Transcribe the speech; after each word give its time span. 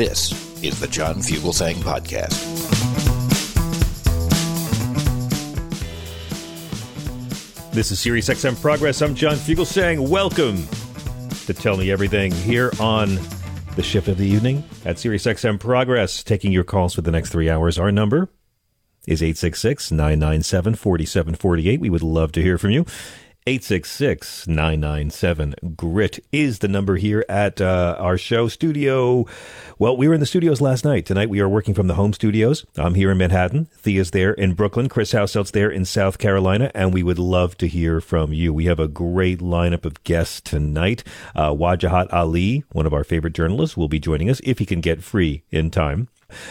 This 0.00 0.32
is 0.64 0.80
the 0.80 0.86
John 0.86 1.16
Fugelsang 1.16 1.74
Podcast. 1.74 2.32
This 7.72 7.90
is 7.90 8.00
Sirius 8.00 8.30
XM 8.30 8.58
Progress. 8.62 9.02
I'm 9.02 9.14
John 9.14 9.34
Fugelsang. 9.34 10.08
Welcome 10.08 10.66
to 11.44 11.52
Tell 11.52 11.76
Me 11.76 11.90
Everything 11.90 12.32
here 12.32 12.72
on 12.80 13.18
the 13.76 13.82
shift 13.82 14.08
of 14.08 14.16
the 14.16 14.26
evening 14.26 14.64
at 14.86 14.98
Sirius 14.98 15.26
XM 15.26 15.60
Progress. 15.60 16.24
Taking 16.24 16.50
your 16.50 16.64
calls 16.64 16.94
for 16.94 17.02
the 17.02 17.10
next 17.10 17.28
three 17.28 17.50
hours. 17.50 17.78
Our 17.78 17.92
number 17.92 18.30
is 19.06 19.22
866 19.22 19.92
997 19.92 20.76
4748. 20.76 21.78
We 21.78 21.90
would 21.90 22.02
love 22.02 22.32
to 22.32 22.42
hear 22.42 22.56
from 22.56 22.70
you. 22.70 22.86
866 23.46 24.46
997 24.48 25.54
GRIT 25.74 26.22
is 26.30 26.58
the 26.58 26.68
number 26.68 26.96
here 26.96 27.24
at 27.26 27.58
uh, 27.58 27.96
our 27.98 28.18
show 28.18 28.48
studio. 28.48 29.24
Well, 29.78 29.96
we 29.96 30.08
were 30.08 30.12
in 30.12 30.20
the 30.20 30.26
studios 30.26 30.60
last 30.60 30.84
night. 30.84 31.06
Tonight 31.06 31.30
we 31.30 31.40
are 31.40 31.48
working 31.48 31.72
from 31.72 31.86
the 31.86 31.94
home 31.94 32.12
studios. 32.12 32.66
I'm 32.76 32.94
here 32.94 33.10
in 33.10 33.16
Manhattan. 33.16 33.66
Thea's 33.78 34.10
there 34.10 34.34
in 34.34 34.52
Brooklyn. 34.52 34.90
Chris 34.90 35.12
Houseout's 35.12 35.52
there 35.52 35.70
in 35.70 35.86
South 35.86 36.18
Carolina. 36.18 36.70
And 36.74 36.92
we 36.92 37.02
would 37.02 37.18
love 37.18 37.56
to 37.58 37.66
hear 37.66 38.02
from 38.02 38.34
you. 38.34 38.52
We 38.52 38.66
have 38.66 38.78
a 38.78 38.88
great 38.88 39.38
lineup 39.38 39.86
of 39.86 40.04
guests 40.04 40.42
tonight. 40.42 41.02
Uh, 41.34 41.50
Wajahat 41.52 42.12
Ali, 42.12 42.64
one 42.72 42.84
of 42.84 42.92
our 42.92 43.04
favorite 43.04 43.32
journalists, 43.32 43.74
will 43.74 43.88
be 43.88 43.98
joining 43.98 44.28
us 44.28 44.42
if 44.44 44.58
he 44.58 44.66
can 44.66 44.82
get 44.82 45.02
free 45.02 45.44
in 45.50 45.70
time. 45.70 46.08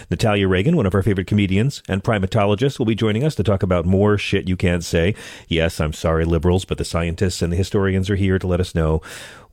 Natalia 0.10 0.48
Reagan, 0.48 0.76
one 0.76 0.86
of 0.86 0.96
our 0.96 1.04
favorite 1.04 1.28
comedians 1.28 1.82
and 1.88 2.04
primatologists, 2.04 2.80
will 2.80 2.86
be 2.86 2.96
joining 2.96 3.24
us 3.24 3.36
to 3.36 3.44
talk 3.44 3.64
about 3.64 3.86
more 3.86 4.18
shit 4.18 4.48
you 4.48 4.56
can't 4.56 4.84
say. 4.84 5.16
Yes, 5.48 5.80
I'm 5.80 5.94
sorry, 5.94 6.26
liberals, 6.26 6.66
but 6.66 6.78
the 6.78 6.86
scientists 6.86 7.42
and 7.42 7.52
the 7.52 7.58
historians 7.58 8.10
are 8.10 8.16
here 8.16 8.40
to 8.40 8.48
let 8.48 8.60
us 8.60 8.76
know 8.76 9.02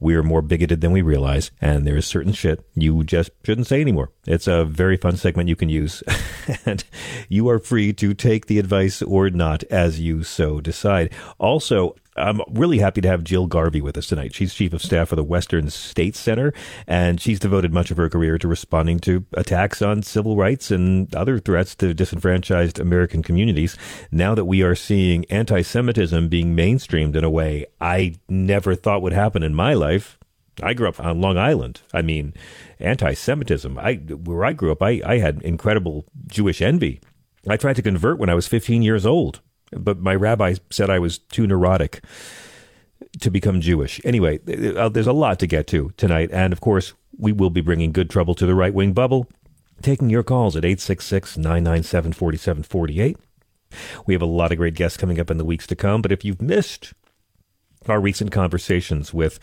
we're 0.01 0.23
more 0.23 0.43
bigoted 0.43 0.81
than 0.81 0.93
we 0.93 1.03
realize, 1.03 1.51
and 1.61 1.87
there 1.87 1.97
is 1.97 2.07
certain 2.07 2.33
shit 2.33 2.65
you 2.75 3.05
just 3.05 3.31
shouldn't 3.45 3.67
say 3.67 3.81
anymore. 3.81 4.11
It's 4.27 4.47
a 4.47 4.65
very 4.65 4.97
fun 4.97 5.17
segment 5.17 5.49
you 5.49 5.57
can 5.57 5.69
use, 5.69 6.03
and 6.67 6.85
you 7.29 7.49
are 7.49 7.59
free 7.59 7.93
to 7.95 8.15
take 8.15 8.47
the 8.47 8.59
advice 8.59 9.03
or 9.03 9.31
not 9.31 9.65
as 9.65 10.01
you 10.01 10.23
so 10.23 10.61
decide. 10.61 11.13
Also, 11.39 11.95
I'm 12.17 12.41
really 12.49 12.79
happy 12.79 13.01
to 13.03 13.09
have 13.09 13.25
Jill 13.25 13.47
Garvey 13.47 13.81
with 13.81 13.99
us 13.99 14.07
tonight. 14.07 14.35
She's 14.35 14.55
chief 14.55 14.73
of 14.73 14.83
staff 14.83 15.09
for 15.09 15.17
the 15.17 15.25
Western 15.25 15.69
States 15.71 16.19
Center, 16.19 16.53
and 16.87 17.21
she's 17.21 17.39
devoted 17.39 17.73
much 17.73 17.91
of 17.91 17.99
her 17.99 18.09
career 18.09 18.39
to 18.39 18.49
responding 18.49 18.99
to 19.01 19.27
attacks 19.35 19.83
on 19.83 20.03
civil 20.03 20.37
rights 20.37 20.71
and 20.71 21.15
other 21.15 21.39
threats 21.39 21.75
to 21.77 21.93
disenfranchised 21.93 22.79
American 22.79 23.23
communities. 23.23 23.77
Now 24.11 24.35
that 24.35 24.47
we 24.47 24.63
are 24.63 24.75
seeing 24.75 25.25
anti 25.27 25.63
Semitism 25.63 26.29
being 26.29 26.57
mainstreamed 26.57 27.17
in 27.17 27.25
a 27.25 27.31
way 27.31 27.67
I 27.81 28.15
never 28.29 28.75
thought 28.75 29.03
would 29.03 29.13
happen 29.13 29.43
in 29.43 29.55
my 29.55 29.75
life. 29.75 29.86
I 30.63 30.75
grew 30.75 30.89
up 30.89 30.99
on 31.01 31.21
Long 31.21 31.37
Island. 31.37 31.83
I 31.93 32.03
mean, 32.03 32.33
anti-Semitism. 32.81 33.79
I 33.79 33.95
where 33.95 34.45
I 34.45 34.53
grew 34.53 34.73
up, 34.73 34.83
I, 34.83 35.03
I 35.05 35.19
had 35.19 35.43
incredible 35.43 36.07
Jewish 36.27 36.63
envy. 36.63 37.01
I 37.49 37.57
tried 37.57 37.77
to 37.77 37.83
convert 37.83 38.19
when 38.19 38.31
I 38.31 38.35
was 38.35 38.49
15 38.49 38.83
years 38.83 39.07
old 39.07 39.41
but 39.73 39.99
my 39.99 40.15
rabbi 40.15 40.55
said 40.71 40.91
I 40.91 40.99
was 40.99 41.19
too 41.19 41.47
neurotic 41.47 42.03
to 43.21 43.31
become 43.31 43.61
Jewish. 43.61 44.01
Anyway, 44.05 44.41
uh, 44.77 44.89
there's 44.89 45.07
a 45.07 45.13
lot 45.13 45.39
to 45.41 45.47
get 45.47 45.67
to 45.69 45.93
tonight. 45.97 46.31
And 46.33 46.53
of 46.53 46.61
course, 46.61 46.95
we 47.19 47.33
will 47.33 47.51
be 47.51 47.61
bringing 47.61 47.93
good 47.93 48.11
trouble 48.11 48.35
to 48.37 48.47
the 48.47 48.55
right 48.55 48.75
wing 48.75 48.93
bubble, 48.93 49.29
taking 49.83 50.11
your 50.11 50.23
calls 50.23 50.57
at 50.57 50.65
866 50.65 51.37
997 51.37 52.13
4748. 52.13 53.17
We 54.07 54.15
have 54.15 54.23
a 54.23 54.27
lot 54.27 54.53
of 54.53 54.59
great 54.59 54.75
guests 54.75 54.97
coming 54.97 55.19
up 55.19 55.31
in 55.31 55.39
the 55.39 55.45
weeks 55.45 55.67
to 55.69 55.77
come. 55.77 56.03
But 56.03 56.13
if 56.13 56.25
you've 56.25 56.43
missed 56.43 56.93
our 57.89 58.01
recent 58.01 58.33
conversations 58.33 59.13
with, 59.13 59.39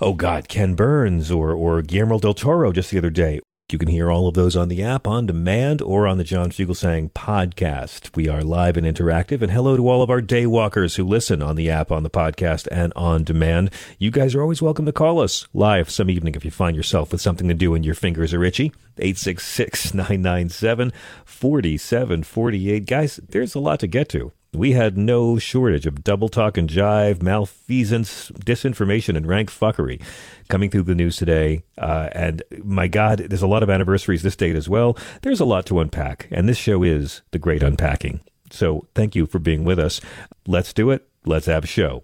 oh 0.00 0.14
God, 0.14 0.48
Ken 0.48 0.74
Burns 0.74 1.30
or, 1.30 1.52
or 1.52 1.82
Guillermo 1.82 2.18
del 2.18 2.34
Toro 2.34 2.72
just 2.72 2.90
the 2.90 2.98
other 2.98 3.10
day, 3.10 3.40
you 3.70 3.78
can 3.78 3.88
hear 3.88 4.10
all 4.10 4.26
of 4.26 4.34
those 4.34 4.56
on 4.56 4.68
the 4.68 4.82
app, 4.82 5.06
on 5.06 5.26
demand, 5.26 5.80
or 5.80 6.06
on 6.06 6.18
the 6.18 6.24
John 6.24 6.50
Fugelsang 6.50 7.12
podcast. 7.12 8.16
We 8.16 8.26
are 8.26 8.42
live 8.42 8.76
and 8.76 8.84
interactive, 8.84 9.42
and 9.42 9.52
hello 9.52 9.76
to 9.76 9.88
all 9.88 10.02
of 10.02 10.10
our 10.10 10.20
day 10.20 10.44
walkers 10.46 10.96
who 10.96 11.04
listen 11.04 11.40
on 11.40 11.54
the 11.54 11.70
app, 11.70 11.92
on 11.92 12.02
the 12.02 12.10
podcast, 12.10 12.66
and 12.72 12.92
on 12.96 13.22
demand. 13.22 13.70
You 13.98 14.10
guys 14.10 14.34
are 14.34 14.42
always 14.42 14.60
welcome 14.60 14.86
to 14.86 14.92
call 14.92 15.20
us 15.20 15.46
live 15.52 15.88
some 15.88 16.10
evening 16.10 16.34
if 16.34 16.44
you 16.44 16.50
find 16.50 16.76
yourself 16.76 17.12
with 17.12 17.20
something 17.20 17.46
to 17.46 17.54
do 17.54 17.74
and 17.74 17.84
your 17.84 17.94
fingers 17.94 18.34
are 18.34 18.42
itchy. 18.42 18.72
866 18.98 19.94
997 19.94 20.92
4748. 21.24 22.86
Guys, 22.86 23.20
there's 23.28 23.54
a 23.54 23.60
lot 23.60 23.78
to 23.80 23.86
get 23.86 24.08
to. 24.08 24.32
We 24.52 24.72
had 24.72 24.98
no 24.98 25.38
shortage 25.38 25.86
of 25.86 26.02
double 26.02 26.28
talk 26.28 26.56
and 26.56 26.68
jive, 26.68 27.22
malfeasance, 27.22 28.30
disinformation, 28.32 29.16
and 29.16 29.26
rank 29.26 29.48
fuckery 29.48 30.02
coming 30.48 30.70
through 30.70 30.82
the 30.82 30.94
news 30.94 31.16
today. 31.16 31.62
Uh, 31.78 32.08
and 32.12 32.42
my 32.64 32.88
God, 32.88 33.18
there's 33.18 33.42
a 33.42 33.46
lot 33.46 33.62
of 33.62 33.70
anniversaries 33.70 34.22
this 34.22 34.34
date 34.34 34.56
as 34.56 34.68
well. 34.68 34.98
There's 35.22 35.40
a 35.40 35.44
lot 35.44 35.66
to 35.66 35.78
unpack, 35.78 36.26
and 36.32 36.48
this 36.48 36.58
show 36.58 36.82
is 36.82 37.22
the 37.30 37.38
great 37.38 37.62
unpacking. 37.62 38.20
So 38.50 38.88
thank 38.94 39.14
you 39.14 39.26
for 39.26 39.38
being 39.38 39.64
with 39.64 39.78
us. 39.78 40.00
Let's 40.46 40.72
do 40.72 40.90
it. 40.90 41.08
Let's 41.24 41.46
have 41.46 41.64
a 41.64 41.68
show. 41.68 42.02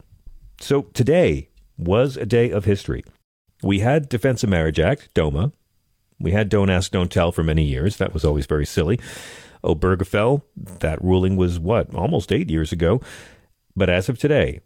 So 0.60 0.82
today 0.94 1.48
was 1.76 2.16
a 2.16 2.26
day 2.26 2.50
of 2.50 2.64
history. 2.64 3.04
We 3.62 3.80
had 3.80 4.08
Defense 4.08 4.44
of 4.44 4.50
Marriage 4.50 4.78
Act, 4.78 5.12
DOMA. 5.14 5.52
We 6.20 6.30
had 6.30 6.48
Don't 6.48 6.70
Ask, 6.70 6.92
Don't 6.92 7.10
Tell 7.10 7.32
for 7.32 7.42
many 7.42 7.64
years. 7.64 7.96
That 7.96 8.14
was 8.14 8.24
always 8.24 8.46
very 8.46 8.66
silly. 8.66 9.00
Obergefell, 9.66 10.42
that 10.56 11.02
ruling 11.02 11.36
was 11.36 11.58
what, 11.58 11.94
almost 11.94 12.32
eight 12.32 12.50
years 12.50 12.72
ago. 12.72 13.00
But 13.74 13.90
as 13.90 14.08
of 14.08 14.18
today, 14.18 14.60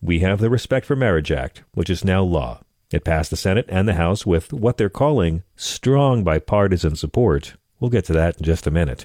we 0.00 0.20
have 0.20 0.40
the 0.40 0.50
Respect 0.50 0.86
for 0.86 0.96
Marriage 0.96 1.32
Act, 1.32 1.64
which 1.72 1.90
is 1.90 2.04
now 2.04 2.22
law. 2.22 2.62
It 2.90 3.04
passed 3.04 3.30
the 3.30 3.36
Senate 3.36 3.66
and 3.68 3.86
the 3.86 3.94
House 3.94 4.24
with 4.24 4.52
what 4.52 4.78
they're 4.78 4.88
calling 4.88 5.42
strong 5.56 6.24
bipartisan 6.24 6.96
support. 6.96 7.54
We'll 7.80 7.90
get 7.90 8.06
to 8.06 8.12
that 8.14 8.38
in 8.38 8.44
just 8.44 8.66
a 8.66 8.70
minute. 8.70 9.04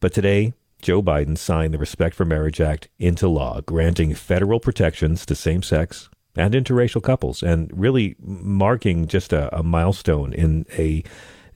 But 0.00 0.12
today, 0.12 0.54
Joe 0.82 1.02
Biden 1.02 1.38
signed 1.38 1.72
the 1.72 1.78
Respect 1.78 2.14
for 2.14 2.24
Marriage 2.24 2.60
Act 2.60 2.88
into 2.98 3.28
law, 3.28 3.60
granting 3.60 4.14
federal 4.14 4.60
protections 4.60 5.24
to 5.26 5.34
same 5.34 5.62
sex 5.62 6.08
and 6.34 6.52
interracial 6.54 7.02
couples, 7.02 7.42
and 7.42 7.70
really 7.74 8.16
marking 8.20 9.06
just 9.06 9.32
a, 9.32 9.56
a 9.56 9.62
milestone 9.62 10.32
in 10.32 10.66
a 10.76 11.02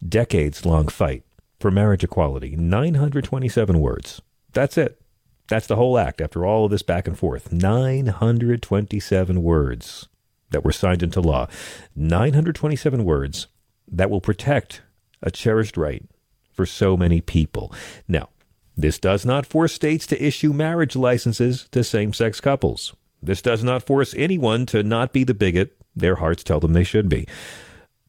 decades 0.08 0.64
long 0.64 0.88
fight 0.88 1.22
for 1.60 1.70
marriage 1.70 2.02
equality. 2.02 2.56
927 2.56 3.78
words. 3.78 4.20
That's 4.52 4.76
it. 4.76 5.00
That's 5.46 5.66
the 5.66 5.76
whole 5.76 5.98
act 5.98 6.20
after 6.20 6.44
all 6.46 6.64
of 6.64 6.70
this 6.70 6.82
back 6.82 7.06
and 7.06 7.18
forth. 7.18 7.52
927 7.52 9.42
words 9.42 10.08
that 10.50 10.64
were 10.64 10.72
signed 10.72 11.02
into 11.02 11.20
law. 11.20 11.46
927 11.94 13.04
words 13.04 13.46
that 13.86 14.10
will 14.10 14.20
protect 14.20 14.82
a 15.22 15.30
cherished 15.30 15.76
right 15.76 16.04
for 16.52 16.64
so 16.64 16.96
many 16.96 17.20
people. 17.20 17.72
Now, 18.08 18.30
this 18.76 18.98
does 18.98 19.26
not 19.26 19.44
force 19.44 19.74
states 19.74 20.06
to 20.06 20.24
issue 20.24 20.52
marriage 20.52 20.96
licenses 20.96 21.68
to 21.72 21.84
same 21.84 22.12
sex 22.12 22.40
couples. 22.40 22.94
This 23.22 23.42
does 23.42 23.62
not 23.62 23.82
force 23.82 24.14
anyone 24.16 24.64
to 24.66 24.82
not 24.82 25.12
be 25.12 25.24
the 25.24 25.34
bigot 25.34 25.76
their 25.94 26.16
hearts 26.16 26.42
tell 26.42 26.60
them 26.60 26.72
they 26.72 26.84
should 26.84 27.08
be. 27.08 27.26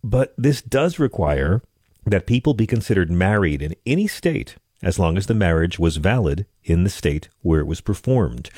But 0.04 0.34
this 0.38 0.62
does 0.62 1.00
require 1.00 1.62
that 2.06 2.26
people 2.26 2.54
be 2.54 2.68
considered 2.68 3.12
married 3.12 3.62
in 3.62 3.76
any 3.86 4.08
state 4.08 4.56
as 4.84 4.98
long 4.98 5.18
as 5.18 5.28
the 5.28 5.34
marriage 5.34 5.78
was 5.78 5.98
valid 5.98 6.46
in 6.64 6.84
the 6.84 6.90
state 6.90 7.30
where 7.42 7.60
it 7.60 7.68
was 7.68 7.82
performed. 7.82 8.50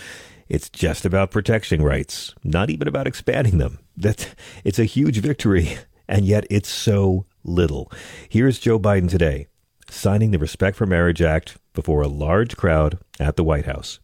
It's 0.47 0.69
just 0.69 1.05
about 1.05 1.31
protecting 1.31 1.83
rights, 1.83 2.33
not 2.43 2.69
even 2.69 2.87
about 2.87 3.07
expanding 3.07 3.57
them. 3.57 3.79
That 3.95 4.33
it's 4.63 4.79
a 4.79 4.85
huge 4.85 5.19
victory, 5.19 5.77
and 6.07 6.25
yet 6.25 6.47
it's 6.49 6.69
so 6.69 7.25
little. 7.43 7.91
Here's 8.27 8.59
Joe 8.59 8.79
Biden 8.79 9.09
today 9.09 9.47
signing 9.89 10.31
the 10.31 10.39
Respect 10.39 10.75
for 10.75 10.87
Marriage 10.87 11.21
Act 11.21 11.57
before 11.73 12.01
a 12.01 12.07
large 12.07 12.57
crowd 12.57 12.97
at 13.19 13.35
the 13.35 13.43
White 13.43 13.65
House. 13.65 13.99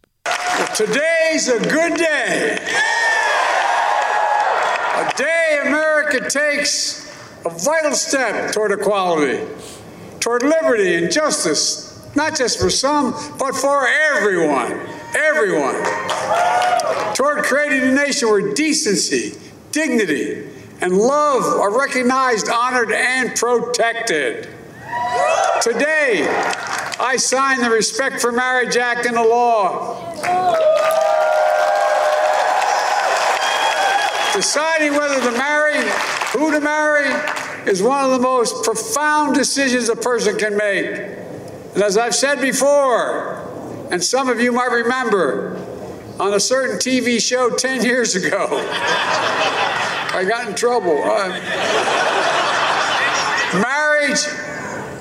Today's 0.76 1.48
a 1.48 1.60
good 1.60 1.96
day. 1.98 2.58
A 4.96 5.12
day 5.16 5.60
America 5.66 6.30
takes 6.30 7.09
a 7.46 7.50
vital 7.50 7.94
step 7.94 8.52
toward 8.54 8.72
equality, 8.72 9.46
toward 10.20 10.44
liberty 10.44 10.96
and 10.96 11.12
justice, 11.12 12.08
not 12.16 12.36
just 12.36 12.60
for 12.60 12.70
some, 12.70 13.12
but 13.38 13.56
for 13.56 13.88
everyone. 13.88 14.80
Everyone. 15.16 15.76
Toward 17.16 17.44
creating 17.44 17.90
a 17.90 17.94
nation 17.94 18.30
where 18.30 18.54
decency, 18.54 19.40
dignity, 19.72 20.50
and 20.82 20.98
love 20.98 21.44
are 21.44 21.78
recognized, 21.78 22.50
honored, 22.50 22.92
and 22.92 23.36
protected. 23.36 24.48
Today, 25.62 26.26
I 27.00 27.16
sign 27.18 27.62
the 27.62 27.70
Respect 27.70 28.22
for 28.22 28.32
Marriage 28.32 28.76
Act 28.78 29.06
into 29.06 29.22
law. 29.22 30.06
Deciding 34.34 34.94
whether 34.94 35.20
to 35.20 35.32
marry, 35.38 35.80
who 36.32 36.52
to 36.52 36.60
marry, 36.60 37.10
is 37.70 37.82
one 37.82 38.06
of 38.06 38.12
the 38.12 38.20
most 38.20 38.64
profound 38.64 39.36
decisions 39.36 39.90
a 39.90 39.96
person 39.96 40.38
can 40.38 40.56
make. 40.56 40.86
And 41.74 41.84
as 41.84 41.98
I've 41.98 42.16
said 42.16 42.42
before, 42.42 43.88
and 43.92 44.04
some 44.04 44.30
of 44.30 44.40
you 44.40 44.52
might 44.52 44.72
remember, 44.72 45.58
on 46.20 46.34
a 46.34 46.40
certain 46.40 46.78
TV 46.78 47.22
show 47.22 47.50
10 47.50 47.84
years 47.84 48.16
ago, 48.16 48.48
I 50.12 50.26
got 50.28 50.48
in 50.50 50.56
trouble. 50.56 51.02
Uh, 51.04 51.30
marriage, 53.62 54.20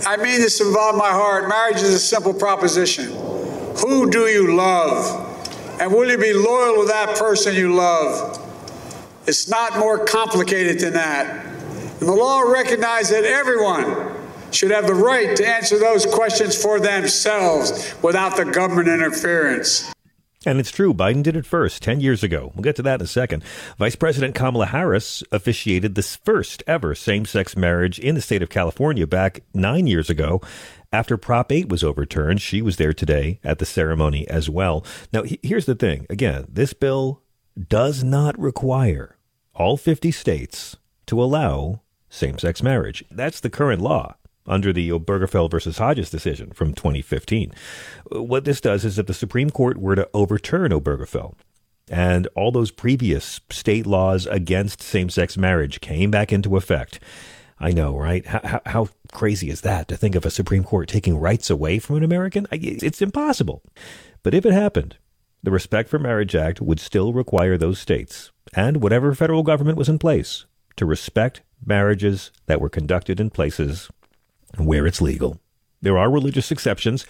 I 0.06 0.16
mean 0.16 0.40
this 0.40 0.60
involved 0.60 0.96
my 0.96 1.10
heart. 1.10 1.48
Marriage 1.48 1.76
is 1.76 1.92
a 1.92 1.98
simple 1.98 2.32
proposition. 2.32 3.06
Who 3.81 4.10
do 4.10 4.26
you 4.26 4.56
love? 4.56 5.26
And 5.81 5.92
will 5.92 6.08
you 6.10 6.19
be 6.19 6.32
loyal 6.32 6.82
to 6.82 6.88
that 6.88 7.19
person 7.19 7.54
you 7.54 7.74
love? 7.74 8.47
It's 9.28 9.46
not 9.46 9.78
more 9.78 10.06
complicated 10.06 10.80
than 10.80 10.94
that. 10.94 11.44
And 12.00 12.08
the 12.08 12.14
law 12.14 12.40
recognizes 12.40 13.10
that 13.10 13.25
everyone 13.25 14.16
should 14.52 14.70
have 14.70 14.86
the 14.86 14.94
right 14.94 15.36
to 15.36 15.46
answer 15.46 15.78
those 15.78 16.06
questions 16.06 16.56
for 16.56 16.80
themselves 16.80 17.94
without 18.02 18.38
the 18.38 18.46
government 18.46 18.88
interference. 18.88 19.92
And 20.46 20.58
it's 20.58 20.70
true, 20.70 20.94
Biden 20.94 21.22
did 21.22 21.36
it 21.36 21.44
first 21.44 21.82
10 21.82 22.00
years 22.00 22.22
ago. 22.22 22.52
We'll 22.54 22.62
get 22.62 22.76
to 22.76 22.82
that 22.84 23.00
in 23.00 23.04
a 23.04 23.06
second. 23.06 23.44
Vice 23.76 23.96
President 23.96 24.34
Kamala 24.34 24.64
Harris 24.64 25.22
officiated 25.31 25.94
the 25.94 26.02
first 26.02 26.62
ever 26.66 26.94
same 26.94 27.26
sex 27.26 27.54
marriage 27.54 27.98
in 27.98 28.14
the 28.14 28.22
state 28.22 28.40
of 28.40 28.48
California 28.48 29.06
back 29.06 29.42
nine 29.52 29.86
years 29.86 30.08
ago. 30.08 30.40
After 30.90 31.19
Prop 31.19 31.52
8 31.52 31.69
was 31.69 31.84
overturned, 31.84 32.40
she 32.40 32.62
was 32.62 32.78
there 32.78 32.94
today 32.94 33.40
at 33.44 33.58
the 33.58 33.66
ceremony 33.66 34.26
as 34.26 34.48
well. 34.48 34.86
Now, 35.12 35.24
here's 35.42 35.66
the 35.66 35.74
thing 35.74 36.06
again, 36.08 36.46
this 36.48 36.72
bill 36.72 37.20
does 37.69 38.02
not 38.02 38.38
require 38.38 39.18
all 39.58 39.76
50 39.76 40.10
states 40.12 40.76
to 41.06 41.22
allow 41.22 41.82
same 42.08 42.38
sex 42.38 42.62
marriage. 42.62 43.05
That's 43.10 43.40
the 43.40 43.50
current 43.50 43.82
law 43.82 44.14
under 44.46 44.72
the 44.72 44.88
Obergefell 44.88 45.50
versus 45.50 45.78
Hodges 45.78 46.10
decision 46.10 46.52
from 46.52 46.72
2015. 46.72 47.52
What 48.10 48.44
this 48.44 48.60
does 48.60 48.84
is 48.84 48.99
if 48.99 49.06
the 49.06 49.12
Supreme 49.12 49.50
Court 49.50 49.76
were 49.76 49.96
to 49.96 50.08
overturn 50.14 50.70
Obergefell 50.70 51.34
and 51.90 52.26
all 52.34 52.50
those 52.50 52.70
previous 52.70 53.40
state 53.50 53.87
laws 53.87 54.26
against 54.26 54.81
same 54.81 55.10
sex 55.10 55.37
marriage 55.37 55.81
came 55.81 56.10
back 56.10 56.32
into 56.32 56.56
effect, 56.56 57.00
I 57.60 57.72
know, 57.72 57.96
right? 57.96 58.25
How, 58.25 58.62
how, 58.64 58.88
crazy 59.12 59.50
is 59.50 59.62
that 59.62 59.88
to 59.88 59.96
think 59.96 60.14
of 60.14 60.25
a 60.25 60.31
Supreme 60.31 60.62
Court 60.64 60.88
taking 60.88 61.19
rights 61.19 61.50
away 61.50 61.78
from 61.78 61.96
an 61.96 62.05
American? 62.05 62.46
It's 62.52 63.02
impossible. 63.02 63.62
But 64.22 64.34
if 64.34 64.46
it 64.46 64.52
happened, 64.52 64.96
the 65.43 65.50
Respect 65.50 65.88
for 65.88 65.99
Marriage 65.99 66.35
Act 66.35 66.61
would 66.61 66.81
still 66.81 67.12
require 67.12 67.56
those 67.56 67.79
states 67.79 68.32
and 68.55 68.79
whatever 68.79 69.14
federal 69.14 69.43
government 69.43 69.79
was 69.79 69.88
in 69.88 69.99
place 69.99 70.46
to 70.76 70.87
respect 70.87 71.43
marriages 71.64 72.31
that 72.46 72.61
were 72.61 72.69
conducted 72.69 73.20
in 73.20 73.31
places 73.31 73.90
where 74.56 74.87
it's 74.87 75.00
legal. 75.00 75.40
There 75.82 75.99
are 75.99 76.11
religious 76.11 76.50
exceptions, 76.50 77.05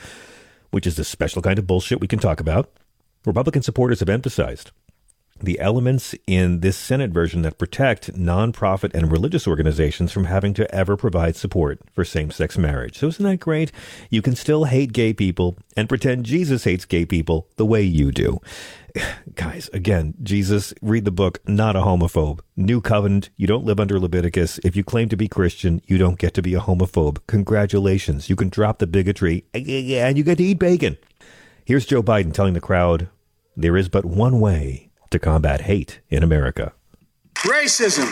which 0.71 0.87
is 0.87 0.99
a 0.99 1.05
special 1.05 1.43
kind 1.43 1.59
of 1.59 1.67
bullshit 1.67 2.01
we 2.01 2.09
can 2.09 2.19
talk 2.19 2.41
about. 2.41 2.71
Republican 3.25 3.63
supporters 3.63 4.01
have 4.01 4.09
emphasized 4.09 4.73
the 5.41 5.59
elements 5.61 6.15
in 6.27 6.61
this 6.61 6.77
Senate 6.77 7.11
version 7.11 7.43
that 7.43 7.59
protect 7.59 8.15
nonprofit 8.15 8.95
and 8.95 9.11
religious 9.11 9.47
organizations 9.47 10.13
from 10.13 10.25
having 10.25 10.55
to 10.55 10.75
ever 10.75 10.97
provide 10.97 11.37
support 11.37 11.81
for 11.93 12.05
same 12.05 12.31
sex 12.31 12.59
marriage. 12.59 12.99
So, 12.99 13.09
isn't 13.09 13.25
that 13.25 13.41
great? 13.41 13.73
You 14.11 14.23
can 14.23 14.35
still 14.35 14.65
hate 14.65 14.93
gay 14.93 15.13
people 15.13 15.57
and 15.77 15.89
pretend 15.89 16.27
Jesus 16.27 16.65
hates 16.65 16.85
gay 16.85 17.05
people 17.05 17.49
the 17.57 17.67
way 17.67 17.83
you 17.83 18.13
do. 18.13 18.41
Guys, 19.35 19.69
again, 19.73 20.15
Jesus, 20.23 20.75
read 20.83 21.05
the 21.05 21.11
book, 21.11 21.41
not 21.47 21.77
a 21.77 21.81
homophobe. 21.81 22.41
New 22.57 22.81
covenant, 22.81 23.31
you 23.37 23.47
don't 23.47 23.65
live 23.65 23.81
under 23.81 23.99
Leviticus. 23.99 24.59
If 24.65 24.77
you 24.77 24.85
claim 24.85 25.09
to 25.09 25.17
be 25.17 25.29
Christian, 25.29 25.81
you 25.87 25.99
don't 25.99 26.19
get 26.19 26.35
to 26.35 26.43
be 26.43 26.55
a 26.55 26.61
homophobe. 26.61 27.19
Congratulations. 27.27 28.29
You 28.29 28.37
can 28.37 28.49
drop 28.49 28.79
the 28.79 28.87
bigotry 28.87 29.45
and 29.55 30.19
you 30.19 30.25
get 30.25 30.39
to 30.39 30.45
eat 30.45 30.59
bacon. 30.59 30.99
Here's 31.65 31.87
Joe 31.87 32.03
Biden 32.03 32.33
telling 32.33 32.55
the 32.55 32.61
crowd 32.61 33.09
there 33.57 33.77
is 33.77 33.89
but 33.89 34.05
one 34.05 34.41
way 34.41 34.88
to 35.11 35.19
combat 35.19 35.63
hate 35.63 36.01
in 36.09 36.23
America. 36.23 36.73
Racism, 37.37 38.07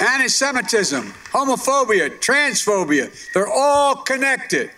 anti 0.00 0.28
Semitism, 0.28 1.12
homophobia, 1.32 2.10
transphobia, 2.20 3.10
they're 3.34 3.48
all 3.48 3.96
connected. 3.96 4.70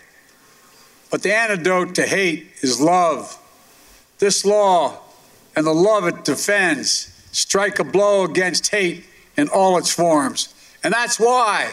But 1.10 1.22
the 1.22 1.34
antidote 1.34 1.94
to 1.96 2.06
hate 2.06 2.48
is 2.62 2.80
love. 2.80 3.38
This 4.18 4.44
law 4.44 5.00
and 5.54 5.66
the 5.66 5.72
love 5.72 6.06
it 6.06 6.24
defends 6.24 7.10
strike 7.32 7.78
a 7.78 7.84
blow 7.84 8.24
against 8.24 8.68
hate 8.68 9.04
in 9.36 9.48
all 9.48 9.78
its 9.78 9.92
forms. 9.92 10.54
And 10.82 10.92
that's 10.92 11.18
why 11.18 11.70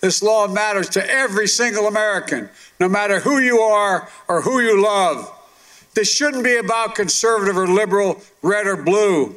this 0.00 0.22
law 0.22 0.46
matters 0.46 0.88
to 0.90 1.10
every 1.10 1.48
single 1.48 1.86
American, 1.86 2.48
no 2.78 2.88
matter 2.88 3.20
who 3.20 3.38
you 3.38 3.60
are 3.60 4.08
or 4.28 4.42
who 4.42 4.60
you 4.60 4.82
love. 4.82 5.32
This 5.98 6.14
shouldn't 6.14 6.44
be 6.44 6.54
about 6.54 6.94
conservative 6.94 7.56
or 7.56 7.66
liberal, 7.66 8.22
red 8.40 8.68
or 8.68 8.76
blue. 8.76 9.34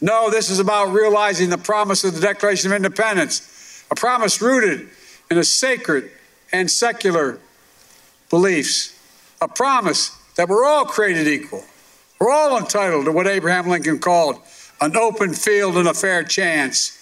No, 0.00 0.28
this 0.30 0.50
is 0.50 0.58
about 0.58 0.86
realizing 0.86 1.48
the 1.48 1.58
promise 1.58 2.02
of 2.02 2.12
the 2.12 2.20
Declaration 2.20 2.72
of 2.72 2.76
Independence, 2.76 3.84
a 3.88 3.94
promise 3.94 4.42
rooted 4.42 4.88
in 5.30 5.38
a 5.38 5.44
sacred 5.44 6.10
and 6.52 6.68
secular 6.68 7.38
beliefs, 8.30 8.98
a 9.40 9.46
promise 9.46 10.10
that 10.34 10.48
we're 10.48 10.64
all 10.64 10.86
created 10.86 11.28
equal. 11.28 11.62
We're 12.18 12.32
all 12.32 12.58
entitled 12.58 13.04
to 13.04 13.12
what 13.12 13.28
Abraham 13.28 13.68
Lincoln 13.68 14.00
called 14.00 14.40
an 14.80 14.96
open 14.96 15.34
field 15.34 15.76
and 15.76 15.86
a 15.86 15.94
fair 15.94 16.24
chance. 16.24 16.95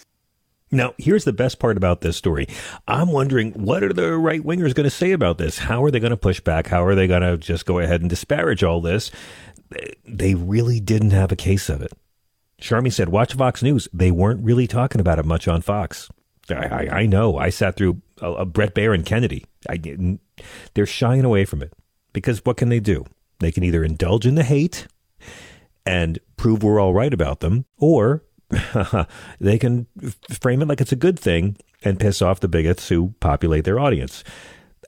Now, 0.74 0.94
here's 0.98 1.24
the 1.24 1.32
best 1.32 1.58
part 1.58 1.76
about 1.76 2.00
this 2.00 2.16
story. 2.16 2.46
I'm 2.88 3.12
wondering 3.12 3.52
what 3.52 3.82
are 3.82 3.92
the 3.92 4.16
right 4.16 4.42
wingers 4.42 4.74
going 4.74 4.84
to 4.84 4.90
say 4.90 5.12
about 5.12 5.38
this? 5.38 5.58
How 5.58 5.84
are 5.84 5.90
they 5.90 6.00
going 6.00 6.10
to 6.10 6.16
push 6.16 6.40
back? 6.40 6.66
How 6.66 6.84
are 6.84 6.94
they 6.94 7.06
going 7.06 7.22
to 7.22 7.36
just 7.36 7.64
go 7.64 7.78
ahead 7.78 8.00
and 8.00 8.10
disparage 8.10 8.64
all 8.64 8.80
this? 8.80 9.10
They 10.04 10.34
really 10.34 10.80
didn't 10.80 11.12
have 11.12 11.32
a 11.32 11.36
case 11.36 11.68
of 11.68 11.80
it. 11.80 11.92
Charmy 12.60 12.92
said, 12.92 13.08
watch 13.08 13.34
Fox 13.34 13.62
News. 13.62 13.88
They 13.92 14.10
weren't 14.10 14.44
really 14.44 14.66
talking 14.66 15.00
about 15.00 15.18
it 15.18 15.24
much 15.24 15.48
on 15.48 15.62
Fox. 15.62 16.08
I, 16.50 16.54
I, 16.54 16.88
I 17.00 17.06
know. 17.06 17.38
I 17.38 17.50
sat 17.50 17.76
through 17.76 18.02
a, 18.20 18.32
a 18.32 18.44
Bret 18.44 18.74
Baier 18.74 18.94
and 18.94 19.06
Kennedy. 19.06 19.44
I 19.68 19.76
didn't. 19.76 20.20
They're 20.74 20.86
shying 20.86 21.24
away 21.24 21.44
from 21.44 21.62
it 21.62 21.72
because 22.12 22.44
what 22.44 22.56
can 22.56 22.68
they 22.68 22.80
do? 22.80 23.04
They 23.38 23.52
can 23.52 23.64
either 23.64 23.84
indulge 23.84 24.26
in 24.26 24.34
the 24.34 24.44
hate 24.44 24.86
and 25.86 26.18
prove 26.36 26.62
we're 26.62 26.80
all 26.80 26.94
right 26.94 27.12
about 27.12 27.40
them, 27.40 27.66
or 27.78 28.22
they 29.40 29.58
can 29.58 29.86
frame 30.30 30.62
it 30.62 30.68
like 30.68 30.80
it's 30.80 30.92
a 30.92 30.96
good 30.96 31.18
thing 31.18 31.56
and 31.82 32.00
piss 32.00 32.22
off 32.22 32.40
the 32.40 32.48
bigots 32.48 32.88
who 32.88 33.14
populate 33.20 33.64
their 33.64 33.78
audience. 33.78 34.24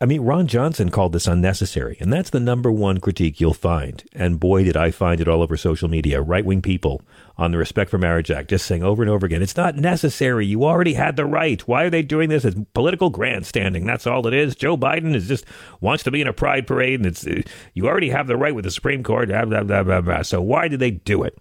I 0.01 0.05
mean, 0.05 0.23
Ron 0.23 0.47
Johnson 0.47 0.91
called 0.91 1.13
this 1.13 1.27
unnecessary, 1.27 1.97
and 2.01 2.13
that's 2.13 2.31
the 2.31 2.41
number 2.41 2.71
one 2.71 2.99
critique 2.99 3.41
you'll 3.41 3.55
find. 3.55 4.05
And 4.13 4.39
boy, 4.39 4.65
did 4.65 4.77
I 4.77 4.91
find 4.91 5.21
it 5.21 5.29
all 5.29 5.43
over 5.43 5.57
social 5.57 5.89
media. 5.89 6.21
Right 6.21 6.45
wing 6.45 6.61
people 6.61 7.01
on 7.39 7.51
the 7.51 7.59
Respect 7.59 7.91
for 7.91 7.99
Marriage 7.99 8.31
Act 8.31 8.51
just 8.51 8.67
saying 8.67 8.83
over 8.83 9.03
and 9.03 9.11
over 9.11 9.25
again, 9.25 9.43
it's 9.43 9.57
not 9.57 9.77
necessary. 9.77 10.45
You 10.45 10.65
already 10.65 10.95
had 10.95 11.17
the 11.17 11.25
right. 11.25 11.67
Why 11.67 11.85
are 11.85 11.91
they 11.91 12.03
doing 12.03 12.29
this? 12.29 12.45
It's 12.45 12.59
political 12.75 13.09
grandstanding. 13.11 13.87
That's 13.87 14.07
all 14.07 14.27
it 14.27 14.35
is. 14.35 14.55
Joe 14.55 14.77
Biden 14.77 15.15
is 15.15 15.29
just 15.29 15.47
wants 15.81 16.05
to 16.05 16.11
be 16.11 16.21
in 16.21 16.29
a 16.29 16.33
pride 16.33 16.67
parade, 16.67 17.01
and 17.01 17.07
it's 17.07 17.27
you 17.73 17.87
already 17.87 18.11
have 18.11 18.27
the 18.27 18.37
right 18.37 18.55
with 18.55 18.65
the 18.65 18.71
Supreme 18.71 19.03
Court. 19.03 19.29
Blah, 19.29 19.63
blah, 19.63 20.01
blah. 20.01 20.23
So 20.23 20.43
why 20.43 20.69
did 20.69 20.81
they 20.81 20.91
do 20.91 21.23
it? 21.23 21.39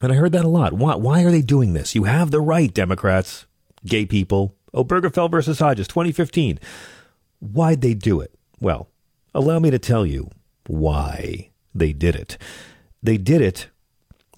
And 0.00 0.12
I 0.12 0.16
heard 0.16 0.32
that 0.32 0.44
a 0.44 0.48
lot. 0.48 0.72
Why, 0.72 0.94
why 0.94 1.24
are 1.24 1.30
they 1.30 1.42
doing 1.42 1.74
this? 1.74 1.94
You 1.94 2.04
have 2.04 2.30
the 2.30 2.40
right, 2.40 2.72
Democrats, 2.72 3.46
gay 3.84 4.06
people. 4.06 4.54
Obergefell 4.74 5.30
versus 5.30 5.58
Hodges, 5.58 5.88
2015. 5.88 6.58
Why'd 7.40 7.80
they 7.80 7.94
do 7.94 8.20
it? 8.20 8.34
Well, 8.60 8.88
allow 9.34 9.58
me 9.58 9.70
to 9.70 9.78
tell 9.78 10.06
you 10.06 10.30
why 10.66 11.50
they 11.74 11.92
did 11.92 12.14
it. 12.14 12.38
They 13.02 13.16
did 13.16 13.40
it 13.40 13.68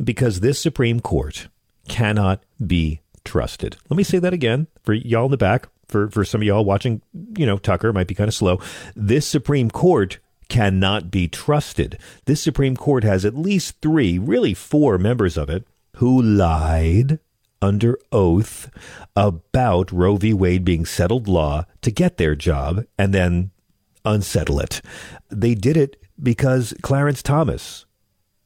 because 0.03 0.41
this 0.41 0.59
Supreme 0.59 1.01
Court 1.01 1.49
cannot 1.89 2.43
be 2.65 3.01
trusted. 3.25 3.77
Let 3.89 3.97
me 3.97 4.05
say 4.05 4.19
that 4.19 4.33
again 4.33 4.67
for 4.83 4.95
y'all 4.95 5.27
in 5.27 5.31
the 5.31 5.37
back. 5.37 5.69
For, 5.89 6.09
for 6.09 6.25
some 6.25 6.41
of 6.41 6.47
y'all 6.47 6.65
watching, 6.65 7.03
you 7.37 7.45
know, 7.45 7.59
Tucker 7.59 7.93
might 7.93 8.07
be 8.07 8.15
kind 8.15 8.29
of 8.29 8.33
slow. 8.33 8.59
This 8.97 9.27
Supreme 9.27 9.71
Court 9.71 10.19
cannot 10.49 11.11
be 11.11 11.29
trusted. 11.29 11.99
This 12.27 12.43
Supreme 12.43 12.77
Court 12.77 13.05
has 13.05 13.25
at 13.25 13.37
least 13.37 13.77
three, 13.81 14.19
really 14.19 14.55
four 14.55 14.99
members 14.99 15.37
of 15.37 15.49
it 15.49 15.67
who 15.97 16.21
lied 16.21 17.19
under 17.61 17.99
oath 18.11 18.71
about 19.15 19.93
Roe 19.93 20.17
v. 20.17 20.35
Wade 20.35 20.65
being 20.65 20.85
settled 20.85 21.29
law 21.29 21.65
to 21.81 21.91
get 21.91 22.17
their 22.17 22.35
job 22.35 22.85
and 22.99 23.15
then 23.15 23.51
unsettle 24.05 24.59
it. 24.59 24.83
They 25.31 25.55
did 25.55 25.77
it 25.77 26.03
because 26.21 26.75
Clarence 26.83 27.23
Thomas, 27.23 27.87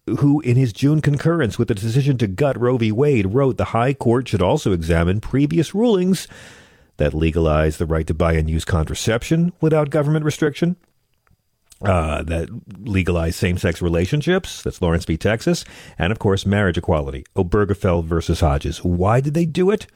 who 0.07 0.41
in 0.41 0.57
his 0.57 0.73
June 0.73 1.00
concurrence 1.00 1.59
with 1.59 1.69
the 1.69 1.75
decision 1.75 2.19
to 2.19 2.26
gut 2.26 2.61
Roe 2.61 2.76
v. 2.76 2.93
Wade 2.93 3.35
wrote 3.35 3.57
the 3.57 3.67
High 3.67 3.95
Court 3.95 4.29
should 4.29 4.43
also 4.43 4.73
examine 4.73 5.21
previous 5.21 5.75
rulings 5.75 6.29
that 6.99 7.15
legalize 7.15 7.79
the 7.79 7.87
right 7.87 8.07
to 8.07 8.15
buy 8.15 8.35
and 8.35 8.49
use 8.49 8.65
contraception 8.65 9.53
without 9.61 9.91
government 9.91 10.25
restriction, 10.25 10.76
uh, 11.83 12.23
that 12.23 12.49
legalize 12.78 13.37
same 13.37 13.59
sex 13.59 13.83
relationships. 13.83 14.62
That's 14.62 14.80
Lawrence 14.80 15.04
v. 15.04 15.16
Texas. 15.16 15.64
And 15.99 16.12
of 16.12 16.18
course, 16.18 16.47
marriage 16.47 16.78
equality. 16.78 17.25
Obergefell 17.37 18.04
versus 18.04 18.40
Hodges. 18.40 18.83
Why 18.85 19.21
did 19.21 19.35
they 19.35 19.47
do 19.47 19.71
it? 19.71 19.87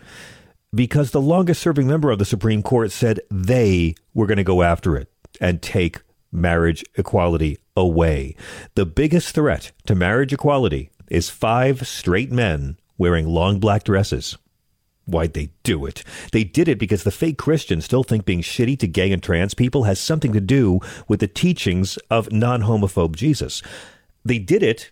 Because 0.74 1.10
the 1.10 1.20
longest 1.20 1.62
serving 1.62 1.86
member 1.86 2.10
of 2.10 2.18
the 2.18 2.24
Supreme 2.24 2.62
Court 2.62 2.92
said 2.92 3.20
they 3.30 3.94
were 4.14 4.26
going 4.26 4.36
to 4.36 4.44
go 4.44 4.62
after 4.62 4.96
it 4.96 5.10
and 5.40 5.60
take 5.60 6.02
marriage 6.30 6.84
equality 6.96 7.58
away. 7.76 8.36
The 8.74 8.86
biggest 8.86 9.34
threat 9.34 9.72
to 9.86 9.94
marriage 9.94 10.32
equality 10.32 10.90
is 11.08 11.28
five 11.28 11.86
straight 11.88 12.30
men 12.30 12.78
wearing 12.98 13.26
long 13.26 13.58
black 13.58 13.82
dresses. 13.84 14.36
Why'd 15.10 15.34
they 15.34 15.50
do 15.62 15.86
it? 15.86 16.04
They 16.32 16.44
did 16.44 16.68
it 16.68 16.78
because 16.78 17.04
the 17.04 17.10
fake 17.10 17.38
Christians 17.38 17.84
still 17.84 18.04
think 18.04 18.24
being 18.24 18.42
shitty 18.42 18.78
to 18.78 18.86
gay 18.86 19.12
and 19.12 19.22
trans 19.22 19.54
people 19.54 19.84
has 19.84 19.98
something 19.98 20.32
to 20.32 20.40
do 20.40 20.80
with 21.08 21.20
the 21.20 21.26
teachings 21.26 21.96
of 22.10 22.32
non 22.32 22.62
homophobe 22.62 23.16
Jesus. 23.16 23.62
They 24.24 24.38
did 24.38 24.62
it 24.62 24.90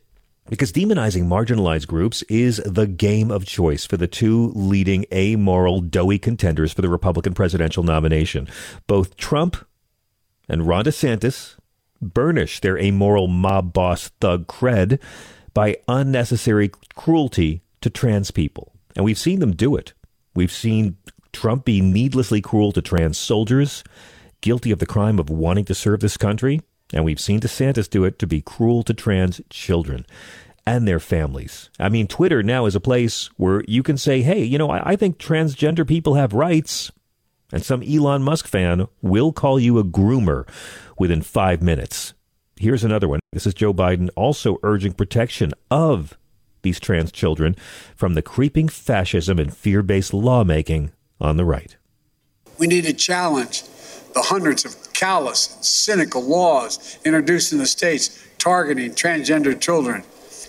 because 0.49 0.73
demonizing 0.73 1.25
marginalized 1.25 1.87
groups 1.87 2.23
is 2.23 2.57
the 2.65 2.87
game 2.87 3.31
of 3.31 3.45
choice 3.45 3.85
for 3.85 3.97
the 3.97 4.07
two 4.07 4.51
leading 4.55 5.05
amoral, 5.13 5.81
doughy 5.81 6.19
contenders 6.19 6.73
for 6.73 6.83
the 6.83 6.89
Republican 6.89 7.35
presidential 7.35 7.83
nomination. 7.83 8.49
Both 8.87 9.17
Trump 9.17 9.57
and 10.49 10.67
Ron 10.67 10.85
DeSantis 10.85 11.57
burnish 12.01 12.61
their 12.61 12.79
amoral 12.79 13.29
mob 13.29 13.73
boss 13.73 14.09
thug 14.21 14.47
cred 14.47 15.01
by 15.53 15.77
unnecessary 15.87 16.71
cruelty 16.95 17.63
to 17.81 17.91
trans 17.91 18.31
people. 18.31 18.73
And 18.97 19.05
we've 19.05 19.19
seen 19.19 19.41
them 19.41 19.55
do 19.55 19.77
it. 19.77 19.93
We've 20.39 20.53
seen 20.53 20.99
Trump 21.33 21.65
be 21.65 21.81
needlessly 21.81 22.41
cruel 22.41 22.71
to 22.71 22.81
trans 22.81 23.19
soldiers, 23.19 23.83
guilty 24.41 24.71
of 24.71 24.79
the 24.79 24.87
crime 24.87 25.19
of 25.19 25.29
wanting 25.29 25.65
to 25.65 25.75
serve 25.75 25.99
this 25.99 26.17
country. 26.17 26.61
And 26.93 27.05
we've 27.05 27.19
seen 27.19 27.41
DeSantis 27.41 27.91
do 27.91 28.05
it 28.05 28.21
to 28.21 28.27
be 28.29 28.41
cruel 28.41 28.85
to 28.85 28.95
trans 28.95 29.41
children 29.51 30.07
and 30.65 30.87
their 30.87 31.01
families. 31.01 31.71
I 31.81 31.89
mean, 31.89 32.07
Twitter 32.07 32.45
now 32.45 32.67
is 32.67 32.77
a 32.77 32.81
place 32.81 33.31
where 33.37 33.65
you 33.67 33.83
can 33.83 33.99
say, 33.99 34.23
hey, 34.23 34.45
you 34.45 34.59
know, 34.59 34.71
I, 34.71 34.91
I 34.91 34.95
think 34.95 35.19
transgender 35.19 35.85
people 35.85 36.15
have 36.15 36.33
rights. 36.33 36.93
And 37.53 37.65
some 37.65 37.83
Elon 37.83 38.23
Musk 38.23 38.47
fan 38.47 38.87
will 39.03 39.33
call 39.33 39.59
you 39.59 39.81
a 39.81 39.85
groomer 39.85 40.49
within 40.97 41.21
five 41.21 41.63
minutes. 41.63 42.15
Here's 42.61 42.85
another 42.85 43.09
one. 43.09 43.19
This 43.33 43.45
is 43.45 43.55
Joe 43.55 43.75
Biden 43.75 44.09
also 44.15 44.59
urging 44.63 44.93
protection 44.93 45.53
of 45.69 46.17
these 46.69 46.79
trans 46.79 47.11
children 47.11 47.57
from 47.97 48.13
the 48.13 48.21
creeping 48.21 48.69
fascism 48.69 49.39
and 49.39 49.57
fear 49.57 49.83
based 49.83 50.13
lawmaking 50.13 50.93
on 51.19 51.39
the 51.39 51.45
right. 51.45 51.77
We 52.59 52.67
need 52.67 52.85
to 52.85 52.93
challenge 52.93 53.63
the 54.13 54.21
hundreds 54.21 54.67
of 54.67 54.77
callous 54.93 55.55
and 55.55 55.65
cynical 55.65 56.23
laws 56.23 56.99
introduced 57.07 57.53
in 57.53 57.59
the 57.59 57.67
states 57.67 58.23
targeting 58.37 58.91
transgender 58.91 59.59
children, 59.59 60.05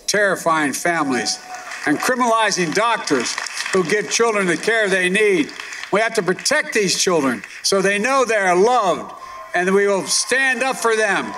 terrifying 0.06 0.74
families, 0.74 1.38
and 1.86 1.98
criminalizing 1.98 2.74
doctors 2.74 3.34
who 3.72 3.82
give 3.84 4.10
children 4.10 4.46
the 4.46 4.58
care 4.58 4.88
they 4.88 5.08
need. 5.08 5.50
We 5.92 6.00
have 6.00 6.14
to 6.14 6.22
protect 6.22 6.74
these 6.74 7.00
children 7.02 7.42
so 7.62 7.80
they 7.80 7.98
know 7.98 8.26
they 8.26 8.36
are 8.36 8.54
loved 8.54 9.14
and 9.54 9.74
we 9.74 9.86
will 9.86 10.06
stand 10.06 10.62
up 10.62 10.76
for 10.76 10.96
them. 10.96 11.34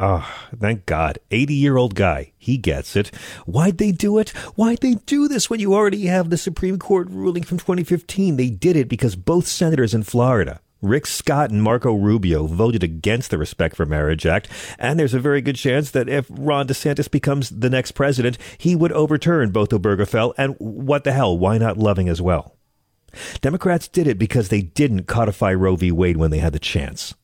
Oh, 0.00 0.32
thank 0.56 0.86
God. 0.86 1.18
80 1.32 1.54
year 1.54 1.76
old 1.76 1.96
guy. 1.96 2.32
He 2.38 2.56
gets 2.56 2.94
it. 2.94 3.08
Why'd 3.46 3.78
they 3.78 3.90
do 3.90 4.18
it? 4.18 4.30
Why'd 4.54 4.78
they 4.78 4.94
do 4.94 5.26
this 5.26 5.50
when 5.50 5.58
you 5.58 5.74
already 5.74 6.06
have 6.06 6.30
the 6.30 6.38
Supreme 6.38 6.78
Court 6.78 7.08
ruling 7.10 7.42
from 7.42 7.58
2015? 7.58 8.36
They 8.36 8.48
did 8.48 8.76
it 8.76 8.88
because 8.88 9.16
both 9.16 9.48
senators 9.48 9.94
in 9.94 10.04
Florida, 10.04 10.60
Rick 10.80 11.06
Scott 11.06 11.50
and 11.50 11.64
Marco 11.64 11.92
Rubio, 11.94 12.46
voted 12.46 12.84
against 12.84 13.32
the 13.32 13.38
Respect 13.38 13.74
for 13.74 13.86
Marriage 13.86 14.24
Act. 14.24 14.48
And 14.78 15.00
there's 15.00 15.14
a 15.14 15.20
very 15.20 15.40
good 15.40 15.56
chance 15.56 15.90
that 15.90 16.08
if 16.08 16.26
Ron 16.30 16.68
DeSantis 16.68 17.10
becomes 17.10 17.50
the 17.50 17.70
next 17.70 17.92
president, 17.92 18.38
he 18.56 18.76
would 18.76 18.92
overturn 18.92 19.50
both 19.50 19.70
Obergefell 19.70 20.32
and 20.38 20.54
what 20.60 21.02
the 21.02 21.12
hell, 21.12 21.36
why 21.36 21.58
not 21.58 21.76
Loving 21.76 22.08
as 22.08 22.22
well? 22.22 22.54
Democrats 23.40 23.88
did 23.88 24.06
it 24.06 24.18
because 24.18 24.48
they 24.48 24.62
didn't 24.62 25.08
codify 25.08 25.52
Roe 25.52 25.74
v. 25.74 25.90
Wade 25.90 26.18
when 26.18 26.30
they 26.30 26.38
had 26.38 26.52
the 26.52 26.60
chance. 26.60 27.14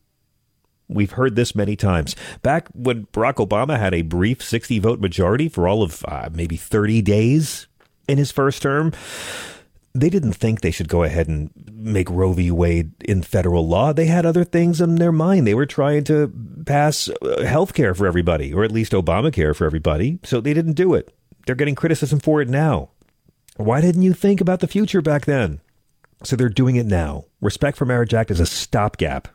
We've 0.88 1.12
heard 1.12 1.36
this 1.36 1.54
many 1.54 1.76
times. 1.76 2.14
Back 2.42 2.68
when 2.74 3.06
Barack 3.06 3.34
Obama 3.34 3.78
had 3.78 3.94
a 3.94 4.02
brief 4.02 4.42
60 4.42 4.78
vote 4.80 5.00
majority 5.00 5.48
for 5.48 5.66
all 5.66 5.82
of 5.82 6.04
uh, 6.06 6.28
maybe 6.32 6.56
30 6.56 7.02
days 7.02 7.66
in 8.06 8.18
his 8.18 8.30
first 8.30 8.60
term, 8.60 8.92
they 9.94 10.10
didn't 10.10 10.32
think 10.32 10.60
they 10.60 10.70
should 10.70 10.88
go 10.88 11.04
ahead 11.04 11.28
and 11.28 11.50
make 11.72 12.10
Roe 12.10 12.32
v. 12.32 12.50
Wade 12.50 12.92
in 13.02 13.22
federal 13.22 13.66
law. 13.66 13.92
They 13.92 14.06
had 14.06 14.26
other 14.26 14.44
things 14.44 14.80
in 14.80 14.96
their 14.96 15.12
mind. 15.12 15.46
They 15.46 15.54
were 15.54 15.66
trying 15.66 16.04
to 16.04 16.32
pass 16.66 17.08
uh, 17.08 17.44
health 17.44 17.74
care 17.74 17.94
for 17.94 18.06
everybody, 18.06 18.52
or 18.52 18.64
at 18.64 18.72
least 18.72 18.92
Obamacare 18.92 19.54
for 19.54 19.64
everybody, 19.64 20.18
so 20.24 20.40
they 20.40 20.54
didn't 20.54 20.72
do 20.72 20.94
it. 20.94 21.14
They're 21.46 21.54
getting 21.54 21.74
criticism 21.74 22.20
for 22.20 22.42
it 22.42 22.48
now. 22.48 22.90
Why 23.56 23.80
didn't 23.80 24.02
you 24.02 24.14
think 24.14 24.40
about 24.40 24.60
the 24.60 24.66
future 24.66 25.00
back 25.00 25.26
then? 25.26 25.60
So 26.24 26.36
they're 26.36 26.48
doing 26.48 26.76
it 26.76 26.86
now. 26.86 27.26
Respect 27.40 27.76
for 27.76 27.84
Marriage 27.84 28.14
Act 28.14 28.30
is 28.30 28.40
a 28.40 28.46
stopgap. 28.46 29.28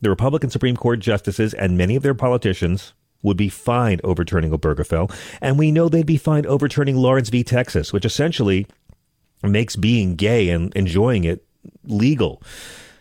The 0.00 0.10
Republican 0.10 0.50
Supreme 0.50 0.76
Court 0.76 1.00
justices 1.00 1.54
and 1.54 1.78
many 1.78 1.96
of 1.96 2.02
their 2.02 2.14
politicians 2.14 2.92
would 3.22 3.36
be 3.36 3.48
fine 3.48 4.00
overturning 4.04 4.50
Obergefell, 4.52 5.12
and 5.40 5.58
we 5.58 5.72
know 5.72 5.88
they'd 5.88 6.06
be 6.06 6.18
fine 6.18 6.46
overturning 6.46 6.96
Lawrence 6.96 7.30
v. 7.30 7.42
Texas, 7.42 7.92
which 7.92 8.04
essentially 8.04 8.66
makes 9.42 9.74
being 9.74 10.14
gay 10.16 10.50
and 10.50 10.72
enjoying 10.74 11.24
it 11.24 11.44
legal. 11.84 12.42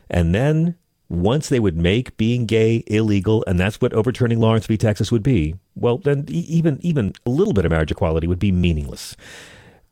And 0.10 0.34
then 0.34 0.76
once 1.10 1.50
they 1.50 1.60
would 1.60 1.78
make 1.78 2.18
being 2.18 2.46
gay 2.46 2.84
illegal, 2.88 3.44
and 3.46 3.60
that's 3.60 3.80
what 3.80 3.94
overturning 3.94 4.40
Lawrence 4.40 4.66
v. 4.66 4.78
Texas 4.78 5.12
would 5.12 5.24
be, 5.24 5.56
well, 5.76 5.98
then 5.98 6.26
even 6.28 6.80
even 6.82 7.14
a 7.26 7.30
little 7.30 7.54
bit 7.54 7.66
of 7.66 7.72
marriage 7.72 7.92
equality 7.92 8.28
would 8.28 8.40
be 8.40 8.52
meaningless. 8.52 9.16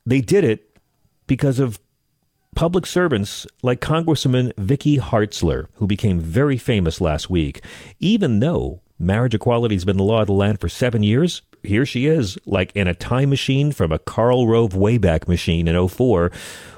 They 0.05 0.21
did 0.21 0.43
it 0.43 0.77
because 1.27 1.59
of 1.59 1.79
public 2.55 2.85
servants 2.85 3.47
like 3.61 3.81
Congresswoman 3.81 4.51
Vicky 4.57 4.97
Hartzler, 4.97 5.67
who 5.75 5.87
became 5.87 6.19
very 6.19 6.57
famous 6.57 7.01
last 7.01 7.29
week, 7.29 7.63
even 7.99 8.39
though 8.39 8.81
marriage 8.99 9.35
equality 9.35 9.75
has 9.75 9.85
been 9.85 9.97
the 9.97 10.03
law 10.03 10.21
of 10.21 10.27
the 10.27 10.33
land 10.33 10.59
for 10.59 10.69
seven 10.69 11.03
years, 11.03 11.41
here 11.63 11.85
she 11.85 12.07
is, 12.07 12.37
like 12.45 12.71
in 12.75 12.87
a 12.87 12.93
time 12.93 13.29
machine 13.29 13.71
from 13.71 13.91
a 13.91 13.99
Karl 13.99 14.47
Rove 14.47 14.73
Wayback 14.73 15.27
Machine 15.27 15.67
in 15.67 15.87
04, 15.87 16.31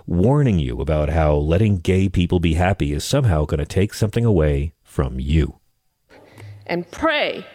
warning 0.05 0.59
you 0.59 0.79
about 0.79 1.09
how 1.09 1.35
letting 1.35 1.77
gay 1.77 2.07
people 2.07 2.39
be 2.39 2.53
happy 2.53 2.93
is 2.93 3.03
somehow 3.03 3.45
going 3.45 3.59
to 3.59 3.65
take 3.65 3.93
something 3.93 4.25
away 4.25 4.73
from 4.83 5.19
you. 5.19 5.59
And 6.67 6.89
pray 6.89 7.45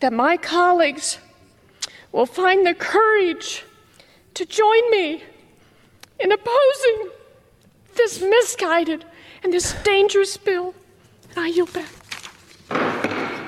that 0.00 0.12
my 0.12 0.36
colleagues 0.36 1.18
will 2.12 2.26
find 2.26 2.66
the 2.66 2.74
courage 2.74 3.64
to 4.34 4.44
join 4.44 4.90
me 4.90 5.22
in 6.20 6.32
opposing 6.32 7.10
this 7.94 8.20
misguided 8.20 9.04
and 9.42 9.52
this 9.52 9.74
dangerous 9.82 10.36
bill. 10.36 10.74
And 11.30 11.38
I 11.40 11.48
yield 11.48 11.72
back. 11.72 11.90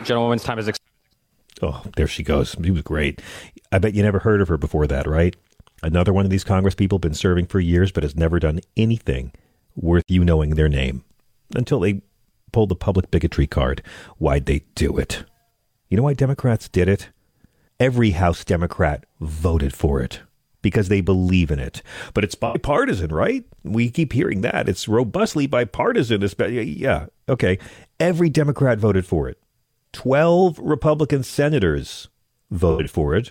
Gentlewoman's 0.04 0.44
time 0.44 0.58
is. 0.58 0.68
Ex- 0.68 0.78
oh, 1.62 1.82
there 1.96 2.06
she 2.06 2.22
goes. 2.22 2.56
She 2.62 2.70
was 2.70 2.82
great. 2.82 3.20
I 3.72 3.78
bet 3.78 3.94
you 3.94 4.02
never 4.02 4.20
heard 4.20 4.40
of 4.40 4.48
her 4.48 4.56
before 4.56 4.86
that, 4.86 5.06
right? 5.06 5.34
Another 5.82 6.12
one 6.12 6.24
of 6.24 6.30
these 6.30 6.44
Congress 6.44 6.74
people 6.74 6.98
been 6.98 7.14
serving 7.14 7.46
for 7.46 7.60
years, 7.60 7.92
but 7.92 8.02
has 8.02 8.16
never 8.16 8.38
done 8.38 8.60
anything 8.76 9.32
worth 9.76 10.04
you 10.08 10.24
knowing 10.24 10.50
their 10.50 10.68
name 10.68 11.04
until 11.54 11.80
they 11.80 12.02
pulled 12.52 12.68
the 12.68 12.76
public 12.76 13.10
bigotry 13.10 13.46
card. 13.46 13.82
Why'd 14.18 14.46
they 14.46 14.64
do 14.74 14.96
it? 14.96 15.24
You 15.88 15.96
know 15.96 16.04
why 16.04 16.14
Democrats 16.14 16.68
did 16.68 16.88
it? 16.88 17.10
Every 17.78 18.12
House 18.12 18.44
Democrat 18.44 19.04
voted 19.20 19.74
for 19.74 20.00
it. 20.00 20.20
Because 20.64 20.88
they 20.88 21.00
believe 21.00 21.52
in 21.52 21.60
it. 21.60 21.82
But 22.14 22.24
it's 22.24 22.34
bipartisan, 22.46 23.12
right? 23.12 23.44
We 23.62 23.90
keep 23.90 24.12
hearing 24.12 24.40
that. 24.40 24.68
It's 24.68 24.88
robustly 24.88 25.46
bipartisan. 25.46 26.24
Especially, 26.24 26.64
Yeah, 26.64 27.06
okay. 27.28 27.60
Every 28.00 28.28
Democrat 28.28 28.78
voted 28.78 29.06
for 29.06 29.28
it. 29.28 29.38
12 29.92 30.58
Republican 30.58 31.22
senators 31.22 32.08
voted 32.50 32.90
for 32.90 33.14
it. 33.14 33.30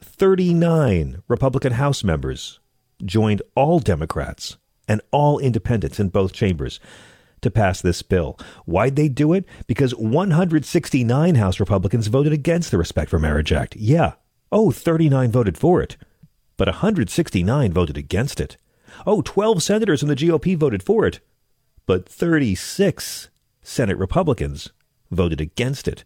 39 0.00 1.22
Republican 1.28 1.74
House 1.74 2.02
members 2.02 2.60
joined 3.04 3.42
all 3.54 3.80
Democrats 3.80 4.56
and 4.88 5.00
all 5.10 5.38
independents 5.38 5.98
in 5.98 6.08
both 6.08 6.32
chambers 6.32 6.78
to 7.40 7.50
pass 7.50 7.82
this 7.82 8.00
bill. 8.02 8.38
Why'd 8.64 8.96
they 8.96 9.08
do 9.08 9.32
it? 9.32 9.44
Because 9.66 9.94
169 9.94 11.34
House 11.34 11.60
Republicans 11.60 12.06
voted 12.06 12.32
against 12.32 12.70
the 12.70 12.78
Respect 12.78 13.10
for 13.10 13.18
Marriage 13.18 13.52
Act. 13.52 13.76
Yeah. 13.76 14.12
Oh, 14.52 14.70
39 14.70 15.30
voted 15.32 15.58
for 15.58 15.82
it, 15.82 15.96
but 16.56 16.68
169 16.68 17.72
voted 17.72 17.96
against 17.96 18.40
it. 18.40 18.56
Oh, 19.06 19.22
12 19.22 19.62
senators 19.62 20.02
in 20.02 20.08
the 20.08 20.16
GOP 20.16 20.56
voted 20.56 20.82
for 20.82 21.06
it, 21.06 21.20
but 21.86 22.08
36 22.08 23.28
Senate 23.62 23.98
Republicans 23.98 24.70
voted 25.10 25.40
against 25.40 25.88
it, 25.88 26.04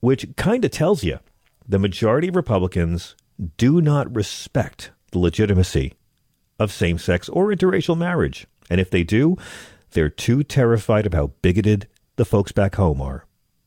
which 0.00 0.26
kind 0.36 0.64
of 0.64 0.70
tells 0.70 1.04
you 1.04 1.20
the 1.68 1.78
majority 1.78 2.28
of 2.28 2.36
Republicans 2.36 3.14
do 3.56 3.80
not 3.80 4.14
respect 4.14 4.90
the 5.12 5.18
legitimacy 5.18 5.94
of 6.58 6.72
same 6.72 6.98
sex 6.98 7.28
or 7.28 7.48
interracial 7.48 7.96
marriage. 7.96 8.46
And 8.68 8.80
if 8.80 8.90
they 8.90 9.02
do, 9.02 9.36
they're 9.92 10.10
too 10.10 10.42
terrified 10.42 11.06
of 11.06 11.14
how 11.14 11.28
bigoted 11.42 11.88
the 12.16 12.24
folks 12.24 12.52
back 12.52 12.76
home 12.76 13.00
are. 13.00 13.26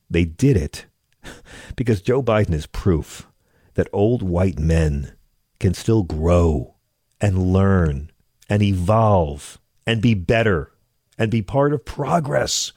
They 0.09 0.25
did 0.25 0.57
it 0.57 0.85
because 1.75 2.01
Joe 2.01 2.21
Biden 2.21 2.53
is 2.53 2.67
proof 2.67 3.27
that 3.73 3.87
old 3.91 4.21
white 4.21 4.59
men 4.59 5.13
can 5.59 5.73
still 5.73 6.03
grow 6.03 6.75
and 7.21 7.53
learn 7.53 8.11
and 8.49 8.61
evolve 8.61 9.59
and 9.85 10.01
be 10.01 10.13
better 10.13 10.71
and 11.17 11.31
be 11.31 11.41
part 11.41 11.73
of 11.73 11.85
progress, 11.85 12.71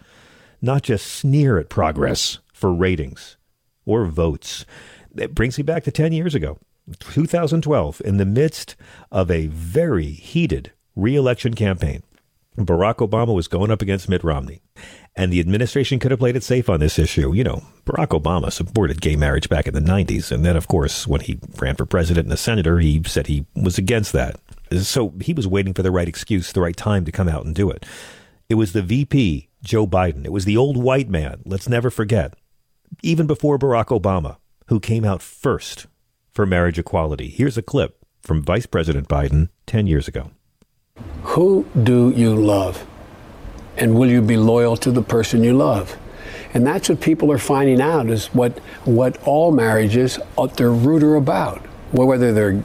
not 0.61 0.83
just 0.83 1.07
sneer 1.07 1.59
at 1.59 1.69
progress 1.69 2.39
for 2.53 2.73
ratings 2.73 3.37
or 3.85 4.05
votes. 4.05 4.65
It 5.17 5.35
brings 5.35 5.59
me 5.59 5.63
back 5.63 5.85
to 5.85 5.91
10 5.91 6.13
years 6.13 6.35
ago, 6.35 6.59
2012, 7.01 8.03
in 8.05 8.17
the 8.19 8.27
midst 8.27 8.77
of 9.11 9.31
a 9.31 9.47
very 9.47 10.07
heated 10.07 10.73
reelection 10.95 11.55
campaign. 11.55 12.03
Barack 12.57 12.97
Obama 12.97 13.35
was 13.35 13.49
going 13.49 13.71
up 13.71 13.83
against 13.83 14.09
Mitt 14.09 14.25
Romney, 14.25 14.63
and 15.15 15.33
the 15.33 15.41
administration 15.41 15.99
could 15.99 16.11
have 16.11 16.21
played 16.21 16.37
it 16.37 16.43
safe 16.43 16.71
on 16.71 16.81
this 16.81 16.99
issue. 16.99 17.35
You 17.35 17.45
know, 17.45 17.63
Barack 17.85 18.19
Obama 18.19 18.51
supported 18.51 19.01
gay 19.01 19.15
marriage 19.15 19.49
back 19.49 19.67
in 19.67 19.75
the 19.75 19.81
90s, 19.81 20.33
and 20.33 20.45
then, 20.45 20.57
of 20.57 20.67
course, 20.67 21.07
when 21.07 21.21
he 21.21 21.39
ran 21.61 21.77
for 21.77 21.85
president 21.85 22.27
and 22.27 22.33
a 22.33 22.39
senator, 22.39 22.79
he 22.79 23.03
said 23.05 23.27
he 23.27 23.45
was 23.55 23.77
against 23.77 24.13
that. 24.13 24.41
So 24.81 25.13
he 25.21 25.35
was 25.35 25.47
waiting 25.47 25.75
for 25.75 25.83
the 25.83 25.91
right 25.91 26.09
excuse, 26.09 26.53
the 26.53 26.63
right 26.63 26.77
time 26.77 27.05
to 27.05 27.13
come 27.13 27.29
out 27.29 27.45
and 27.45 27.55
do 27.55 27.71
it. 27.71 27.85
It 28.49 28.55
was 28.55 28.73
the 28.73 28.83
VP, 28.83 29.49
Joe 29.63 29.87
Biden. 29.87 30.25
It 30.25 30.33
was 30.33 30.45
the 30.45 30.57
old 30.57 30.77
white 30.77 31.11
man, 31.11 31.43
let's 31.45 31.69
never 31.69 31.91
forget, 31.91 32.35
even 33.03 33.27
before 33.27 33.59
Barack 33.59 33.87
Obama, 33.87 34.39
who 34.69 34.81
came 34.81 35.05
out 35.05 35.21
first 35.21 35.87
for 36.33 36.47
marriage 36.47 36.79
equality. 36.79 37.29
Here's 37.29 37.59
a 37.59 37.63
clip 37.63 37.99
from 38.23 38.43
Vice 38.43 38.67
President 38.67 39.09
Biden 39.09 39.51
10 39.67 39.87
years 39.87 40.09
ago. 40.09 40.31
Who 41.37 41.67
do 41.83 42.15
you 42.17 42.35
love? 42.35 42.87
And 43.77 43.95
will 43.95 44.09
you 44.09 44.23
be 44.23 44.39
loyal 44.39 44.75
to 44.79 44.91
the 44.91 45.03
person 45.03 45.45
you 45.45 45.53
love? 45.53 45.95
And 46.55 46.67
that's 46.67 46.89
what 46.89 46.99
people 47.03 47.31
are 47.31 47.37
finding 47.37 47.79
out 47.79 48.09
is 48.09 48.29
what 48.29 48.59
what 48.87 49.23
all 49.25 49.53
marriages 49.53 50.19
uh, 50.39 50.47
their 50.47 50.73
root 50.73 51.03
are 51.03 51.17
about. 51.17 51.59
Whether 51.93 52.33
they're 52.33 52.65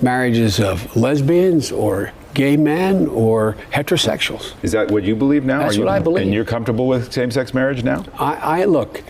marriages 0.00 0.58
of 0.58 0.96
lesbians 0.96 1.70
or 1.70 2.12
gay 2.32 2.56
men 2.56 3.08
or 3.08 3.58
heterosexuals. 3.72 4.54
Is 4.62 4.72
that 4.72 4.90
what 4.90 5.04
you 5.04 5.14
believe 5.14 5.44
now? 5.44 5.58
That's 5.58 5.76
you, 5.76 5.84
what 5.84 5.92
I 5.92 5.98
believe. 5.98 6.24
And 6.24 6.34
you're 6.34 6.46
comfortable 6.46 6.86
with 6.86 7.12
same-sex 7.12 7.52
marriage 7.52 7.84
now? 7.84 8.06
I, 8.14 8.62
I 8.62 8.64
look. 8.64 9.02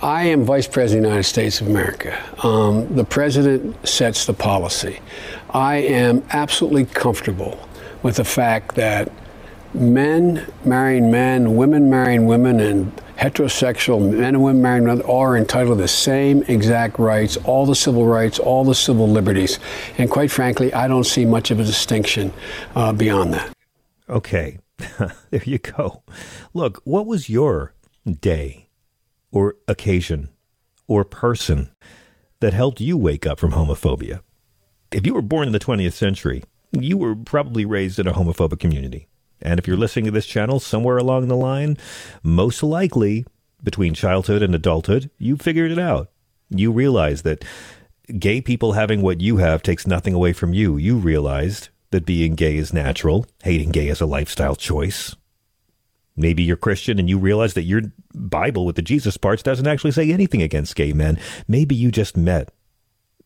I 0.00 0.24
am 0.24 0.44
Vice 0.44 0.66
President 0.66 1.04
of 1.04 1.10
the 1.10 1.16
United 1.16 1.28
States 1.28 1.60
of 1.60 1.66
America. 1.66 2.18
Um, 2.42 2.94
the 2.94 3.04
President 3.04 3.86
sets 3.86 4.24
the 4.24 4.32
policy. 4.32 5.00
I 5.50 5.76
am 5.76 6.24
absolutely 6.30 6.86
comfortable 6.86 7.68
with 8.02 8.16
the 8.16 8.24
fact 8.24 8.74
that 8.76 9.10
men 9.74 10.46
marrying 10.64 11.10
men, 11.10 11.56
women 11.56 11.90
marrying 11.90 12.26
women, 12.26 12.60
and 12.60 12.96
heterosexual 13.18 14.00
men 14.00 14.34
and 14.34 14.42
women 14.42 14.62
marrying 14.62 14.84
men 14.84 15.02
are 15.02 15.36
entitled 15.36 15.78
to 15.78 15.82
the 15.82 15.88
same 15.88 16.42
exact 16.44 16.98
rights, 16.98 17.36
all 17.38 17.66
the 17.66 17.74
civil 17.74 18.06
rights, 18.06 18.38
all 18.38 18.64
the 18.64 18.74
civil 18.74 19.08
liberties. 19.08 19.58
And 19.98 20.10
quite 20.10 20.30
frankly, 20.30 20.72
I 20.72 20.88
don't 20.88 21.04
see 21.04 21.24
much 21.24 21.50
of 21.50 21.60
a 21.60 21.64
distinction 21.64 22.32
uh, 22.74 22.92
beyond 22.92 23.34
that. 23.34 23.54
Okay, 24.08 24.58
there 25.30 25.42
you 25.44 25.58
go. 25.58 26.02
Look, 26.54 26.80
what 26.84 27.06
was 27.06 27.28
your 27.28 27.74
day 28.20 28.68
or 29.30 29.56
occasion 29.68 30.30
or 30.88 31.04
person 31.04 31.70
that 32.40 32.54
helped 32.54 32.80
you 32.80 32.96
wake 32.96 33.26
up 33.26 33.38
from 33.38 33.52
homophobia? 33.52 34.20
If 34.90 35.06
you 35.06 35.14
were 35.14 35.22
born 35.22 35.46
in 35.46 35.52
the 35.52 35.60
20th 35.60 35.92
century, 35.92 36.42
you 36.72 36.96
were 36.96 37.14
probably 37.14 37.64
raised 37.64 37.98
in 37.98 38.06
a 38.06 38.12
homophobic 38.12 38.60
community. 38.60 39.08
And 39.42 39.58
if 39.58 39.66
you're 39.66 39.76
listening 39.76 40.04
to 40.06 40.10
this 40.10 40.26
channel 40.26 40.60
somewhere 40.60 40.98
along 40.98 41.28
the 41.28 41.36
line, 41.36 41.76
most 42.22 42.62
likely 42.62 43.24
between 43.62 43.94
childhood 43.94 44.42
and 44.42 44.54
adulthood, 44.54 45.10
you 45.18 45.36
figured 45.36 45.70
it 45.70 45.78
out. 45.78 46.10
You 46.50 46.72
realized 46.72 47.24
that 47.24 47.44
gay 48.18 48.40
people 48.40 48.72
having 48.72 49.02
what 49.02 49.20
you 49.20 49.38
have 49.38 49.62
takes 49.62 49.86
nothing 49.86 50.14
away 50.14 50.32
from 50.32 50.52
you. 50.52 50.76
You 50.76 50.96
realized 50.96 51.68
that 51.90 52.06
being 52.06 52.34
gay 52.34 52.56
is 52.56 52.72
natural, 52.72 53.26
hating 53.42 53.70
gay 53.70 53.88
is 53.88 54.00
a 54.00 54.06
lifestyle 54.06 54.56
choice. 54.56 55.16
Maybe 56.16 56.42
you're 56.42 56.56
Christian 56.56 56.98
and 56.98 57.08
you 57.08 57.18
realize 57.18 57.54
that 57.54 57.62
your 57.62 57.82
Bible 58.14 58.66
with 58.66 58.76
the 58.76 58.82
Jesus 58.82 59.16
parts 59.16 59.42
doesn't 59.42 59.66
actually 59.66 59.92
say 59.92 60.12
anything 60.12 60.42
against 60.42 60.76
gay 60.76 60.92
men. 60.92 61.18
Maybe 61.48 61.74
you 61.74 61.90
just 61.90 62.16
met 62.16 62.52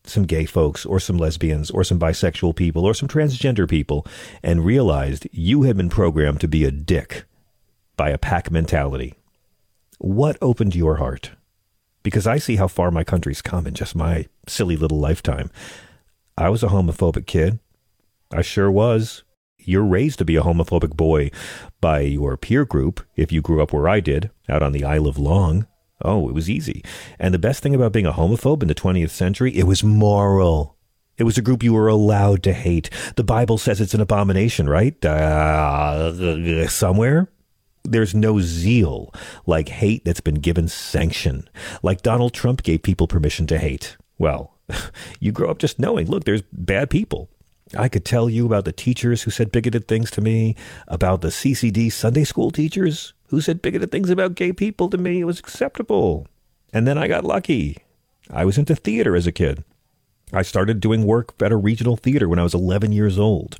some 0.05 0.25
gay 0.25 0.45
folks 0.45 0.85
or 0.85 1.01
some 1.01 1.17
lesbians 1.17 1.71
or 1.71 1.83
some 1.83 1.99
bisexual 1.99 2.55
people 2.55 2.85
or 2.85 2.95
some 2.95 3.09
transgender 3.09 3.69
people 3.69 4.07
and 4.43 4.65
realized 4.65 5.27
you 5.33 5.63
had 5.63 5.77
been 5.77 5.89
programmed 5.89 6.41
to 6.41 6.49
be 6.49 6.65
a 6.65 6.71
dick 6.71 7.25
by 7.97 8.11
a 8.11 8.19
pack 8.19 8.51
mentality. 8.51 9.15
What 9.99 10.37
opened 10.43 10.75
your 10.75 10.97
heart? 10.97 11.31
Because 12.03 12.27
I 12.27 12.39
see 12.39 12.57
how 12.57 12.69
far 12.69 12.91
my 12.91 13.05
country's 13.05 13.41
come 13.41 13.67
in 13.67 13.75
just 13.75 13.97
my 13.97 14.27
silly 14.47 14.77
little 14.77 14.99
lifetime. 14.99 15.51
I 16.37 16.51
was 16.51 16.63
a 16.63 16.69
homophobic 16.69 17.27
kid. 17.27 17.61
I 18.31 18.43
sure 18.43 18.71
was. 18.71 19.23
You're 19.59 19.85
raised 19.85 20.19
to 20.19 20.25
be 20.25 20.37
a 20.37 20.43
homophobic 20.43 20.95
boy 20.95 21.31
by 21.81 22.01
your 22.01 22.37
peer 22.37 22.67
group 22.67 23.01
if 23.17 23.33
you 23.33 23.41
grew 23.41 23.63
up 23.63 23.73
where 23.73 23.89
I 23.89 24.01
did, 24.01 24.31
out 24.49 24.63
on 24.63 24.73
the 24.73 24.85
Isle 24.85 25.07
of 25.07 25.17
Long. 25.17 25.67
Oh, 26.03 26.29
it 26.29 26.35
was 26.35 26.51
easy. 26.51 26.83
And 27.19 27.33
the 27.33 27.39
best 27.39 27.63
thing 27.63 27.75
about 27.75 27.93
being 27.93 28.07
a 28.07 28.13
homophobe 28.13 28.63
in 28.63 28.69
the 28.69 28.75
20th 28.75 29.11
century, 29.11 29.57
it 29.57 29.67
was 29.67 29.85
moral. 29.85 30.77
It 31.17 31.25
was 31.25 31.39
a 31.39 31.43
group 31.43 31.63
you 31.63 31.73
were 31.73 31.89
allowed 31.89 32.43
to 32.43 32.53
hate. 32.53 32.91
The 33.17 33.25
Bible 33.25 33.59
says 33.59 33.81
it's 33.81 33.95
an 33.95 34.01
abomination, 34.01 34.69
right? 34.69 35.03
Uh, 35.05 36.69
somewhere? 36.69 37.31
There's 37.85 38.15
no 38.15 38.41
zeal 38.41 39.13
like 39.47 39.69
hate 39.69 40.05
that's 40.05 40.21
been 40.21 40.37
given 40.37 40.69
sanction, 40.69 41.49
like 41.83 42.03
Donald 42.03 42.33
Trump 42.33 42.63
gave 42.63 42.83
people 42.83 43.07
permission 43.07 43.47
to 43.49 43.59
hate. 43.59 43.97
Well, 44.19 44.55
you 45.21 45.33
grow 45.33 45.51
up 45.51 45.59
just 45.59 45.79
knowing, 45.79 46.09
look, 46.09 46.25
there's 46.25 46.43
bad 46.51 46.91
people. 46.91 47.29
I 47.77 47.89
could 47.89 48.05
tell 48.05 48.29
you 48.29 48.47
about 48.47 48.65
the 48.65 48.73
teachers 48.73 49.23
who 49.23 49.31
said 49.31 49.53
bigoted 49.53 49.89
things 49.89 50.11
to 50.13 50.21
me, 50.21 50.57
about 50.89 51.21
the 51.21 51.29
CCD 51.29 51.91
Sunday 51.91 52.25
school 52.25 52.51
teachers 52.51 53.13
who 53.29 53.41
said 53.41 53.63
bigoted 53.63 53.91
things 53.91 54.11
about 54.11 54.35
gay 54.35 54.53
people 54.53 54.89
to 54.91 54.99
me. 54.99 55.21
It 55.21 55.25
was 55.25 55.39
acceptable. 55.39 56.27
And 56.73 56.87
then 56.87 56.99
I 56.99 57.09
got 57.09 57.25
lucky. 57.25 57.79
I 58.31 58.45
was 58.45 58.59
into 58.59 58.75
theater 58.75 59.17
as 59.17 59.27
a 59.27 59.33
kid. 59.33 59.65
I 60.33 60.43
started 60.43 60.81
doing 60.81 61.05
work 61.05 61.35
at 61.41 61.53
a 61.53 61.57
regional 61.57 61.97
theater 61.97 62.29
when 62.29 62.39
I 62.39 62.43
was 62.43 62.55
11 62.55 62.93
years 62.93 63.19
old. 63.19 63.57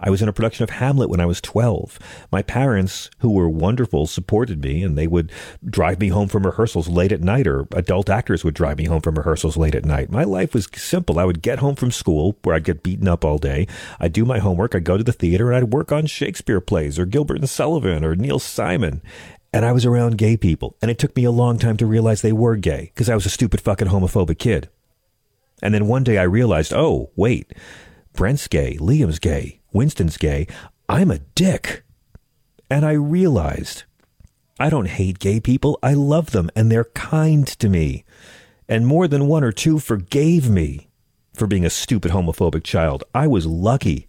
I 0.00 0.10
was 0.10 0.20
in 0.20 0.28
a 0.28 0.32
production 0.32 0.64
of 0.64 0.70
Hamlet 0.70 1.08
when 1.08 1.20
I 1.20 1.26
was 1.26 1.40
12. 1.40 1.98
My 2.30 2.42
parents, 2.42 3.08
who 3.20 3.30
were 3.30 3.48
wonderful, 3.48 4.06
supported 4.06 4.62
me 4.62 4.82
and 4.82 4.98
they 4.98 5.06
would 5.06 5.32
drive 5.64 6.00
me 6.00 6.08
home 6.08 6.28
from 6.28 6.44
rehearsals 6.44 6.88
late 6.88 7.12
at 7.12 7.22
night, 7.22 7.46
or 7.46 7.66
adult 7.72 8.10
actors 8.10 8.44
would 8.44 8.54
drive 8.54 8.78
me 8.78 8.84
home 8.84 9.00
from 9.00 9.14
rehearsals 9.14 9.56
late 9.56 9.74
at 9.74 9.84
night. 9.84 10.10
My 10.10 10.24
life 10.24 10.54
was 10.54 10.68
simple. 10.74 11.18
I 11.18 11.24
would 11.24 11.40
get 11.40 11.60
home 11.60 11.76
from 11.76 11.90
school 11.90 12.36
where 12.42 12.54
I'd 12.54 12.64
get 12.64 12.82
beaten 12.82 13.08
up 13.08 13.24
all 13.24 13.38
day. 13.38 13.66
I'd 13.98 14.12
do 14.12 14.24
my 14.24 14.38
homework. 14.38 14.74
I'd 14.74 14.84
go 14.84 14.96
to 14.96 15.04
the 15.04 15.12
theater 15.12 15.48
and 15.50 15.56
I'd 15.56 15.72
work 15.72 15.92
on 15.92 16.06
Shakespeare 16.06 16.60
plays 16.60 16.98
or 16.98 17.06
Gilbert 17.06 17.38
and 17.38 17.48
Sullivan 17.48 18.04
or 18.04 18.14
Neil 18.14 18.38
Simon. 18.38 19.02
And 19.52 19.64
I 19.64 19.72
was 19.72 19.86
around 19.86 20.18
gay 20.18 20.36
people. 20.36 20.76
And 20.82 20.90
it 20.90 20.98
took 20.98 21.16
me 21.16 21.24
a 21.24 21.30
long 21.30 21.58
time 21.58 21.78
to 21.78 21.86
realize 21.86 22.20
they 22.20 22.32
were 22.32 22.56
gay 22.56 22.90
because 22.92 23.08
I 23.08 23.14
was 23.14 23.24
a 23.24 23.30
stupid 23.30 23.60
fucking 23.60 23.88
homophobic 23.88 24.38
kid. 24.38 24.68
And 25.62 25.74
then 25.74 25.86
one 25.86 26.04
day 26.04 26.18
I 26.18 26.24
realized, 26.24 26.72
oh, 26.72 27.10
wait, 27.16 27.52
Brent's 28.12 28.48
gay, 28.48 28.76
Liam's 28.76 29.18
gay, 29.18 29.60
Winston's 29.72 30.16
gay. 30.16 30.46
I'm 30.88 31.10
a 31.10 31.18
dick. 31.18 31.84
And 32.70 32.84
I 32.84 32.92
realized 32.92 33.84
I 34.60 34.70
don't 34.70 34.88
hate 34.88 35.18
gay 35.18 35.40
people. 35.40 35.78
I 35.82 35.94
love 35.94 36.32
them 36.32 36.50
and 36.56 36.70
they're 36.70 36.84
kind 36.84 37.46
to 37.46 37.68
me. 37.68 38.04
And 38.68 38.86
more 38.86 39.08
than 39.08 39.28
one 39.28 39.44
or 39.44 39.52
two 39.52 39.78
forgave 39.78 40.50
me 40.50 40.88
for 41.32 41.46
being 41.46 41.64
a 41.64 41.70
stupid 41.70 42.10
homophobic 42.10 42.64
child. 42.64 43.04
I 43.14 43.26
was 43.26 43.46
lucky. 43.46 44.08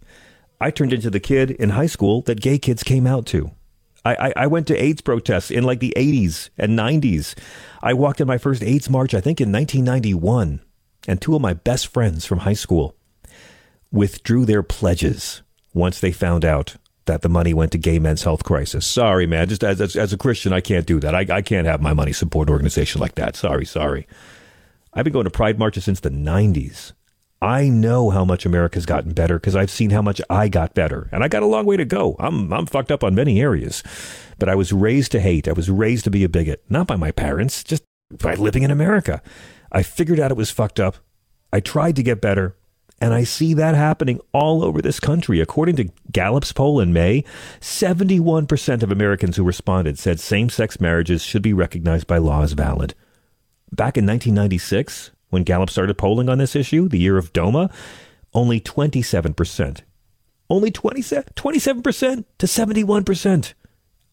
I 0.60 0.70
turned 0.70 0.92
into 0.92 1.08
the 1.08 1.20
kid 1.20 1.52
in 1.52 1.70
high 1.70 1.86
school 1.86 2.20
that 2.22 2.40
gay 2.40 2.58
kids 2.58 2.82
came 2.82 3.06
out 3.06 3.26
to. 3.26 3.52
I, 4.04 4.14
I, 4.14 4.32
I 4.36 4.46
went 4.46 4.66
to 4.68 4.82
AIDS 4.82 5.00
protests 5.00 5.50
in 5.50 5.64
like 5.64 5.80
the 5.80 5.94
80s 5.96 6.50
and 6.58 6.78
90s. 6.78 7.38
I 7.82 7.94
walked 7.94 8.20
in 8.20 8.26
my 8.26 8.38
first 8.38 8.62
AIDS 8.62 8.90
march, 8.90 9.14
I 9.14 9.20
think 9.20 9.40
in 9.40 9.52
1991. 9.52 10.60
And 11.10 11.20
two 11.20 11.34
of 11.34 11.42
my 11.42 11.54
best 11.54 11.88
friends 11.88 12.24
from 12.24 12.38
high 12.38 12.52
school 12.52 12.94
withdrew 13.90 14.44
their 14.44 14.62
pledges 14.62 15.42
once 15.74 15.98
they 15.98 16.12
found 16.12 16.44
out 16.44 16.76
that 17.06 17.22
the 17.22 17.28
money 17.28 17.52
went 17.52 17.72
to 17.72 17.78
gay 17.78 17.98
men's 17.98 18.22
health 18.22 18.44
crisis. 18.44 18.86
Sorry, 18.86 19.26
man. 19.26 19.48
Just 19.48 19.64
as, 19.64 19.80
as, 19.80 19.96
as 19.96 20.12
a 20.12 20.16
Christian, 20.16 20.52
I 20.52 20.60
can't 20.60 20.86
do 20.86 21.00
that. 21.00 21.12
I, 21.12 21.26
I 21.28 21.42
can't 21.42 21.66
have 21.66 21.82
my 21.82 21.94
money 21.94 22.12
support 22.12 22.46
an 22.48 22.52
organization 22.52 23.00
like 23.00 23.16
that. 23.16 23.34
Sorry, 23.34 23.64
sorry. 23.64 24.06
I've 24.94 25.02
been 25.02 25.12
going 25.12 25.24
to 25.24 25.30
pride 25.30 25.58
marches 25.58 25.82
since 25.82 25.98
the 25.98 26.10
90s. 26.10 26.92
I 27.42 27.68
know 27.68 28.10
how 28.10 28.24
much 28.24 28.46
America's 28.46 28.86
gotten 28.86 29.12
better 29.12 29.40
because 29.40 29.56
I've 29.56 29.68
seen 29.68 29.90
how 29.90 30.02
much 30.02 30.20
I 30.30 30.46
got 30.46 30.74
better, 30.74 31.08
and 31.10 31.24
I 31.24 31.28
got 31.28 31.42
a 31.42 31.46
long 31.46 31.66
way 31.66 31.76
to 31.76 31.84
go. 31.84 32.14
I'm 32.20 32.52
I'm 32.52 32.66
fucked 32.66 32.92
up 32.92 33.02
on 33.02 33.16
many 33.16 33.40
areas, 33.40 33.82
but 34.38 34.48
I 34.48 34.54
was 34.54 34.72
raised 34.72 35.10
to 35.12 35.20
hate. 35.20 35.48
I 35.48 35.52
was 35.52 35.70
raised 35.70 36.04
to 36.04 36.10
be 36.10 36.22
a 36.22 36.28
bigot, 36.28 36.62
not 36.68 36.86
by 36.86 36.96
my 36.96 37.10
parents, 37.10 37.64
just 37.64 37.82
by 38.10 38.34
living 38.34 38.62
in 38.62 38.70
America. 38.70 39.22
I 39.72 39.82
figured 39.82 40.20
out 40.20 40.30
it 40.30 40.36
was 40.36 40.50
fucked 40.50 40.80
up. 40.80 40.96
I 41.52 41.60
tried 41.60 41.96
to 41.96 42.02
get 42.02 42.20
better, 42.20 42.56
and 43.00 43.14
I 43.14 43.24
see 43.24 43.54
that 43.54 43.74
happening 43.74 44.20
all 44.32 44.62
over 44.62 44.82
this 44.82 45.00
country. 45.00 45.40
According 45.40 45.76
to 45.76 45.90
Gallup's 46.12 46.52
poll 46.52 46.80
in 46.80 46.92
May, 46.92 47.24
71% 47.60 48.82
of 48.82 48.92
Americans 48.92 49.36
who 49.36 49.44
responded 49.44 49.98
said 49.98 50.20
same-sex 50.20 50.80
marriages 50.80 51.22
should 51.22 51.42
be 51.42 51.52
recognized 51.52 52.06
by 52.06 52.18
law 52.18 52.42
as 52.42 52.52
valid. 52.52 52.94
Back 53.72 53.96
in 53.96 54.06
1996, 54.06 55.12
when 55.30 55.44
Gallup 55.44 55.70
started 55.70 55.96
polling 55.96 56.28
on 56.28 56.38
this 56.38 56.56
issue, 56.56 56.88
the 56.88 56.98
year 56.98 57.16
of 57.16 57.32
DOMA, 57.32 57.70
only 58.34 58.60
27%. 58.60 59.82
Only 60.48 60.70
27, 60.70 61.32
27% 61.36 62.24
to 62.38 62.46
71%. 62.46 63.54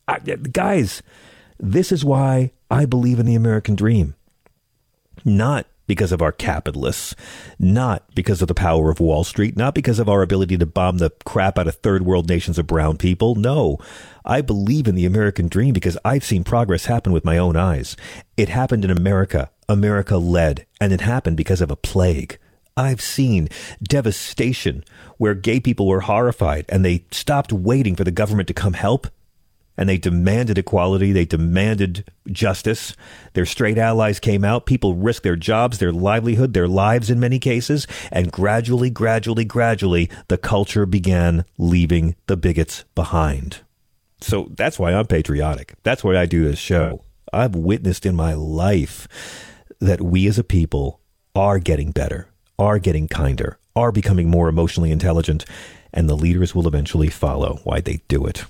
I, 0.08 0.20
guys, 0.20 1.02
this 1.60 1.92
is 1.92 2.06
why 2.06 2.52
I 2.70 2.86
believe 2.86 3.20
in 3.20 3.26
the 3.26 3.36
American 3.36 3.76
dream. 3.76 4.16
Not 5.26 5.68
because 5.88 6.12
of 6.12 6.22
our 6.22 6.32
capitalists, 6.32 7.16
not 7.58 8.04
because 8.14 8.42
of 8.42 8.48
the 8.48 8.54
power 8.54 8.92
of 8.92 9.00
Wall 9.00 9.24
Street, 9.24 9.56
not 9.56 9.74
because 9.74 10.00
of 10.00 10.10
our 10.10 10.22
ability 10.22 10.58
to 10.58 10.66
bomb 10.66 10.98
the 10.98 11.12
crap 11.26 11.58
out 11.58 11.68
of 11.68 11.76
third 11.76 12.06
world 12.06 12.30
nations 12.30 12.60
of 12.60 12.68
brown 12.68 12.98
people. 12.98 13.36
No, 13.36 13.78
I 14.26 14.42
believe 14.42 14.88
in 14.88 14.96
the 14.96 15.06
American 15.06 15.48
dream 15.48 15.74
because 15.74 15.98
I've 16.04 16.26
seen 16.26 16.44
progress 16.44 16.86
happen 16.86 17.14
with 17.14 17.26
my 17.26 17.38
own 17.38 17.56
eyes. 17.56 17.96
It 18.36 18.50
happened 18.50 18.84
in 18.84 18.92
America. 18.92 19.50
America 19.70 20.18
led, 20.18 20.66
and 20.80 20.94
it 20.94 21.02
happened 21.02 21.38
because 21.38 21.62
of 21.62 21.72
a 21.72 21.76
plague. 21.76 22.38
I've 22.76 23.02
seen 23.02 23.50
devastation 23.82 24.84
where 25.18 25.34
gay 25.34 25.60
people 25.60 25.88
were 25.88 26.02
horrified 26.02 26.66
and 26.70 26.86
they 26.86 27.06
stopped 27.10 27.52
waiting 27.52 27.96
for 27.96 28.04
the 28.04 28.12
government 28.12 28.48
to 28.50 28.54
come 28.54 28.74
help 28.74 29.08
and 29.78 29.88
they 29.88 29.98
demanded 29.98 30.58
equality. 30.58 31.12
They 31.12 31.26
demanded 31.26 32.04
justice. 32.28 32.96
Their 33.34 33.46
straight 33.46 33.78
allies 33.78 34.20
came 34.20 34.44
out. 34.44 34.66
People 34.66 34.96
risked 34.96 35.24
their 35.24 35.36
jobs, 35.36 35.78
their 35.78 35.92
livelihood, 35.92 36.54
their 36.54 36.68
lives 36.68 37.10
in 37.10 37.20
many 37.20 37.40
cases. 37.40 37.88
And 38.12 38.32
gradually, 38.32 38.90
gradually, 38.90 39.46
gradually, 39.46 40.10
the 40.28 40.38
culture 40.38 40.86
began 40.86 41.46
leaving 41.58 42.16
the 42.26 42.38
bigots 42.38 42.84
behind. 42.96 43.60
So 44.20 44.50
that's 44.56 44.80
why 44.80 44.94
I'm 44.94 45.06
patriotic. 45.06 45.76
That's 45.84 46.04
why 46.04 46.18
I 46.18 46.26
do 46.26 46.44
this 46.44 46.58
show. 46.58 47.04
I've 47.32 47.56
witnessed 47.56 48.06
in 48.06 48.16
my 48.16 48.34
life 48.34 49.08
that 49.80 50.02
we 50.02 50.28
as 50.28 50.40
a 50.40 50.44
people 50.44 51.02
are 51.36 51.60
getting 51.60 51.92
better, 51.92 52.30
are 52.58 52.80
getting 52.80 53.08
kinder, 53.08 53.60
are 53.76 53.92
becoming 53.92 54.28
more 54.28 54.50
emotionally 54.50 54.92
intelligent, 54.92 55.46
and 55.94 56.10
the 56.10 56.16
leaders 56.16 56.56
will 56.56 56.68
eventually 56.68 57.10
follow. 57.10 57.60
Why 57.64 57.80
they 57.80 58.02
do 58.08 58.26
it. 58.26 58.46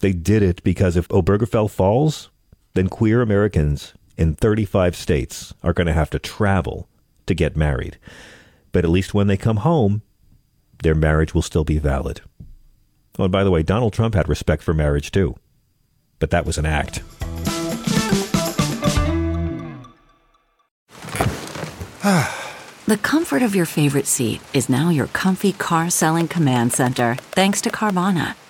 They 0.00 0.12
did 0.12 0.42
it 0.42 0.62
because 0.62 0.96
if 0.96 1.08
Obergefell 1.08 1.70
falls, 1.70 2.30
then 2.74 2.88
queer 2.88 3.20
Americans 3.20 3.94
in 4.16 4.34
35 4.34 4.94
states 4.94 5.54
are 5.62 5.72
going 5.72 5.86
to 5.86 5.92
have 5.92 6.10
to 6.10 6.18
travel 6.18 6.88
to 7.26 7.34
get 7.34 7.56
married. 7.56 7.98
But 8.72 8.84
at 8.84 8.90
least 8.90 9.14
when 9.14 9.26
they 9.26 9.36
come 9.36 9.58
home, 9.58 10.02
their 10.82 10.94
marriage 10.94 11.34
will 11.34 11.42
still 11.42 11.64
be 11.64 11.78
valid. 11.78 12.20
Oh, 13.18 13.24
and 13.24 13.32
by 13.32 13.42
the 13.42 13.50
way, 13.50 13.62
Donald 13.62 13.92
Trump 13.92 14.14
had 14.14 14.28
respect 14.28 14.62
for 14.62 14.72
marriage 14.72 15.10
too. 15.10 15.34
But 16.18 16.30
that 16.30 16.46
was 16.46 16.58
an 16.58 16.66
act. 16.66 17.02
the 22.86 22.96
comfort 23.02 23.42
of 23.42 23.54
your 23.54 23.66
favorite 23.66 24.06
seat 24.06 24.40
is 24.54 24.68
now 24.68 24.88
your 24.88 25.08
comfy 25.08 25.52
car 25.52 25.90
selling 25.90 26.28
command 26.28 26.72
center, 26.72 27.16
thanks 27.32 27.60
to 27.60 27.70
Carvana. 27.70 28.34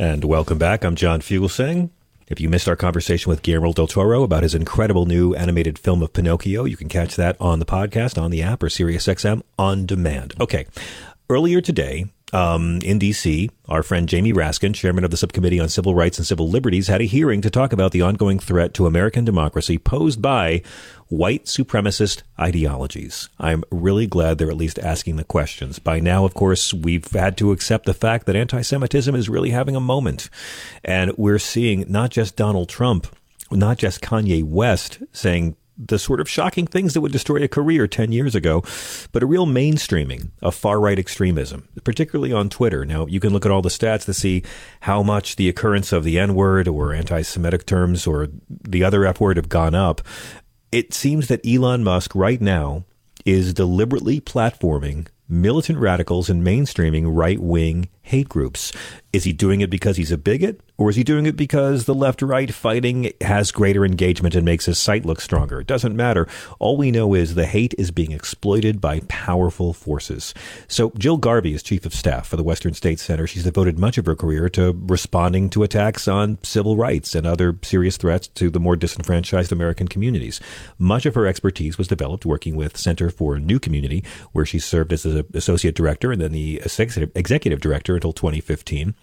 And 0.00 0.24
welcome 0.24 0.58
back. 0.58 0.84
I'm 0.84 0.94
John 0.94 1.20
Fugelsang. 1.20 1.90
If 2.28 2.40
you 2.40 2.48
missed 2.48 2.68
our 2.68 2.76
conversation 2.76 3.30
with 3.30 3.42
Guillermo 3.42 3.72
del 3.72 3.88
Toro 3.88 4.22
about 4.22 4.44
his 4.44 4.54
incredible 4.54 5.06
new 5.06 5.34
animated 5.34 5.78
film 5.78 6.02
of 6.02 6.12
Pinocchio, 6.12 6.64
you 6.64 6.76
can 6.76 6.88
catch 6.88 7.16
that 7.16 7.36
on 7.40 7.58
the 7.58 7.66
podcast, 7.66 8.20
on 8.20 8.30
the 8.30 8.42
app, 8.42 8.62
or 8.62 8.68
SiriusXM 8.68 9.42
on 9.58 9.86
demand. 9.86 10.34
Okay. 10.40 10.66
Earlier 11.28 11.60
today, 11.60 12.06
um, 12.32 12.78
in 12.82 12.98
D.C., 12.98 13.50
our 13.68 13.82
friend 13.82 14.08
Jamie 14.08 14.32
Raskin, 14.32 14.74
chairman 14.74 15.04
of 15.04 15.10
the 15.10 15.16
Subcommittee 15.16 15.60
on 15.60 15.68
Civil 15.68 15.94
Rights 15.94 16.18
and 16.18 16.26
Civil 16.26 16.48
Liberties, 16.48 16.88
had 16.88 17.00
a 17.00 17.04
hearing 17.04 17.40
to 17.42 17.50
talk 17.50 17.72
about 17.72 17.92
the 17.92 18.02
ongoing 18.02 18.38
threat 18.38 18.74
to 18.74 18.86
American 18.86 19.24
democracy 19.24 19.78
posed 19.78 20.22
by 20.22 20.62
white 21.08 21.44
supremacist 21.46 22.22
ideologies. 22.38 23.28
I'm 23.38 23.64
really 23.70 24.06
glad 24.06 24.38
they're 24.38 24.50
at 24.50 24.56
least 24.56 24.78
asking 24.78 25.16
the 25.16 25.24
questions. 25.24 25.78
By 25.78 26.00
now, 26.00 26.24
of 26.24 26.34
course, 26.34 26.74
we've 26.74 27.10
had 27.12 27.36
to 27.38 27.52
accept 27.52 27.86
the 27.86 27.94
fact 27.94 28.26
that 28.26 28.36
anti 28.36 28.62
Semitism 28.62 29.14
is 29.14 29.28
really 29.28 29.50
having 29.50 29.76
a 29.76 29.80
moment. 29.80 30.28
And 30.84 31.16
we're 31.16 31.38
seeing 31.38 31.84
not 31.88 32.10
just 32.10 32.36
Donald 32.36 32.68
Trump, 32.68 33.06
not 33.50 33.78
just 33.78 34.00
Kanye 34.00 34.44
West 34.44 35.02
saying 35.12 35.56
the 35.78 35.98
sort 35.98 36.20
of 36.20 36.28
shocking 36.28 36.66
things 36.66 36.94
that 36.94 37.00
would 37.00 37.12
destroy 37.12 37.42
a 37.42 37.48
career 37.48 37.86
10 37.86 38.10
years 38.10 38.34
ago, 38.34 38.62
but 39.12 39.22
a 39.22 39.26
real 39.26 39.46
mainstreaming 39.46 40.30
of 40.42 40.54
far 40.54 40.80
right 40.80 40.98
extremism, 40.98 41.68
particularly 41.84 42.32
on 42.32 42.48
Twitter. 42.48 42.84
Now, 42.84 43.06
you 43.06 43.20
can 43.20 43.32
look 43.32 43.46
at 43.46 43.52
all 43.52 43.62
the 43.62 43.68
stats 43.68 44.04
to 44.06 44.14
see 44.14 44.42
how 44.80 45.02
much 45.02 45.36
the 45.36 45.48
occurrence 45.48 45.92
of 45.92 46.02
the 46.02 46.18
N 46.18 46.34
word 46.34 46.66
or 46.66 46.92
anti 46.92 47.22
Semitic 47.22 47.64
terms 47.64 48.06
or 48.06 48.28
the 48.48 48.82
other 48.82 49.06
F 49.06 49.20
word 49.20 49.36
have 49.36 49.48
gone 49.48 49.74
up. 49.74 50.02
It 50.70 50.92
seems 50.92 51.28
that 51.28 51.46
Elon 51.46 51.82
Musk 51.82 52.14
right 52.14 52.40
now 52.42 52.84
is 53.24 53.54
deliberately 53.54 54.20
platforming 54.20 55.06
militant 55.26 55.78
radicals 55.78 56.28
and 56.28 56.46
mainstreaming 56.46 57.04
right 57.06 57.38
wing 57.40 57.88
hate 58.08 58.28
groups. 58.28 58.72
Is 59.12 59.24
he 59.24 59.32
doing 59.32 59.60
it 59.60 59.70
because 59.70 59.96
he's 59.96 60.12
a 60.12 60.18
bigot? 60.18 60.60
Or 60.76 60.90
is 60.90 60.96
he 60.96 61.02
doing 61.02 61.26
it 61.26 61.36
because 61.36 61.86
the 61.86 61.94
left 61.94 62.22
right 62.22 62.54
fighting 62.54 63.10
has 63.20 63.50
greater 63.50 63.84
engagement 63.84 64.36
and 64.36 64.44
makes 64.44 64.66
his 64.66 64.78
site 64.78 65.04
look 65.04 65.20
stronger? 65.20 65.60
It 65.60 65.66
doesn't 65.66 65.96
matter. 65.96 66.28
All 66.60 66.76
we 66.76 66.92
know 66.92 67.14
is 67.14 67.34
the 67.34 67.46
hate 67.46 67.74
is 67.76 67.90
being 67.90 68.12
exploited 68.12 68.80
by 68.80 69.00
powerful 69.08 69.72
forces. 69.72 70.34
So, 70.68 70.92
Jill 70.96 71.16
Garvey 71.16 71.52
is 71.52 71.64
chief 71.64 71.84
of 71.84 71.94
staff 71.94 72.28
for 72.28 72.36
the 72.36 72.44
Western 72.44 72.74
State 72.74 73.00
Center. 73.00 73.26
She's 73.26 73.42
devoted 73.42 73.76
much 73.76 73.98
of 73.98 74.06
her 74.06 74.14
career 74.14 74.48
to 74.50 74.78
responding 74.86 75.50
to 75.50 75.64
attacks 75.64 76.06
on 76.06 76.38
civil 76.44 76.76
rights 76.76 77.16
and 77.16 77.26
other 77.26 77.58
serious 77.62 77.96
threats 77.96 78.28
to 78.28 78.48
the 78.48 78.60
more 78.60 78.76
disenfranchised 78.76 79.50
American 79.50 79.88
communities. 79.88 80.40
Much 80.78 81.06
of 81.06 81.16
her 81.16 81.26
expertise 81.26 81.76
was 81.76 81.88
developed 81.88 82.24
working 82.24 82.54
with 82.54 82.76
Center 82.76 83.10
for 83.10 83.40
New 83.40 83.58
Community, 83.58 84.04
where 84.30 84.46
she 84.46 84.60
served 84.60 84.92
as 84.92 85.04
an 85.04 85.24
associate 85.34 85.74
director 85.74 86.12
and 86.12 86.20
then 86.20 86.32
the 86.32 86.58
executive, 86.58 87.10
executive 87.16 87.60
director 87.60 87.97
until 87.98 88.12
2015. 88.12 88.94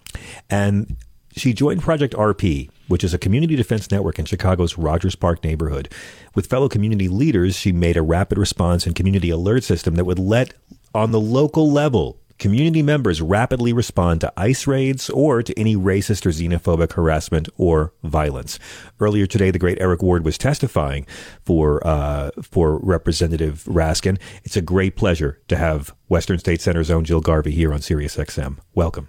And 0.50 0.96
she 1.36 1.52
joined 1.52 1.82
Project 1.82 2.14
RP, 2.14 2.70
which 2.88 3.04
is 3.04 3.12
a 3.12 3.18
community 3.18 3.56
defense 3.56 3.90
network 3.90 4.18
in 4.18 4.24
Chicago's 4.24 4.78
Rogers 4.78 5.14
Park 5.14 5.44
neighborhood. 5.44 5.92
With 6.34 6.46
fellow 6.46 6.68
community 6.68 7.08
leaders, 7.08 7.56
she 7.56 7.72
made 7.72 7.96
a 7.96 8.02
rapid 8.02 8.38
response 8.38 8.86
and 8.86 8.94
community 8.94 9.30
alert 9.30 9.62
system 9.64 9.96
that 9.96 10.04
would 10.04 10.18
let, 10.18 10.54
on 10.94 11.12
the 11.12 11.20
local 11.20 11.70
level, 11.70 12.18
community 12.38 12.82
members 12.82 13.22
rapidly 13.22 13.72
respond 13.72 14.20
to 14.20 14.32
ICE 14.36 14.66
raids 14.66 15.10
or 15.10 15.42
to 15.42 15.58
any 15.58 15.76
racist 15.76 16.26
or 16.26 16.30
xenophobic 16.30 16.92
harassment 16.92 17.48
or 17.56 17.92
violence. 18.02 18.58
Earlier 19.00 19.26
today, 19.26 19.50
the 19.50 19.58
great 19.58 19.80
Eric 19.80 20.02
Ward 20.02 20.24
was 20.24 20.38
testifying 20.38 21.06
for 21.44 21.84
uh, 21.86 22.30
for 22.42 22.78
Representative 22.78 23.64
Raskin. 23.64 24.18
It's 24.44 24.56
a 24.56 24.62
great 24.62 24.96
pleasure 24.96 25.40
to 25.48 25.56
have 25.56 25.94
Western 26.08 26.38
State 26.38 26.60
Center's 26.60 26.90
own 26.90 27.04
Jill 27.04 27.20
Garvey 27.20 27.52
here 27.52 27.72
on 27.72 27.80
SiriusXM. 27.80 28.58
Welcome. 28.74 29.08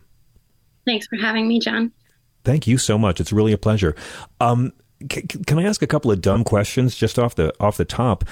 Thanks 0.86 1.08
for 1.08 1.18
having 1.18 1.48
me, 1.48 1.60
John. 1.60 1.92
Thank 2.46 2.66
you 2.66 2.78
so 2.78 2.98
much. 2.98 3.20
It's 3.20 3.34
really 3.34 3.52
a 3.52 3.58
pleasure. 3.58 3.94
Um, 4.40 4.72
c- 5.12 5.24
can 5.24 5.60
I 5.60 5.64
ask 5.64 5.82
a 5.82 5.88
couple 5.88 6.12
of 6.12 6.22
dumb 6.22 6.46
questions 6.46 6.96
just 6.96 7.20
off 7.20 7.36
the 7.36 7.54
off 7.60 7.76
the 7.76 7.86
top? 7.86 8.24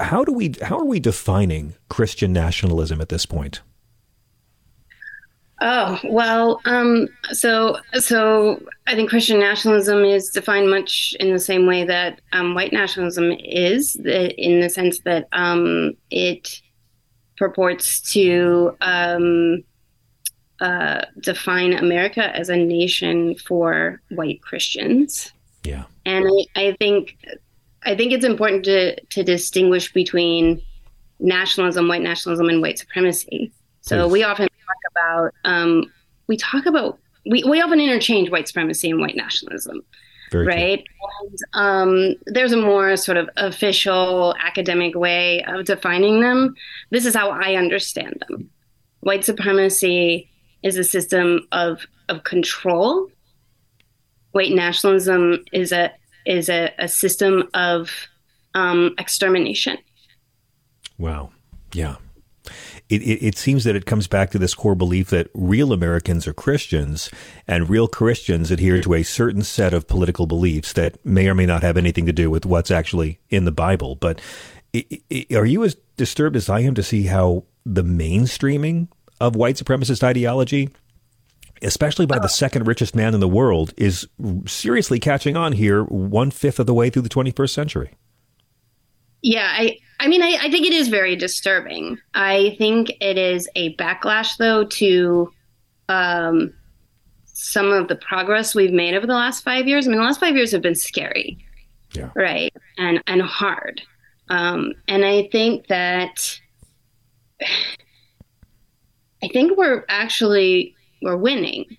How 0.00 0.24
do 0.24 0.32
we 0.32 0.54
how 0.62 0.78
are 0.78 0.84
we 0.84 1.00
defining 1.00 1.74
Christian 1.88 2.32
nationalism 2.32 3.00
at 3.00 3.08
this 3.08 3.26
point? 3.26 3.60
Oh 5.62 6.00
well, 6.04 6.60
um, 6.64 7.06
so 7.32 7.76
so 7.92 8.62
I 8.86 8.94
think 8.94 9.10
Christian 9.10 9.38
nationalism 9.38 10.04
is 10.04 10.30
defined 10.30 10.70
much 10.70 11.14
in 11.20 11.32
the 11.32 11.38
same 11.38 11.66
way 11.66 11.84
that 11.84 12.22
um, 12.32 12.54
white 12.54 12.72
nationalism 12.72 13.32
is, 13.32 13.94
in 13.96 14.60
the 14.60 14.70
sense 14.70 15.00
that 15.00 15.28
um, 15.32 15.92
it 16.10 16.62
purports 17.36 18.00
to 18.12 18.74
um, 18.80 19.62
uh, 20.60 21.02
define 21.20 21.74
America 21.74 22.34
as 22.34 22.48
a 22.48 22.56
nation 22.56 23.34
for 23.34 24.00
white 24.10 24.40
Christians. 24.40 25.30
Yeah, 25.64 25.84
and 26.06 26.26
I, 26.26 26.68
I 26.68 26.76
think 26.80 27.18
I 27.84 27.94
think 27.94 28.12
it's 28.12 28.24
important 28.24 28.64
to 28.64 28.98
to 28.98 29.22
distinguish 29.22 29.92
between 29.92 30.62
nationalism, 31.18 31.86
white 31.86 32.00
nationalism, 32.00 32.48
and 32.48 32.62
white 32.62 32.78
supremacy. 32.78 33.52
So 33.90 34.08
we 34.08 34.22
often 34.22 34.48
talk 34.48 34.76
about 34.92 35.34
um, 35.44 35.92
we 36.26 36.36
talk 36.36 36.66
about 36.66 36.98
we, 37.26 37.44
we 37.44 37.60
often 37.60 37.80
interchange 37.80 38.30
white 38.30 38.48
supremacy 38.48 38.90
and 38.90 39.00
white 39.00 39.16
nationalism. 39.16 39.82
Very 40.30 40.46
right. 40.46 40.86
And, 41.22 41.38
um, 41.54 42.14
there's 42.26 42.52
a 42.52 42.56
more 42.56 42.96
sort 42.96 43.16
of 43.16 43.28
official 43.36 44.34
academic 44.40 44.94
way 44.94 45.42
of 45.42 45.64
defining 45.64 46.20
them. 46.20 46.54
This 46.90 47.04
is 47.04 47.16
how 47.16 47.30
I 47.30 47.56
understand 47.56 48.22
them. 48.28 48.48
White 49.00 49.24
supremacy 49.24 50.30
is 50.62 50.76
a 50.76 50.84
system 50.84 51.48
of 51.52 51.86
of 52.08 52.24
control. 52.24 53.08
White 54.32 54.52
nationalism 54.52 55.44
is 55.52 55.72
a 55.72 55.92
is 56.26 56.48
a, 56.48 56.72
a 56.78 56.86
system 56.86 57.48
of 57.54 57.90
um, 58.54 58.94
extermination. 58.98 59.78
Wow. 60.98 61.30
Yeah. 61.72 61.96
It, 62.90 63.02
it, 63.02 63.24
it, 63.24 63.38
seems 63.38 63.62
that 63.64 63.76
it 63.76 63.86
comes 63.86 64.08
back 64.08 64.30
to 64.30 64.38
this 64.38 64.52
core 64.52 64.74
belief 64.74 65.10
that 65.10 65.30
real 65.32 65.72
Americans 65.72 66.26
are 66.26 66.32
Christians 66.32 67.08
and 67.46 67.70
real 67.70 67.86
Christians 67.86 68.50
adhere 68.50 68.80
to 68.82 68.94
a 68.94 69.04
certain 69.04 69.42
set 69.42 69.72
of 69.72 69.86
political 69.86 70.26
beliefs 70.26 70.72
that 70.72 71.04
may 71.06 71.28
or 71.28 71.34
may 71.34 71.46
not 71.46 71.62
have 71.62 71.76
anything 71.76 72.04
to 72.06 72.12
do 72.12 72.30
with 72.30 72.44
what's 72.44 72.70
actually 72.70 73.20
in 73.28 73.44
the 73.44 73.52
Bible. 73.52 73.94
But 73.94 74.20
it, 74.72 75.32
are 75.32 75.46
you 75.46 75.62
as 75.62 75.76
disturbed 75.96 76.34
as 76.34 76.48
I 76.48 76.60
am 76.60 76.74
to 76.74 76.82
see 76.82 77.04
how 77.04 77.44
the 77.64 77.84
mainstreaming 77.84 78.88
of 79.20 79.36
white 79.36 79.56
supremacist 79.56 80.02
ideology, 80.02 80.70
especially 81.62 82.06
by 82.06 82.18
the 82.18 82.24
uh. 82.24 82.28
second 82.28 82.66
richest 82.66 82.96
man 82.96 83.14
in 83.14 83.20
the 83.20 83.28
world, 83.28 83.72
is 83.76 84.08
seriously 84.46 84.98
catching 84.98 85.36
on 85.36 85.52
here 85.52 85.84
one 85.84 86.30
fifth 86.30 86.58
of 86.58 86.66
the 86.66 86.74
way 86.74 86.90
through 86.90 87.02
the 87.02 87.08
21st 87.08 87.50
century. 87.50 87.90
Yeah, 89.22 89.48
I, 89.50 89.78
I 89.98 90.08
mean, 90.08 90.22
I, 90.22 90.38
I 90.40 90.50
think 90.50 90.66
it 90.66 90.72
is 90.72 90.88
very 90.88 91.14
disturbing. 91.16 91.98
I 92.14 92.54
think 92.58 92.90
it 93.00 93.18
is 93.18 93.48
a 93.54 93.74
backlash, 93.76 94.36
though, 94.38 94.64
to 94.64 95.32
um, 95.88 96.54
some 97.24 97.70
of 97.72 97.88
the 97.88 97.96
progress 97.96 98.54
we've 98.54 98.72
made 98.72 98.94
over 98.94 99.06
the 99.06 99.14
last 99.14 99.44
five 99.44 99.66
years. 99.68 99.86
I 99.86 99.90
mean, 99.90 99.98
the 99.98 100.04
last 100.04 100.20
five 100.20 100.36
years 100.36 100.52
have 100.52 100.62
been 100.62 100.74
scary, 100.74 101.38
yeah. 101.94 102.10
right, 102.14 102.54
and 102.78 103.02
and 103.06 103.20
hard. 103.22 103.82
Um, 104.30 104.72
and 104.88 105.04
I 105.04 105.28
think 105.32 105.66
that 105.66 106.40
I 109.22 109.28
think 109.28 109.56
we're 109.58 109.84
actually 109.88 110.74
we're 111.02 111.16
winning. 111.16 111.76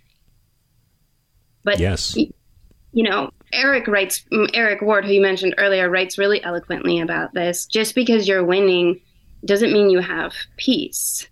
But 1.63 1.79
yes, 1.79 2.15
you 2.15 3.09
know, 3.09 3.31
Eric 3.53 3.87
writes 3.87 4.23
Eric 4.53 4.81
Ward, 4.81 5.05
who 5.05 5.11
you 5.11 5.21
mentioned 5.21 5.55
earlier, 5.57 5.89
writes 5.89 6.17
really 6.17 6.43
eloquently 6.43 6.99
about 6.99 7.33
this. 7.33 7.65
Just 7.65 7.95
because 7.95 8.27
you're 8.27 8.43
winning 8.43 9.01
doesn't 9.45 9.73
mean 9.73 9.89
you 9.89 9.99
have 9.99 10.33
peace. 10.57 11.27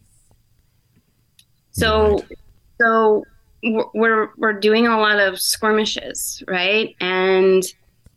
So, 1.72 2.14
right. 2.14 2.38
so 2.82 3.26
we're 3.94 4.30
we're 4.38 4.60
doing 4.60 4.88
a 4.88 5.00
lot 5.00 5.20
of 5.20 5.40
skirmishes, 5.40 6.44
right? 6.48 6.96
And 7.00 7.64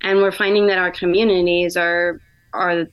and 0.01 0.19
we're 0.19 0.33
finding 0.33 0.67
that 0.67 0.79
our 0.79 0.91
communities 0.91 1.77
are 1.77 2.21
are 2.53 2.87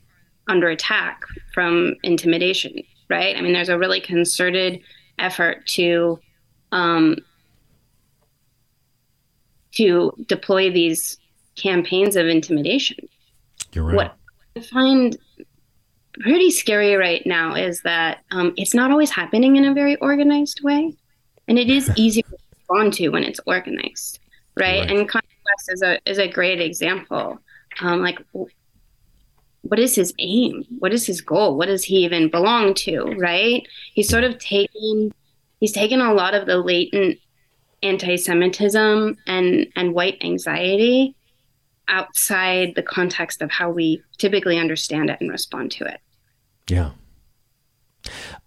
under 0.47 0.69
attack 0.69 1.21
from 1.53 1.95
intimidation 2.03 2.73
right? 3.09 3.35
I 3.35 3.41
mean, 3.41 3.53
there's 3.53 3.69
a 3.69 3.77
really 3.77 3.99
concerted 3.99 4.81
effort 5.17 5.65
to 5.67 6.19
um, 6.71 7.17
to 9.73 10.13
deploy 10.27 10.71
these 10.71 11.17
campaigns 11.55 12.15
of 12.15 12.27
intimidation. 12.27 13.08
You're 13.73 13.86
right. 13.86 13.95
What 13.95 14.15
I 14.55 14.62
find 14.62 15.17
pretty 16.19 16.51
scary 16.51 16.95
right 16.95 17.25
now 17.25 17.55
is 17.55 17.82
that 17.82 18.19
um, 18.32 18.53
it's 18.58 18.73
not 18.73 18.91
always 18.91 19.12
happening 19.12 19.55
in 19.55 19.65
a 19.65 19.73
very 19.73 19.95
organized 19.97 20.62
way, 20.63 20.93
and 21.47 21.60
it 21.60 21.69
is 21.69 21.91
easy 21.95 22.23
to 22.23 22.38
respond 22.58 22.93
to 22.93 23.10
when 23.10 23.23
it's 23.23 23.39
organized, 23.45 24.19
right? 24.55 24.79
right. 24.79 24.91
And 24.91 25.10
Kanye 25.10 25.21
West 25.45 25.69
is 25.69 25.82
a 25.82 25.99
is 26.10 26.17
a 26.17 26.27
great 26.27 26.62
example. 26.62 27.39
Um, 27.82 28.01
like 28.01 28.19
what 29.62 29.79
is 29.79 29.95
his 29.95 30.13
aim? 30.19 30.65
What 30.79 30.93
is 30.93 31.05
his 31.05 31.21
goal? 31.21 31.58
What 31.58 31.67
does 31.67 31.84
he 31.84 31.97
even 32.03 32.29
belong 32.29 32.73
to? 32.75 33.03
Right? 33.17 33.67
He's 33.93 34.10
sort 34.10 34.23
of 34.23 34.38
taken 34.39 35.13
he's 35.60 35.71
taken 35.71 36.01
a 36.01 36.13
lot 36.13 36.34
of 36.34 36.45
the 36.45 36.58
latent 36.58 37.19
anti-Semitism 37.83 39.17
and 39.27 39.67
and 39.75 39.93
white 39.93 40.17
anxiety 40.23 41.15
outside 41.87 42.73
the 42.75 42.83
context 42.83 43.41
of 43.41 43.51
how 43.51 43.69
we 43.69 44.01
typically 44.17 44.57
understand 44.57 45.09
it 45.09 45.19
and 45.19 45.31
respond 45.31 45.71
to 45.71 45.85
it. 45.85 45.99
Yeah. 46.69 46.91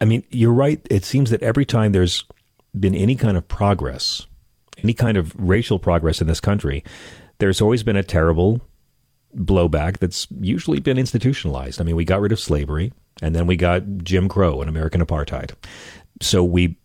I 0.01 0.05
mean, 0.05 0.25
you're 0.31 0.53
right. 0.53 0.81
It 0.91 1.05
seems 1.05 1.31
that 1.31 1.43
every 1.43 1.65
time 1.65 1.93
there's 1.93 2.25
been 2.79 2.95
any 2.95 3.17
kind 3.17 3.37
of 3.37 3.47
progress, 3.49 4.27
any 4.83 4.95
kind 4.95 5.17
of 5.17 5.35
racial 5.37 5.79
progress 5.79 6.21
in 6.21 6.27
this 6.27 6.41
country, 6.41 6.85
there's 7.39 7.61
always 7.61 7.83
been 7.83 7.97
a 7.97 8.03
terrible 8.03 8.61
blowback 9.37 9.99
that's 9.99 10.27
usually 10.41 10.79
been 10.79 10.99
institutionalized. 10.99 11.81
I 11.81 11.85
mean, 11.85 11.97
we 11.97 12.05
got 12.05 12.21
rid 12.21 12.33
of 12.33 12.41
slavery 12.41 12.93
and 13.21 13.35
then 13.35 13.47
we 13.47 13.57
got 13.57 13.83
Jim 13.99 14.29
Crow 14.29 14.61
and 14.61 14.69
American 14.69 15.05
apartheid. 15.05 15.53
So 16.21 16.45
we 16.45 16.77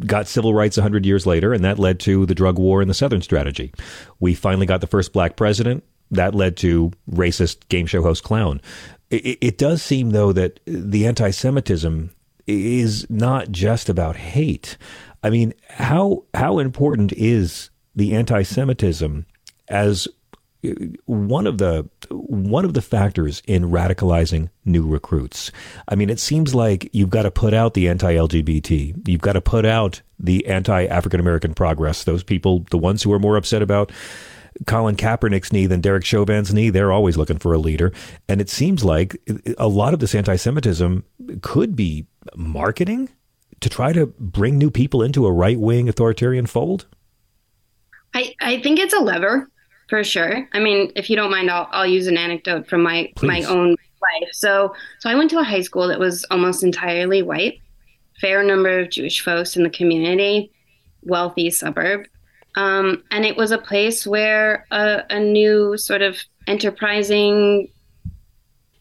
got 0.00 0.26
civil 0.26 0.54
rights 0.54 0.76
100 0.76 1.06
years 1.06 1.26
later, 1.26 1.52
and 1.52 1.64
that 1.64 1.78
led 1.78 2.00
to 2.00 2.26
the 2.26 2.34
drug 2.34 2.58
war 2.58 2.80
and 2.80 2.90
the 2.90 2.94
Southern 2.94 3.22
strategy. 3.22 3.72
We 4.20 4.34
finally 4.34 4.66
got 4.66 4.80
the 4.80 4.86
first 4.86 5.12
black 5.12 5.36
president. 5.36 5.84
That 6.10 6.34
led 6.34 6.56
to 6.58 6.92
racist 7.10 7.68
game 7.68 7.86
show 7.86 8.02
host 8.02 8.22
clown. 8.22 8.60
It, 9.10 9.38
it 9.40 9.58
does 9.58 9.82
seem, 9.82 10.10
though, 10.10 10.32
that 10.32 10.60
the 10.66 11.06
anti 11.06 11.30
Semitism 11.30 12.10
is 12.46 13.08
not 13.08 13.50
just 13.50 13.88
about 13.88 14.16
hate. 14.16 14.76
I 15.22 15.30
mean, 15.30 15.54
how 15.68 16.24
how 16.34 16.58
important 16.58 17.12
is 17.12 17.70
the 17.94 18.14
anti 18.14 18.42
Semitism 18.42 19.26
as 19.68 20.08
one 21.06 21.46
of 21.46 21.58
the 21.58 21.88
one 22.10 22.64
of 22.64 22.74
the 22.74 22.82
factors 22.82 23.42
in 23.46 23.64
radicalizing 23.64 24.50
new 24.64 24.86
recruits. 24.86 25.50
I 25.88 25.96
mean, 25.96 26.08
it 26.08 26.20
seems 26.20 26.54
like 26.54 26.88
you've 26.92 27.10
got 27.10 27.22
to 27.22 27.30
put 27.30 27.52
out 27.52 27.74
the 27.74 27.88
anti-LGBT, 27.88 29.08
you've 29.08 29.20
got 29.20 29.32
to 29.32 29.40
put 29.40 29.66
out 29.66 30.02
the 30.18 30.46
anti-African 30.46 31.18
American 31.18 31.54
progress. 31.54 32.04
Those 32.04 32.22
people, 32.22 32.64
the 32.70 32.78
ones 32.78 33.02
who 33.02 33.12
are 33.12 33.18
more 33.18 33.36
upset 33.36 33.62
about 33.62 33.90
Colin 34.66 34.96
Kaepernick's 34.96 35.52
knee 35.52 35.66
than 35.66 35.80
Derek 35.80 36.04
Chauvin's 36.04 36.54
knee, 36.54 36.70
they're 36.70 36.92
always 36.92 37.16
looking 37.16 37.38
for 37.38 37.52
a 37.52 37.58
leader. 37.58 37.92
And 38.28 38.40
it 38.40 38.48
seems 38.48 38.84
like 38.84 39.16
a 39.58 39.68
lot 39.68 39.94
of 39.94 40.00
this 40.00 40.14
anti-Semitism 40.14 41.04
could 41.40 41.74
be 41.74 42.06
marketing 42.36 43.08
to 43.60 43.68
try 43.68 43.92
to 43.92 44.06
bring 44.18 44.58
new 44.58 44.70
people 44.70 45.02
into 45.02 45.26
a 45.26 45.32
right-wing 45.32 45.88
authoritarian 45.88 46.46
fold. 46.46 46.86
I, 48.14 48.34
I 48.40 48.60
think 48.60 48.78
it's 48.78 48.92
a 48.92 49.00
lever 49.00 49.48
for 49.92 50.02
sure. 50.02 50.48
I 50.54 50.58
mean, 50.58 50.90
if 50.96 51.10
you 51.10 51.16
don't 51.16 51.30
mind, 51.30 51.50
I'll, 51.50 51.68
I'll 51.70 51.84
use 51.84 52.06
an 52.06 52.16
anecdote 52.16 52.66
from 52.66 52.82
my 52.82 53.12
Please. 53.14 53.28
my 53.28 53.42
own 53.42 53.68
life. 53.68 54.30
So, 54.32 54.74
so 55.00 55.10
I 55.10 55.14
went 55.14 55.28
to 55.32 55.38
a 55.38 55.44
high 55.44 55.60
school 55.60 55.86
that 55.88 55.98
was 55.98 56.24
almost 56.30 56.62
entirely 56.62 57.20
white, 57.20 57.60
fair 58.18 58.42
number 58.42 58.78
of 58.78 58.88
Jewish 58.88 59.20
folks 59.20 59.54
in 59.54 59.64
the 59.64 59.68
community, 59.68 60.50
wealthy 61.02 61.50
suburb, 61.50 62.06
um, 62.54 63.04
and 63.10 63.26
it 63.26 63.36
was 63.36 63.50
a 63.50 63.58
place 63.58 64.06
where 64.06 64.66
a, 64.70 65.02
a 65.10 65.20
new 65.20 65.76
sort 65.76 66.00
of 66.00 66.16
enterprising 66.46 67.70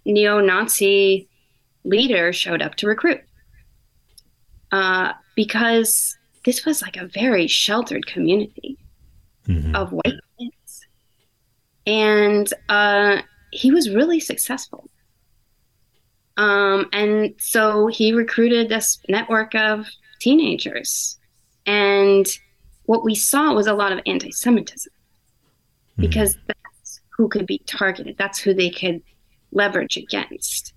neo-Nazi 0.06 1.28
leader 1.84 2.32
showed 2.32 2.62
up 2.62 2.76
to 2.76 2.88
recruit, 2.88 3.20
uh, 4.72 5.12
because 5.36 6.18
this 6.46 6.64
was 6.66 6.82
like 6.82 6.96
a 6.96 7.08
very 7.08 7.48
sheltered 7.48 8.06
community 8.08 8.78
mm-hmm. 9.46 9.76
of 9.76 9.92
white 9.92 10.16
and 11.86 12.54
uh, 12.70 13.22
he 13.52 13.72
was 13.72 13.90
really 13.90 14.20
successful. 14.20 14.90
Um, 16.38 16.88
and 16.94 17.34
so 17.38 17.88
he 17.88 18.14
recruited 18.14 18.70
this 18.70 19.00
network 19.10 19.54
of 19.54 19.86
teenagers, 20.20 21.20
and 21.66 22.28
what 22.86 23.04
we 23.04 23.16
saw 23.16 23.54
was 23.54 23.68
a 23.68 23.74
lot 23.74 23.92
of 23.92 24.00
anti-Semitism 24.06 24.92
mm-hmm. 24.92 26.02
because 26.02 26.38
that's 26.48 27.02
who 27.16 27.28
could 27.28 27.46
be 27.46 27.60
targeted. 27.68 28.18
That's 28.18 28.40
who 28.40 28.54
they 28.54 28.70
could 28.70 29.02
leverage 29.52 29.98
against, 29.98 30.74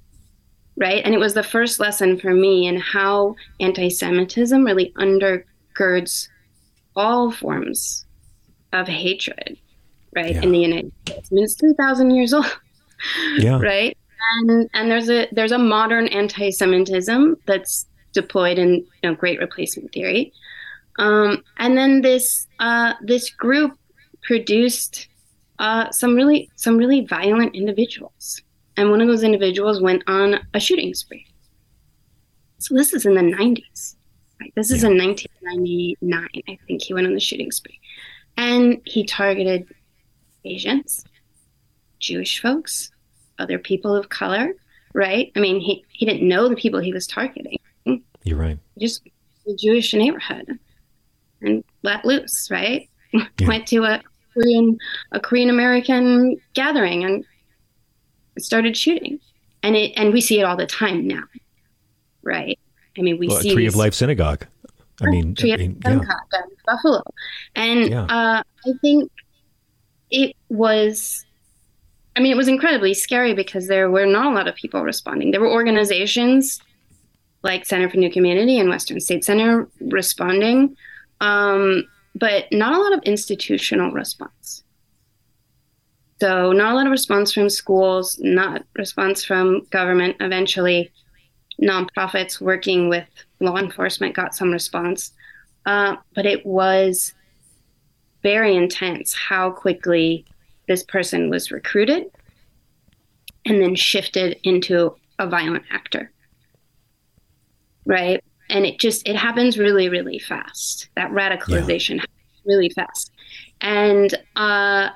right? 0.77 1.03
And 1.05 1.15
it 1.15 1.19
was 1.19 1.35
the 1.35 1.43
first 1.43 1.81
lesson 1.81 2.19
for 2.19 2.35
me 2.35 2.67
in 2.67 2.77
how 2.77 3.37
anti-Semitism 3.61 4.65
really 4.65 4.93
undergirds 4.99 6.29
all 6.97 7.31
forms 7.31 8.05
of 8.73 8.89
hatred 8.89 9.59
right, 10.15 10.35
yeah. 10.35 10.43
in 10.43 10.53
the 10.53 10.59
United 10.59 10.93
States. 11.07 11.29
I 11.31 11.35
mean, 11.35 11.45
it's 11.45 11.55
3,000 11.55 12.11
years 12.11 12.33
old, 12.35 12.47
yeah. 13.39 13.59
right? 13.63 13.97
And, 14.37 14.71
and 14.73 14.91
there's 14.91 15.11
a 15.11 15.29
there's 15.33 15.53
a 15.53 15.59
modern 15.59 16.09
anti-Semitism 16.09 17.37
that's 17.47 17.87
deployed 18.15 18.59
in 18.59 18.77
you 18.77 18.87
know, 19.03 19.15
Great 19.15 19.39
Replacement 19.39 19.93
Theory, 19.93 20.33
um, 20.99 21.43
and 21.59 21.77
then 21.77 22.01
this 22.03 22.47
uh, 22.59 22.95
this 23.03 23.31
group 23.31 23.77
produced 24.23 25.09
uh, 25.59 25.91
some 25.91 26.15
really 26.15 26.51
some 26.57 26.77
really 26.77 27.03
violent 27.07 27.55
individuals, 27.55 28.41
and 28.77 28.91
one 28.91 29.01
of 29.01 29.09
those 29.09 29.23
individuals 29.23 29.81
went 29.81 30.03
on 30.07 30.41
a 30.55 30.61
shooting 30.61 30.95
spree. 30.95 31.27
So 32.59 32.75
this 32.75 32.95
is 32.95 33.05
in 33.05 33.15
the 33.15 33.21
90s. 33.21 33.97
Right? 34.41 34.53
This 34.57 34.71
is 34.71 34.83
yeah. 34.83 34.91
in 34.91 34.99
1999. 34.99 36.29
I 36.49 36.59
think 36.67 36.83
he 36.83 36.95
went 36.95 37.07
on 37.07 37.15
the 37.15 37.21
shooting 37.21 37.51
spree, 37.51 37.79
and 38.37 38.81
he 38.85 39.05
targeted 39.05 39.67
Asians, 40.45 41.05
Jewish 41.99 42.41
folks, 42.41 42.91
other 43.39 43.59
people 43.59 43.95
of 43.95 44.09
color, 44.09 44.55
right? 44.93 45.33
I 45.37 45.41
mean, 45.41 45.61
he, 45.61 45.85
he 45.89 46.07
didn't 46.07 46.27
know 46.27 46.49
the 46.49 46.57
people 46.57 46.81
he 46.81 46.93
was 46.93 47.07
targeting. 47.07 47.59
You're 48.25 48.39
right. 48.39 48.59
Just 48.79 49.03
the 49.47 49.55
Jewish 49.55 49.93
neighborhood 49.95 50.59
and 51.43 51.63
let 51.83 52.05
loose, 52.05 52.49
right? 52.51 52.89
Yeah. 53.39 53.47
Went 53.47 53.69
to 53.69 53.85
a 53.85 54.03
Korean 54.33 54.77
a 55.13 55.21
Korean 55.21 55.49
American 55.49 56.37
gathering 56.53 57.05
and 57.05 57.25
started 58.41 58.77
shooting. 58.77 59.21
And 59.63 59.77
it 59.77 59.93
and 59.97 60.13
we 60.13 60.21
see 60.21 60.41
it 60.41 60.43
all 60.43 60.57
the 60.57 60.67
time 60.67 61.07
now. 61.07 61.23
Right? 62.25 62.59
I 62.99 63.03
mean 63.03 63.19
we 63.19 63.29
well, 63.29 63.41
see 63.41 63.53
Tree 63.53 63.67
of 63.67 63.77
Life 63.77 63.95
Synagogue. 63.95 64.49
I 65.01 65.07
mean, 65.07 65.37
Tree 65.37 65.53
I 65.53 65.59
mean, 65.59 65.77
of 65.85 65.93
Synagogue 65.93 66.09
yeah. 66.33 66.41
Buffalo. 66.67 67.03
And 67.55 67.89
yeah. 67.89 68.03
uh, 68.03 68.43
I 68.43 68.73
think 68.81 69.13
it 70.15 70.37
was 70.49 71.25
I 72.17 72.21
mean, 72.21 72.31
it 72.31 72.37
was 72.37 72.47
incredibly 72.47 72.95
scary 72.95 73.35
because 73.35 73.67
there 73.67 73.91
were 73.91 74.07
not 74.07 74.27
a 74.27 74.35
lot 74.35 74.47
of 74.47 74.55
people 74.55 74.83
responding. 74.83 75.33
There 75.33 75.41
were 75.41 75.51
organizations 75.51 76.61
like 77.43 77.67
Center 77.67 77.91
for 77.91 77.97
New 77.97 78.11
Community 78.11 78.59
and 78.59 78.69
Western 78.69 79.01
State 79.01 79.25
Center 79.25 79.69
responding, 79.81 80.77
um, 81.21 81.85
but 82.15 82.47
not 82.53 82.73
a 82.73 82.79
lot 82.79 82.93
of 82.93 83.03
institutional 83.03 83.91
response. 83.91 84.63
So, 86.21 86.53
not 86.53 86.73
a 86.73 86.77
lot 86.77 86.87
of 86.87 86.93
response 86.93 87.33
from 87.33 87.51
schools, 87.51 88.17
not 88.21 88.63
response 88.77 89.25
from 89.25 89.67
government. 89.71 90.17
Eventually, 90.21 90.93
nonprofits 91.61 92.41
working 92.41 92.89
with 92.89 93.09
law 93.41 93.57
enforcement 93.57 94.15
got 94.15 94.37
some 94.37 94.53
response, 94.53 95.13
uh, 95.67 95.97
but 96.15 96.27
it 96.27 96.47
was 96.47 97.13
very 98.25 98.57
intense 98.57 99.15
how 99.15 99.51
quickly 99.51 100.25
this 100.67 100.83
person 100.83 101.31
was 101.31 101.53
recruited 101.53 102.07
and 103.45 103.63
then 103.63 103.77
shifted 103.77 104.37
into 104.43 104.97
a 105.19 105.29
violent 105.29 105.63
actor. 105.71 106.11
Right? 107.85 108.25
And 108.49 108.65
it 108.65 108.81
just 108.81 109.07
it 109.07 109.15
happens 109.15 109.59
really, 109.59 109.89
really 109.89 110.19
fast. 110.19 110.89
That 110.97 111.11
radicalization 111.11 111.97
yeah. 111.97 112.05
really 112.47 112.71
fast. 112.71 113.13
And 113.61 114.13
uh, 114.35 114.89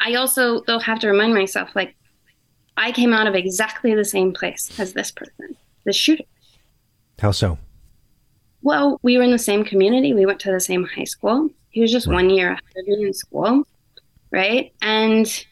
I 0.00 0.14
also 0.14 0.62
though 0.62 0.78
have 0.78 0.98
to 1.00 1.08
remind 1.08 1.34
myself 1.34 1.68
like 1.76 1.94
I 2.78 2.92
came 2.92 3.12
out 3.12 3.26
of 3.26 3.34
exactly 3.34 3.94
the 3.94 4.04
same 4.04 4.32
place 4.32 4.70
as 4.80 4.94
this 4.94 5.10
person, 5.10 5.54
the 5.84 5.92
shooter. 5.92 6.24
How 7.18 7.32
so? 7.32 7.58
Well, 8.62 8.98
we 9.02 9.18
were 9.18 9.22
in 9.22 9.30
the 9.30 9.38
same 9.38 9.64
community. 9.64 10.14
We 10.14 10.24
went 10.24 10.40
to 10.40 10.52
the 10.52 10.60
same 10.60 10.84
high 10.84 11.04
school. 11.04 11.50
He 11.70 11.80
was 11.80 11.92
just 11.92 12.06
right. 12.06 12.14
one 12.14 12.30
year 12.30 12.50
ahead 12.50 12.62
of 12.76 12.86
me 12.86 13.06
in 13.06 13.14
school, 13.14 13.64
right? 14.30 14.72
And 14.82 15.46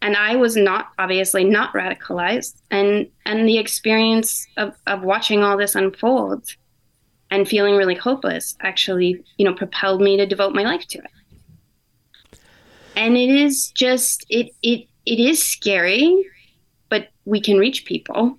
and 0.00 0.16
I 0.16 0.36
was 0.36 0.56
not 0.56 0.88
obviously 0.98 1.44
not 1.44 1.72
radicalized, 1.72 2.56
and 2.70 3.08
and 3.24 3.48
the 3.48 3.58
experience 3.58 4.46
of 4.56 4.74
of 4.86 5.02
watching 5.02 5.42
all 5.42 5.56
this 5.56 5.74
unfold 5.74 6.44
and 7.30 7.48
feeling 7.48 7.76
really 7.76 7.94
hopeless 7.94 8.56
actually, 8.60 9.22
you 9.36 9.44
know, 9.44 9.54
propelled 9.54 10.00
me 10.00 10.16
to 10.16 10.26
devote 10.26 10.54
my 10.54 10.62
life 10.62 10.86
to 10.88 10.98
it. 10.98 12.38
And 12.96 13.16
it 13.16 13.30
is 13.30 13.70
just 13.72 14.24
it 14.28 14.50
it 14.62 14.86
it 15.06 15.18
is 15.18 15.42
scary, 15.42 16.24
but 16.88 17.08
we 17.24 17.40
can 17.40 17.58
reach 17.58 17.84
people. 17.84 18.38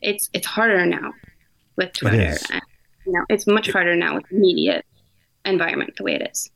It's 0.00 0.28
it's 0.32 0.46
harder 0.46 0.84
now 0.86 1.12
with 1.76 1.92
Twitter. 1.92 2.36
And, 2.50 2.62
you 3.06 3.12
know, 3.12 3.24
it's 3.28 3.46
much 3.46 3.70
harder 3.70 3.96
now 3.96 4.14
with 4.16 4.30
media 4.30 4.82
environment 5.44 5.96
the 5.96 6.04
way 6.04 6.14
it 6.14 6.28
is. 6.30 6.50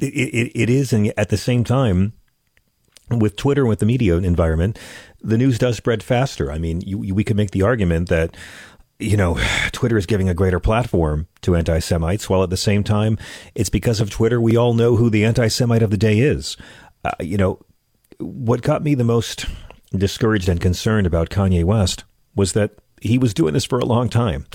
It, 0.00 0.06
it, 0.06 0.52
it 0.54 0.70
is, 0.70 0.92
and 0.92 1.12
at 1.16 1.28
the 1.28 1.36
same 1.36 1.64
time, 1.64 2.14
with 3.10 3.36
Twitter, 3.36 3.66
with 3.66 3.78
the 3.78 3.86
media 3.86 4.16
environment, 4.16 4.78
the 5.20 5.38
news 5.38 5.58
does 5.58 5.76
spread 5.76 6.02
faster. 6.02 6.50
I 6.50 6.58
mean, 6.58 6.80
you, 6.80 7.14
we 7.14 7.24
could 7.24 7.36
make 7.36 7.52
the 7.52 7.62
argument 7.62 8.08
that 8.08 8.36
you 8.98 9.16
know, 9.16 9.38
Twitter 9.72 9.96
is 9.96 10.06
giving 10.06 10.28
a 10.28 10.34
greater 10.34 10.60
platform 10.60 11.26
to 11.42 11.56
anti 11.56 11.78
Semites, 11.78 12.28
while 12.28 12.42
at 12.42 12.50
the 12.50 12.56
same 12.56 12.84
time, 12.84 13.18
it's 13.54 13.70
because 13.70 14.00
of 14.00 14.10
Twitter 14.10 14.40
we 14.40 14.56
all 14.56 14.74
know 14.74 14.96
who 14.96 15.10
the 15.10 15.24
anti 15.24 15.48
Semite 15.48 15.82
of 15.82 15.90
the 15.90 15.96
day 15.96 16.18
is. 16.18 16.56
Uh, 17.04 17.12
you 17.20 17.36
know, 17.36 17.60
what 18.18 18.62
got 18.62 18.82
me 18.82 18.94
the 18.94 19.04
most 19.04 19.46
discouraged 19.92 20.48
and 20.48 20.60
concerned 20.60 21.06
about 21.06 21.30
Kanye 21.30 21.64
West 21.64 22.04
was 22.34 22.52
that 22.52 22.72
he 23.00 23.18
was 23.18 23.34
doing 23.34 23.54
this 23.54 23.64
for 23.64 23.78
a 23.78 23.84
long 23.84 24.08
time. 24.08 24.46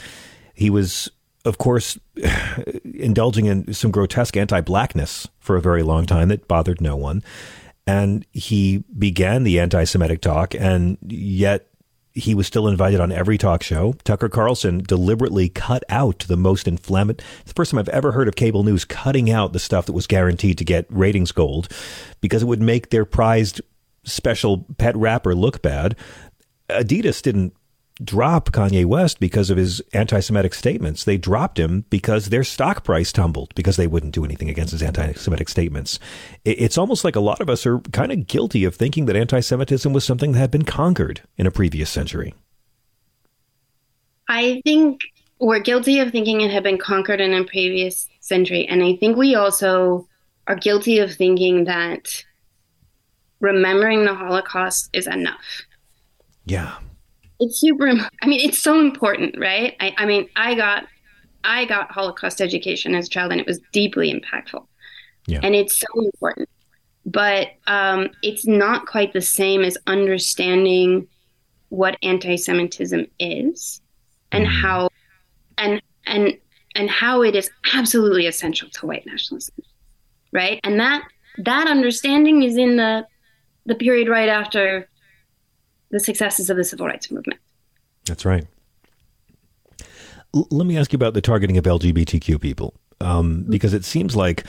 He 0.53 0.69
was 0.69 1.09
of 1.45 1.57
course, 1.57 1.97
indulging 2.83 3.45
in 3.45 3.73
some 3.73 3.91
grotesque 3.91 4.37
anti 4.37 4.61
blackness 4.61 5.27
for 5.39 5.55
a 5.55 5.61
very 5.61 5.83
long 5.83 6.05
time 6.05 6.29
that 6.29 6.47
bothered 6.47 6.81
no 6.81 6.95
one. 6.95 7.23
And 7.87 8.25
he 8.31 8.83
began 8.97 9.43
the 9.43 9.59
anti 9.59 9.83
Semitic 9.83 10.21
talk, 10.21 10.53
and 10.53 10.97
yet 11.01 11.69
he 12.13 12.35
was 12.35 12.47
still 12.47 12.67
invited 12.67 12.99
on 12.99 13.11
every 13.11 13.37
talk 13.37 13.63
show. 13.63 13.93
Tucker 14.03 14.29
Carlson 14.29 14.79
deliberately 14.79 15.49
cut 15.49 15.83
out 15.89 16.25
the 16.27 16.37
most 16.37 16.67
inflammatory. 16.67 17.27
It's 17.41 17.51
the 17.51 17.53
first 17.53 17.71
time 17.71 17.79
I've 17.79 17.89
ever 17.89 18.11
heard 18.11 18.27
of 18.27 18.35
cable 18.35 18.63
news 18.63 18.85
cutting 18.85 19.31
out 19.31 19.53
the 19.53 19.59
stuff 19.59 19.85
that 19.85 19.93
was 19.93 20.07
guaranteed 20.07 20.57
to 20.57 20.65
get 20.65 20.85
ratings 20.89 21.31
gold 21.31 21.71
because 22.21 22.43
it 22.43 22.47
would 22.47 22.61
make 22.61 22.89
their 22.89 23.05
prized 23.05 23.61
special 24.03 24.65
pet 24.77 24.95
rapper 24.95 25.35
look 25.35 25.61
bad. 25.61 25.95
Adidas 26.69 27.21
didn't 27.21 27.53
drop 28.03 28.51
Kanye 28.51 28.85
West 28.85 29.19
because 29.19 29.49
of 29.49 29.57
his 29.57 29.81
anti-Semitic 29.93 30.53
statements. 30.53 31.03
They 31.03 31.17
dropped 31.17 31.59
him 31.59 31.85
because 31.89 32.29
their 32.29 32.43
stock 32.43 32.83
price 32.83 33.11
tumbled 33.11 33.53
because 33.55 33.75
they 33.75 33.87
wouldn't 33.87 34.13
do 34.13 34.23
anything 34.23 34.49
against 34.49 34.71
his 34.71 34.81
anti-Semitic 34.81 35.49
statements. 35.49 35.99
It's 36.45 36.77
almost 36.77 37.03
like 37.03 37.15
a 37.15 37.21
lot 37.21 37.41
of 37.41 37.49
us 37.49 37.65
are 37.65 37.79
kind 37.91 38.11
of 38.11 38.27
guilty 38.27 38.63
of 38.63 38.75
thinking 38.75 39.05
that 39.05 39.15
anti-Semitism 39.15 39.91
was 39.91 40.05
something 40.05 40.31
that 40.31 40.39
had 40.39 40.51
been 40.51 40.63
conquered 40.63 41.21
in 41.37 41.45
a 41.45 41.51
previous 41.51 41.89
century. 41.89 42.33
I 44.27 44.61
think 44.63 45.01
we're 45.39 45.59
guilty 45.59 45.99
of 45.99 46.11
thinking 46.11 46.41
it 46.41 46.51
had 46.51 46.63
been 46.63 46.77
conquered 46.77 47.19
in 47.19 47.33
a 47.33 47.43
previous 47.43 48.07
century. 48.19 48.65
And 48.67 48.83
I 48.83 48.95
think 48.95 49.17
we 49.17 49.35
also 49.35 50.07
are 50.47 50.55
guilty 50.55 50.99
of 50.99 51.13
thinking 51.13 51.65
that 51.65 52.23
remembering 53.39 54.05
the 54.05 54.13
Holocaust 54.13 54.89
is 54.93 55.07
enough. 55.07 55.63
Yeah. 56.45 56.77
It's 57.39 57.59
super, 57.59 57.89
I 58.21 58.27
mean, 58.27 58.47
it's 58.47 58.59
so 58.59 58.79
important, 58.79 59.37
right? 59.37 59.75
I, 59.79 59.93
I 59.97 60.05
mean, 60.05 60.27
I 60.35 60.55
got, 60.55 60.85
I 61.43 61.65
got 61.65 61.91
Holocaust 61.91 62.41
education 62.41 62.95
as 62.95 63.07
a 63.07 63.09
child 63.09 63.31
and 63.31 63.39
it 63.39 63.47
was 63.47 63.59
deeply 63.71 64.13
impactful. 64.13 64.65
Yeah. 65.25 65.39
And 65.43 65.55
it's 65.55 65.77
so 65.77 65.87
important. 65.97 66.49
But 67.05 67.49
um, 67.67 68.09
it's 68.21 68.45
not 68.45 68.85
quite 68.85 69.13
the 69.13 69.21
same 69.21 69.63
as 69.63 69.77
understanding 69.87 71.07
what 71.69 71.97
anti 72.03 72.35
Semitism 72.35 73.07
is 73.19 73.81
and 74.31 74.45
mm. 74.45 74.61
how 74.61 74.89
and 75.57 75.81
and 76.05 76.37
and 76.75 76.89
how 76.89 77.21
it 77.21 77.35
is 77.35 77.49
absolutely 77.73 78.25
essential 78.25 78.69
to 78.69 78.85
white 78.85 79.05
nationalism 79.05 79.55
right 80.31 80.59
and 80.63 80.79
that 80.79 81.03
that 81.37 81.67
understanding 81.67 82.43
is 82.43 82.57
in 82.57 82.75
the 82.75 83.05
the 83.65 83.75
period 83.75 84.07
right 84.07 84.29
after 84.29 84.88
the 85.91 85.99
successes 85.99 86.49
of 86.49 86.57
the 86.57 86.63
civil 86.63 86.87
rights 86.87 87.11
movement. 87.11 87.39
That's 88.05 88.25
right. 88.25 88.45
L- 90.35 90.47
let 90.51 90.65
me 90.67 90.77
ask 90.77 90.93
you 90.93 90.97
about 90.97 91.13
the 91.13 91.21
targeting 91.21 91.57
of 91.57 91.65
lgbtq 91.65 92.39
people. 92.41 92.73
Um, 93.01 93.45
because 93.47 93.73
it 93.73 93.85
seems 93.85 94.15
like 94.15 94.45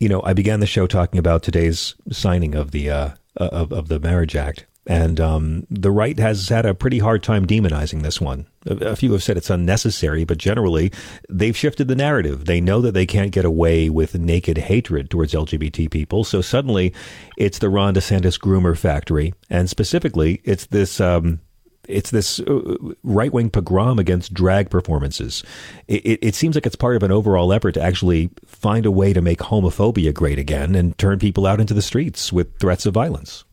you 0.00 0.08
know 0.08 0.22
i 0.24 0.32
began 0.32 0.60
the 0.60 0.66
show 0.66 0.86
talking 0.86 1.18
about 1.18 1.42
today's 1.42 1.94
signing 2.10 2.54
of 2.54 2.70
the 2.70 2.90
uh, 2.90 3.10
of, 3.36 3.72
of 3.72 3.88
the 3.88 4.00
marriage 4.00 4.34
act 4.34 4.66
and 4.86 5.20
um, 5.20 5.66
the 5.70 5.92
right 5.92 6.18
has 6.18 6.48
had 6.48 6.66
a 6.66 6.74
pretty 6.74 6.98
hard 6.98 7.22
time 7.22 7.46
demonizing 7.46 8.02
this 8.02 8.20
one. 8.20 8.46
A, 8.66 8.96
few 8.96 9.12
have 9.12 9.22
said 9.22 9.36
it's 9.36 9.50
unnecessary, 9.50 10.24
but 10.24 10.38
generally, 10.38 10.92
they've 11.28 11.56
shifted 11.56 11.86
the 11.86 11.94
narrative. 11.94 12.46
They 12.46 12.60
know 12.60 12.80
that 12.80 12.92
they 12.92 13.06
can't 13.06 13.30
get 13.30 13.44
away 13.44 13.88
with 13.88 14.18
naked 14.18 14.58
hatred 14.58 15.08
towards 15.08 15.34
LGBT 15.34 15.88
people. 15.90 16.24
So 16.24 16.40
suddenly, 16.40 16.92
it's 17.36 17.60
the 17.60 17.70
Ron 17.70 17.94
DeSantis 17.94 18.40
groomer 18.40 18.76
factory. 18.76 19.34
And 19.48 19.70
specifically, 19.70 20.40
it's 20.44 20.66
this. 20.66 21.00
Um, 21.00 21.40
it's 21.88 22.12
this 22.12 22.38
uh, 22.38 22.76
right 23.02 23.32
wing 23.32 23.50
pogrom 23.50 23.98
against 23.98 24.32
drag 24.32 24.70
performances. 24.70 25.42
It, 25.88 26.06
it, 26.06 26.18
it, 26.22 26.34
seems 26.36 26.54
like 26.54 26.64
it's 26.64 26.76
part 26.76 26.94
of 26.94 27.02
an 27.02 27.10
overall 27.10 27.52
effort 27.52 27.72
to 27.72 27.82
actually 27.82 28.30
find 28.46 28.86
a 28.86 28.90
way 28.92 29.12
to 29.12 29.20
make 29.20 29.40
homophobia 29.40 30.14
great 30.14 30.38
again 30.38 30.76
and 30.76 30.96
turn 30.96 31.18
people 31.18 31.44
out 31.44 31.60
into 31.60 31.74
the 31.74 31.82
streets 31.82 32.32
with 32.32 32.56
threats 32.60 32.86
of 32.86 32.94
violence. 32.94 33.44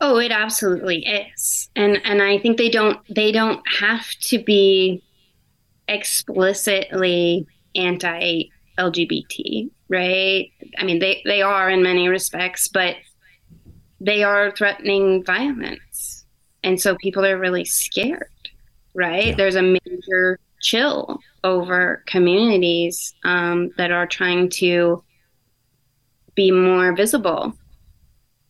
Oh, 0.00 0.18
it 0.18 0.32
absolutely 0.32 1.04
is. 1.04 1.68
And 1.76 2.00
and 2.04 2.22
I 2.22 2.38
think 2.38 2.56
they 2.56 2.70
don't 2.70 2.98
they 3.14 3.32
don't 3.32 3.62
have 3.68 4.08
to 4.22 4.42
be 4.42 5.02
explicitly 5.88 7.46
anti 7.74 8.44
LGBT, 8.78 9.70
right? 9.88 10.50
I 10.78 10.84
mean 10.84 11.00
they 11.00 11.20
they 11.24 11.42
are 11.42 11.68
in 11.68 11.82
many 11.82 12.08
respects, 12.08 12.68
but 12.68 12.96
they 14.00 14.22
are 14.22 14.52
threatening 14.52 15.22
violence. 15.22 16.24
And 16.62 16.80
so 16.80 16.96
people 16.96 17.24
are 17.26 17.38
really 17.38 17.64
scared, 17.64 18.28
right? 18.94 19.28
Yeah. 19.28 19.34
There's 19.34 19.56
a 19.56 19.62
major 19.62 20.38
chill 20.62 21.20
over 21.44 22.02
communities 22.06 23.14
um, 23.24 23.70
that 23.76 23.90
are 23.90 24.06
trying 24.06 24.50
to 24.50 25.02
be 26.34 26.50
more 26.50 26.94
visible 26.94 27.54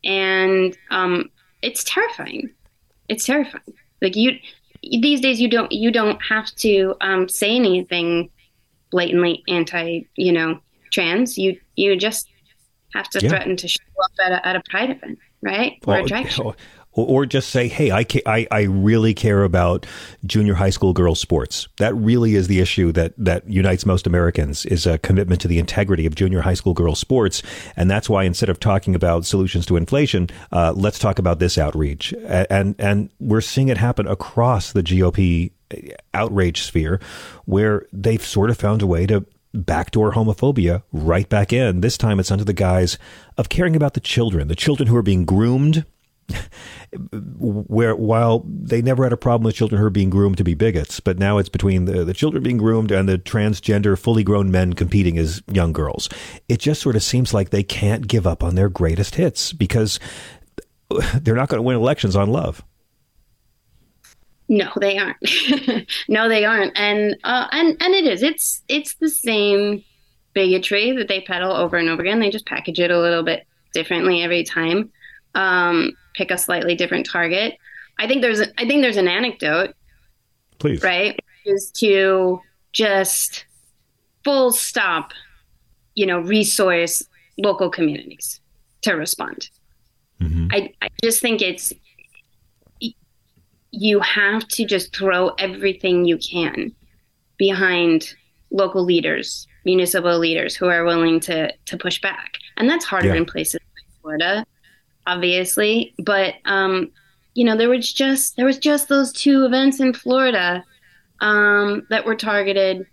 and 0.04 0.76
um, 0.90 1.30
it's 1.62 1.84
terrifying. 1.84 2.50
It's 3.08 3.24
terrifying. 3.24 3.74
Like 4.02 4.16
you 4.16 4.38
these 4.82 5.20
days 5.20 5.40
you 5.40 5.48
don't 5.48 5.70
you 5.72 5.90
don't 5.90 6.20
have 6.22 6.54
to 6.56 6.94
um, 7.00 7.28
say 7.28 7.54
anything 7.54 8.30
blatantly 8.90 9.42
anti 9.48 10.06
you 10.16 10.32
know 10.32 10.60
trans. 10.90 11.36
You 11.38 11.58
you 11.76 11.96
just 11.96 12.28
have 12.94 13.08
to 13.10 13.20
yeah. 13.20 13.28
threaten 13.28 13.56
to 13.56 13.68
show 13.68 13.82
up 14.04 14.10
at 14.24 14.32
a, 14.32 14.46
at 14.46 14.56
a 14.56 14.62
pride 14.68 14.90
event, 14.90 15.18
right? 15.42 15.74
Or 15.86 15.94
well, 15.94 16.04
a 16.04 16.08
drag 16.08 16.30
show 16.30 16.54
or, 16.92 17.24
just 17.24 17.50
say, 17.50 17.68
"Hey, 17.68 17.90
I, 17.90 18.04
ca- 18.04 18.22
I 18.26 18.46
I 18.50 18.62
really 18.62 19.14
care 19.14 19.44
about 19.44 19.86
junior 20.26 20.54
high 20.54 20.70
school 20.70 20.92
girls 20.92 21.20
sports. 21.20 21.68
That 21.78 21.94
really 21.94 22.34
is 22.34 22.48
the 22.48 22.60
issue 22.60 22.92
that 22.92 23.14
that 23.16 23.48
unites 23.48 23.86
most 23.86 24.06
Americans 24.06 24.66
is 24.66 24.86
a 24.86 24.98
commitment 24.98 25.40
to 25.42 25.48
the 25.48 25.58
integrity 25.58 26.06
of 26.06 26.14
junior 26.14 26.40
high 26.40 26.54
school 26.54 26.74
girls 26.74 26.98
sports, 26.98 27.42
and 27.76 27.90
that's 27.90 28.10
why 28.10 28.24
instead 28.24 28.48
of 28.48 28.58
talking 28.58 28.94
about 28.94 29.24
solutions 29.24 29.66
to 29.66 29.76
inflation, 29.76 30.28
uh, 30.52 30.72
let's 30.76 30.98
talk 30.98 31.18
about 31.18 31.38
this 31.38 31.56
outreach. 31.58 32.12
And 32.26 32.74
and 32.78 33.10
we're 33.20 33.40
seeing 33.40 33.68
it 33.68 33.78
happen 33.78 34.06
across 34.06 34.72
the 34.72 34.82
GOP 34.82 35.52
outrage 36.12 36.62
sphere, 36.62 37.00
where 37.44 37.86
they've 37.92 38.24
sort 38.24 38.50
of 38.50 38.56
found 38.56 38.82
a 38.82 38.86
way 38.86 39.06
to 39.06 39.24
backdoor 39.52 40.12
homophobia 40.12 40.82
right 40.92 41.28
back 41.28 41.52
in. 41.52 41.80
This 41.80 41.98
time 41.98 42.20
it's 42.20 42.30
under 42.30 42.44
the 42.44 42.52
guise 42.52 42.98
of 43.36 43.48
caring 43.48 43.74
about 43.74 43.94
the 43.94 44.00
children, 44.00 44.48
the 44.48 44.54
children 44.54 44.88
who 44.88 44.96
are 44.96 45.02
being 45.02 45.24
groomed 45.24 45.84
where 47.40 47.94
while 47.94 48.44
they 48.46 48.82
never 48.82 49.04
had 49.04 49.12
a 49.12 49.16
problem 49.16 49.44
with 49.44 49.54
children 49.54 49.80
who 49.80 49.86
are 49.86 49.90
being 49.90 50.10
groomed 50.10 50.36
to 50.38 50.44
be 50.44 50.54
bigots, 50.54 51.00
but 51.00 51.18
now 51.18 51.38
it's 51.38 51.48
between 51.48 51.84
the, 51.84 52.04
the 52.04 52.14
children 52.14 52.42
being 52.42 52.56
groomed 52.56 52.90
and 52.90 53.08
the 53.08 53.18
transgender, 53.18 53.98
fully 53.98 54.24
grown 54.24 54.50
men 54.50 54.72
competing 54.72 55.18
as 55.18 55.42
young 55.50 55.72
girls. 55.72 56.08
It 56.48 56.58
just 56.58 56.80
sort 56.80 56.96
of 56.96 57.02
seems 57.02 57.32
like 57.32 57.50
they 57.50 57.62
can't 57.62 58.08
give 58.08 58.26
up 58.26 58.42
on 58.42 58.54
their 58.54 58.68
greatest 58.68 59.14
hits 59.14 59.52
because 59.52 60.00
they're 61.14 61.36
not 61.36 61.48
going 61.48 61.58
to 61.58 61.62
win 61.62 61.76
elections 61.76 62.16
on 62.16 62.30
love. 62.30 62.64
No, 64.48 64.68
they 64.80 64.98
aren't. 64.98 65.16
no, 66.08 66.28
they 66.28 66.44
aren't. 66.44 66.76
And 66.76 67.16
uh, 67.22 67.46
and 67.52 67.80
and 67.80 67.94
it 67.94 68.04
is. 68.04 68.24
It's 68.24 68.62
it's 68.66 68.94
the 68.94 69.08
same 69.08 69.84
bigotry 70.32 70.90
that 70.92 71.06
they 71.06 71.20
peddle 71.20 71.52
over 71.52 71.76
and 71.76 71.88
over 71.88 72.02
again. 72.02 72.18
They 72.18 72.30
just 72.30 72.46
package 72.46 72.80
it 72.80 72.90
a 72.90 72.98
little 72.98 73.22
bit 73.22 73.46
differently 73.72 74.24
every 74.24 74.42
time. 74.42 74.90
Um, 75.36 75.92
pick 76.14 76.30
a 76.30 76.38
slightly 76.38 76.74
different 76.74 77.06
target. 77.06 77.56
I 77.98 78.06
think 78.06 78.22
there's 78.22 78.40
a, 78.40 78.46
I 78.60 78.66
think 78.66 78.82
there's 78.82 78.96
an 78.96 79.08
anecdote. 79.08 79.74
Please. 80.58 80.82
Right? 80.82 81.18
Is 81.44 81.70
to 81.78 82.40
just 82.72 83.44
full 84.24 84.52
stop, 84.52 85.12
you 85.94 86.06
know, 86.06 86.20
resource 86.20 87.02
local 87.38 87.70
communities 87.70 88.40
to 88.82 88.92
respond. 88.92 89.48
Mm-hmm. 90.20 90.48
I, 90.52 90.72
I 90.82 90.88
just 91.02 91.20
think 91.20 91.40
it's 91.40 91.72
you 93.72 94.00
have 94.00 94.46
to 94.48 94.64
just 94.64 94.94
throw 94.94 95.28
everything 95.38 96.04
you 96.04 96.18
can 96.18 96.72
behind 97.36 98.14
local 98.50 98.84
leaders, 98.84 99.46
municipal 99.64 100.18
leaders 100.18 100.56
who 100.56 100.66
are 100.66 100.84
willing 100.84 101.20
to 101.20 101.52
to 101.66 101.78
push 101.78 102.00
back. 102.00 102.34
And 102.56 102.68
that's 102.68 102.84
harder 102.84 103.08
yeah. 103.08 103.16
in 103.16 103.24
places 103.24 103.60
like 103.74 104.00
Florida 104.02 104.44
obviously, 105.06 105.94
but 105.98 106.34
um, 106.44 106.90
you 107.34 107.44
know, 107.44 107.56
there 107.56 107.68
was 107.68 107.92
just 107.92 108.36
there 108.36 108.46
was 108.46 108.58
just 108.58 108.88
those 108.88 109.12
two 109.12 109.44
events 109.44 109.80
in 109.80 109.92
Florida 109.92 110.64
um, 111.20 111.86
that 111.90 112.04
were 112.04 112.16
targeted. 112.16 112.86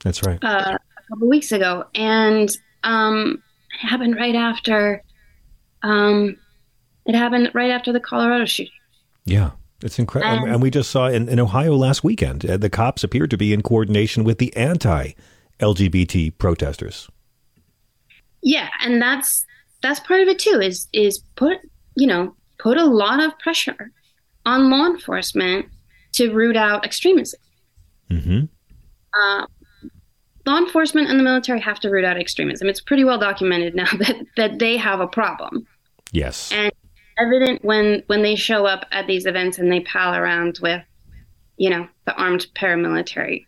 That's 0.00 0.22
right. 0.24 0.42
Uh, 0.42 0.78
a 0.96 1.02
couple 1.08 1.28
weeks 1.28 1.52
ago, 1.52 1.84
and 1.94 2.56
um, 2.84 3.42
it 3.82 3.86
happened 3.86 4.16
right 4.16 4.34
after. 4.34 5.02
Um, 5.82 6.36
it 7.06 7.14
happened 7.14 7.50
right 7.54 7.70
after 7.70 7.92
the 7.92 8.00
Colorado 8.00 8.44
shooting. 8.44 8.72
Yeah. 9.24 9.52
It's 9.82 9.98
incredible. 9.98 10.44
And, 10.44 10.54
and, 10.54 10.62
we 10.62 10.70
just 10.70 10.90
saw 10.90 11.06
in, 11.06 11.28
in 11.28 11.38
Ohio 11.38 11.74
last 11.76 12.02
weekend, 12.02 12.44
uh, 12.44 12.56
the 12.56 12.68
cops 12.68 13.04
appeared 13.04 13.30
to 13.30 13.36
be 13.36 13.52
in 13.52 13.62
coordination 13.62 14.24
with 14.24 14.38
the 14.38 14.54
anti 14.56 15.12
LGBT 15.60 16.36
protesters. 16.36 17.08
Yeah. 18.42 18.68
And 18.80 19.00
that's 19.00 19.46
that's 19.82 20.00
part 20.00 20.20
of 20.20 20.28
it 20.28 20.38
too 20.38 20.60
is 20.62 20.88
is 20.92 21.20
put 21.36 21.58
you 21.96 22.06
know 22.06 22.34
put 22.58 22.76
a 22.76 22.84
lot 22.84 23.22
of 23.22 23.38
pressure 23.38 23.90
on 24.44 24.70
law 24.70 24.86
enforcement 24.86 25.66
to 26.12 26.32
root 26.32 26.56
out 26.56 26.84
extremism 26.84 27.40
mm-hmm. 28.10 28.44
uh, 29.20 29.46
law 30.46 30.58
enforcement 30.58 31.08
and 31.08 31.18
the 31.18 31.24
military 31.24 31.60
have 31.60 31.78
to 31.78 31.90
root 31.90 32.04
out 32.04 32.16
extremism 32.16 32.68
it's 32.68 32.80
pretty 32.80 33.04
well 33.04 33.18
documented 33.18 33.74
now 33.82 33.90
that 33.98 34.16
that 34.36 34.58
they 34.58 34.76
have 34.76 35.00
a 35.00 35.06
problem. 35.06 35.66
Yes. 36.12 36.50
And 36.52 36.72
evident 37.18 37.64
when 37.64 38.02
when 38.06 38.22
they 38.22 38.34
show 38.34 38.66
up 38.66 38.86
at 38.92 39.06
these 39.06 39.26
events 39.26 39.58
and 39.58 39.70
they 39.70 39.80
pal 39.80 40.14
around 40.14 40.58
with 40.62 40.82
you 41.56 41.70
know 41.70 41.86
the 42.06 42.14
armed 42.14 42.46
paramilitary 42.54 43.44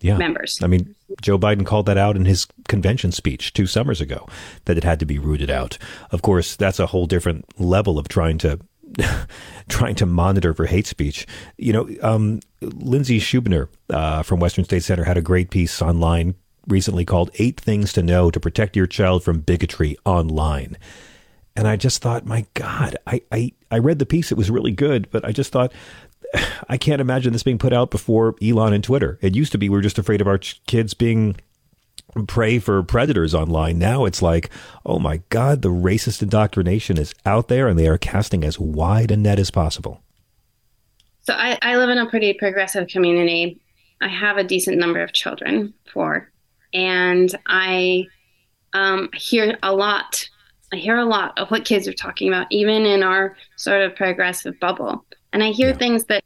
yeah. 0.00 0.16
members. 0.16 0.58
I 0.62 0.66
mean, 0.66 0.94
Joe 1.20 1.38
Biden 1.38 1.66
called 1.66 1.86
that 1.86 1.98
out 1.98 2.16
in 2.16 2.24
his 2.24 2.46
convention 2.68 3.12
speech 3.12 3.52
two 3.52 3.66
summers 3.66 4.00
ago 4.00 4.26
that 4.64 4.76
it 4.76 4.84
had 4.84 5.00
to 5.00 5.06
be 5.06 5.18
rooted 5.18 5.50
out. 5.50 5.78
Of 6.10 6.22
course, 6.22 6.56
that's 6.56 6.78
a 6.78 6.86
whole 6.86 7.06
different 7.06 7.44
level 7.60 7.98
of 7.98 8.08
trying 8.08 8.38
to 8.38 8.60
trying 9.68 9.94
to 9.96 10.06
monitor 10.06 10.54
for 10.54 10.66
hate 10.66 10.86
speech. 10.86 11.26
You 11.56 11.72
know, 11.72 11.88
um, 12.02 12.40
Lindsay 12.60 13.20
Schubiner 13.20 13.68
uh, 13.88 14.22
from 14.22 14.40
Western 14.40 14.64
State 14.64 14.82
Center 14.82 15.04
had 15.04 15.16
a 15.16 15.22
great 15.22 15.50
piece 15.50 15.80
online 15.80 16.34
recently 16.66 17.04
called 17.04 17.30
Eight 17.38 17.60
Things 17.60 17.92
to 17.94 18.02
Know 18.02 18.30
to 18.30 18.40
Protect 18.40 18.76
Your 18.76 18.86
Child 18.86 19.24
from 19.24 19.40
Bigotry 19.40 19.96
Online. 20.04 20.76
And 21.56 21.66
I 21.66 21.76
just 21.76 22.00
thought, 22.00 22.24
my 22.24 22.46
God, 22.54 22.96
I, 23.06 23.22
I, 23.32 23.52
I 23.70 23.78
read 23.78 23.98
the 23.98 24.06
piece. 24.06 24.30
It 24.30 24.38
was 24.38 24.50
really 24.50 24.70
good, 24.70 25.10
but 25.10 25.24
I 25.24 25.32
just 25.32 25.52
thought, 25.52 25.72
I 26.68 26.76
can't 26.76 27.00
imagine 27.00 27.32
this 27.32 27.42
being 27.42 27.58
put 27.58 27.72
out 27.72 27.90
before 27.90 28.34
Elon 28.42 28.72
and 28.72 28.84
Twitter. 28.84 29.18
It 29.20 29.34
used 29.34 29.52
to 29.52 29.58
be 29.58 29.68
we 29.68 29.78
are 29.78 29.82
just 29.82 29.98
afraid 29.98 30.20
of 30.20 30.26
our 30.26 30.38
kids 30.38 30.94
being 30.94 31.36
prey 32.26 32.58
for 32.58 32.82
predators 32.82 33.34
online. 33.34 33.78
Now 33.78 34.04
it's 34.04 34.22
like, 34.22 34.50
oh 34.84 34.98
my 34.98 35.22
God, 35.28 35.62
the 35.62 35.68
racist 35.68 36.22
indoctrination 36.22 36.98
is 36.98 37.14
out 37.24 37.48
there 37.48 37.68
and 37.68 37.78
they 37.78 37.88
are 37.88 37.98
casting 37.98 38.44
as 38.44 38.58
wide 38.58 39.10
a 39.10 39.16
net 39.16 39.38
as 39.38 39.50
possible. 39.50 40.02
So 41.22 41.34
I, 41.34 41.58
I 41.62 41.76
live 41.76 41.90
in 41.90 41.98
a 41.98 42.08
pretty 42.08 42.32
progressive 42.32 42.88
community. 42.88 43.60
I 44.00 44.08
have 44.08 44.38
a 44.38 44.44
decent 44.44 44.78
number 44.78 45.02
of 45.02 45.12
children, 45.12 45.74
four, 45.92 46.32
and 46.72 47.32
I 47.46 48.06
um, 48.72 49.10
hear 49.14 49.58
a 49.62 49.74
lot. 49.74 50.28
I 50.72 50.76
hear 50.76 50.96
a 50.96 51.04
lot 51.04 51.38
of 51.38 51.50
what 51.50 51.64
kids 51.64 51.86
are 51.86 51.92
talking 51.92 52.28
about, 52.28 52.46
even 52.50 52.86
in 52.86 53.02
our 53.02 53.36
sort 53.56 53.82
of 53.82 53.94
progressive 53.96 54.58
bubble. 54.60 55.04
And 55.32 55.42
I 55.42 55.50
hear 55.50 55.70
yeah. 55.70 55.76
things 55.76 56.04
that 56.06 56.24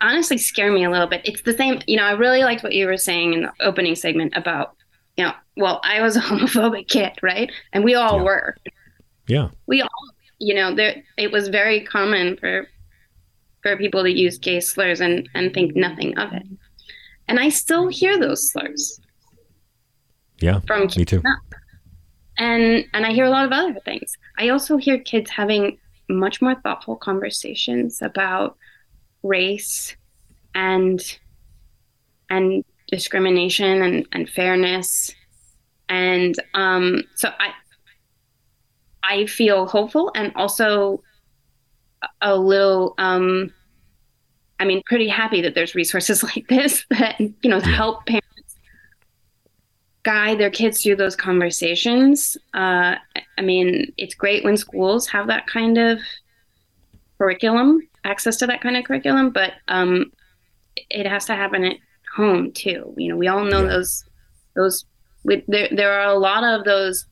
honestly 0.00 0.38
scare 0.38 0.70
me 0.70 0.84
a 0.84 0.90
little 0.90 1.06
bit. 1.06 1.22
It's 1.24 1.42
the 1.42 1.54
same, 1.54 1.80
you 1.86 1.96
know, 1.96 2.04
I 2.04 2.12
really 2.12 2.42
liked 2.42 2.62
what 2.62 2.74
you 2.74 2.86
were 2.86 2.96
saying 2.96 3.32
in 3.32 3.42
the 3.42 3.52
opening 3.60 3.94
segment 3.94 4.34
about, 4.36 4.76
you 5.16 5.24
know, 5.24 5.32
well, 5.56 5.80
I 5.82 6.00
was 6.02 6.16
a 6.16 6.20
homophobic 6.20 6.88
kid, 6.88 7.12
right? 7.22 7.50
And 7.72 7.84
we 7.84 7.94
all 7.94 8.18
yeah. 8.18 8.22
were. 8.22 8.56
Yeah. 9.26 9.48
We 9.66 9.82
all, 9.82 9.88
you 10.38 10.54
know, 10.54 10.74
there 10.74 11.02
it 11.16 11.32
was 11.32 11.48
very 11.48 11.84
common 11.84 12.36
for 12.36 12.68
for 13.62 13.76
people 13.76 14.02
to 14.02 14.10
use 14.10 14.36
gay 14.36 14.60
slurs 14.60 15.00
and 15.00 15.28
and 15.34 15.54
think 15.54 15.74
nothing 15.74 16.18
of 16.18 16.32
it. 16.32 16.46
And 17.28 17.40
I 17.40 17.48
still 17.48 17.88
hear 17.88 18.18
those 18.18 18.50
slurs. 18.50 19.00
Yeah. 20.40 20.60
From 20.66 20.88
me 20.96 21.04
too. 21.06 21.22
And 22.36 22.84
and 22.92 23.06
I 23.06 23.12
hear 23.12 23.24
a 23.24 23.30
lot 23.30 23.46
of 23.46 23.52
other 23.52 23.80
things. 23.84 24.18
I 24.36 24.50
also 24.50 24.76
hear 24.76 24.98
kids 24.98 25.30
having 25.30 25.78
much 26.08 26.42
more 26.42 26.54
thoughtful 26.54 26.96
conversations 26.96 28.02
about 28.02 28.56
race 29.22 29.96
and 30.54 31.18
and 32.30 32.64
discrimination 32.88 33.82
and, 33.82 34.06
and 34.12 34.28
fairness. 34.28 35.14
And 35.88 36.34
um, 36.54 37.04
so 37.14 37.30
i 37.38 37.52
i 39.06 39.26
feel 39.26 39.66
hopeful 39.66 40.10
and 40.14 40.32
also 40.34 41.02
a 42.20 42.36
little 42.36 42.94
um, 42.98 43.52
i 44.58 44.64
mean 44.64 44.82
pretty 44.86 45.08
happy 45.08 45.40
that 45.40 45.54
there's 45.54 45.74
resources 45.74 46.22
like 46.22 46.46
this 46.48 46.84
that 46.90 47.20
you 47.20 47.50
know 47.50 47.60
help 47.60 48.06
parents 48.06 48.26
guide 50.04 50.38
their 50.38 50.50
kids 50.50 50.82
through 50.82 50.96
those 50.96 51.16
conversations 51.16 52.36
uh, 52.54 52.94
i 53.38 53.42
mean 53.42 53.92
it's 53.96 54.14
great 54.14 54.44
when 54.44 54.56
schools 54.56 55.06
have 55.08 55.26
that 55.26 55.46
kind 55.46 55.78
of 55.78 55.98
curriculum 57.18 57.80
access 58.04 58.36
to 58.36 58.46
that 58.46 58.60
kind 58.60 58.76
of 58.76 58.84
curriculum, 58.84 59.30
but 59.30 59.54
um, 59.68 60.12
it 60.90 61.06
has 61.06 61.24
to 61.26 61.34
happen 61.34 61.64
at 61.64 61.76
home 62.14 62.52
too. 62.52 62.94
You 62.96 63.10
know, 63.10 63.16
we 63.16 63.28
all 63.28 63.44
know 63.44 63.62
yeah. 63.62 63.68
those 63.68 64.04
those. 64.54 64.84
We, 65.24 65.42
there 65.48 65.68
there 65.72 65.92
are 65.92 66.14
a 66.14 66.18
lot 66.18 66.44
of 66.44 66.64
those 66.64 67.06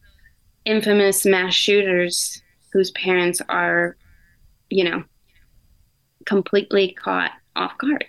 infamous 0.65 1.25
mass 1.25 1.55
shooters 1.55 2.41
whose 2.73 2.91
parents 2.93 3.41
are, 3.49 3.97
you 4.71 4.85
know, 4.85 5.05
completely 6.27 6.93
caught 6.93 7.33
off 7.57 7.77
guard. 7.79 8.05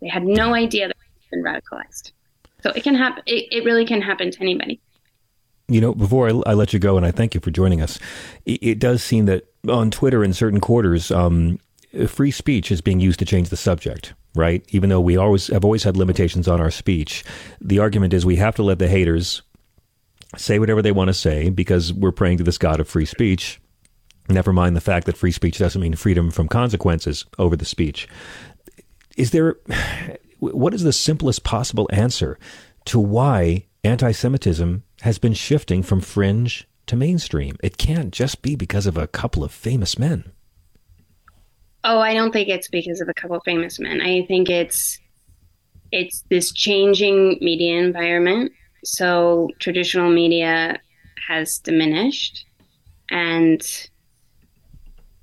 They 0.00 0.08
had 0.08 0.24
no 0.24 0.54
idea 0.54 0.88
that 0.88 0.96
they'd 0.96 1.42
been 1.42 1.44
radicalized. 1.44 2.12
So 2.62 2.70
it 2.70 2.82
can 2.82 2.94
happen. 2.94 3.22
It, 3.26 3.46
it 3.50 3.64
really 3.64 3.84
can 3.84 4.02
happen 4.02 4.30
to 4.30 4.40
anybody. 4.40 4.80
You 5.68 5.80
know, 5.80 5.94
before 5.94 6.28
I, 6.28 6.50
I, 6.50 6.54
let 6.54 6.72
you 6.72 6.78
go, 6.78 6.96
and 6.96 7.06
I 7.06 7.12
thank 7.12 7.34
you 7.34 7.40
for 7.40 7.50
joining 7.50 7.80
us, 7.80 7.98
it, 8.44 8.58
it 8.62 8.78
does 8.78 9.04
seem 9.04 9.26
that 9.26 9.44
on 9.68 9.90
Twitter 9.90 10.24
in 10.24 10.32
certain 10.32 10.60
quarters, 10.60 11.10
um, 11.10 11.58
free 12.08 12.30
speech 12.30 12.72
is 12.72 12.80
being 12.80 13.00
used 13.00 13.18
to 13.20 13.24
change 13.24 13.50
the 13.50 13.56
subject, 13.56 14.14
right? 14.34 14.64
Even 14.70 14.90
though 14.90 15.00
we 15.00 15.16
always 15.16 15.46
have 15.48 15.64
always 15.64 15.84
had 15.84 15.96
limitations 15.96 16.48
on 16.48 16.60
our 16.60 16.70
speech, 16.70 17.24
the 17.60 17.78
argument 17.78 18.12
is 18.12 18.26
we 18.26 18.36
have 18.36 18.56
to 18.56 18.62
let 18.62 18.78
the 18.78 18.88
haters 18.88 19.42
say 20.36 20.58
whatever 20.58 20.82
they 20.82 20.92
want 20.92 21.08
to 21.08 21.14
say 21.14 21.50
because 21.50 21.92
we're 21.92 22.12
praying 22.12 22.38
to 22.38 22.44
this 22.44 22.58
God 22.58 22.80
of 22.80 22.88
free 22.88 23.06
speech. 23.06 23.60
Never 24.28 24.52
mind 24.52 24.76
the 24.76 24.80
fact 24.80 25.06
that 25.06 25.16
free 25.16 25.32
speech 25.32 25.58
doesn't 25.58 25.80
mean 25.80 25.96
freedom 25.96 26.30
from 26.30 26.46
consequences 26.48 27.24
over 27.38 27.56
the 27.56 27.64
speech. 27.64 28.08
Is 29.16 29.32
there, 29.32 29.56
what 30.40 30.74
is 30.74 30.82
the 30.82 30.92
simplest 30.92 31.44
possible 31.44 31.88
answer 31.92 32.38
to 32.86 32.98
why 32.98 33.66
anti 33.84 34.12
Semitism 34.12 34.82
has 35.02 35.18
been 35.18 35.34
shifting 35.34 35.82
from 35.82 36.00
fringe 36.00 36.66
to 36.86 36.96
mainstream? 36.96 37.56
It 37.62 37.78
can't 37.78 38.12
just 38.12 38.42
be 38.42 38.56
because 38.56 38.86
of 38.86 38.96
a 38.96 39.06
couple 39.06 39.44
of 39.44 39.52
famous 39.52 39.98
men. 39.98 40.32
Oh, 41.84 41.98
I 41.98 42.14
don't 42.14 42.32
think 42.32 42.48
it's 42.48 42.68
because 42.68 43.00
of 43.00 43.08
a 43.08 43.14
couple 43.14 43.36
of 43.36 43.42
famous 43.44 43.78
men. 43.78 44.00
I 44.00 44.24
think 44.26 44.50
it's 44.50 44.98
it's 45.92 46.22
this 46.30 46.52
changing 46.52 47.38
media 47.40 47.78
environment. 47.78 48.52
So 48.84 49.48
traditional 49.58 50.10
media 50.10 50.78
has 51.26 51.58
diminished 51.58 52.46
and 53.10 53.60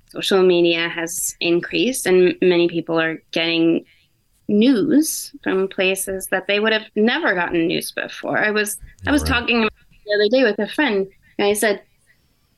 social 0.10 0.44
media 0.44 0.90
has 0.90 1.36
increased 1.40 2.06
and 2.06 2.36
many 2.42 2.68
people 2.68 3.00
are 3.00 3.18
getting 3.32 3.86
news 4.48 5.34
from 5.44 5.68
places 5.68 6.28
that 6.28 6.48
they 6.48 6.60
would 6.60 6.74
have 6.74 6.86
never 6.96 7.34
gotten 7.34 7.68
news 7.68 7.92
before. 7.92 8.38
I 8.38 8.52
was 8.52 8.78
I 9.06 9.12
was 9.12 9.24
right. 9.24 9.30
talking 9.30 9.62
the 9.62 10.14
other 10.14 10.30
day 10.30 10.44
with 10.44 10.60
a 10.60 10.72
friend 10.72 11.08
and 11.38 11.48
I 11.48 11.54
said 11.54 11.82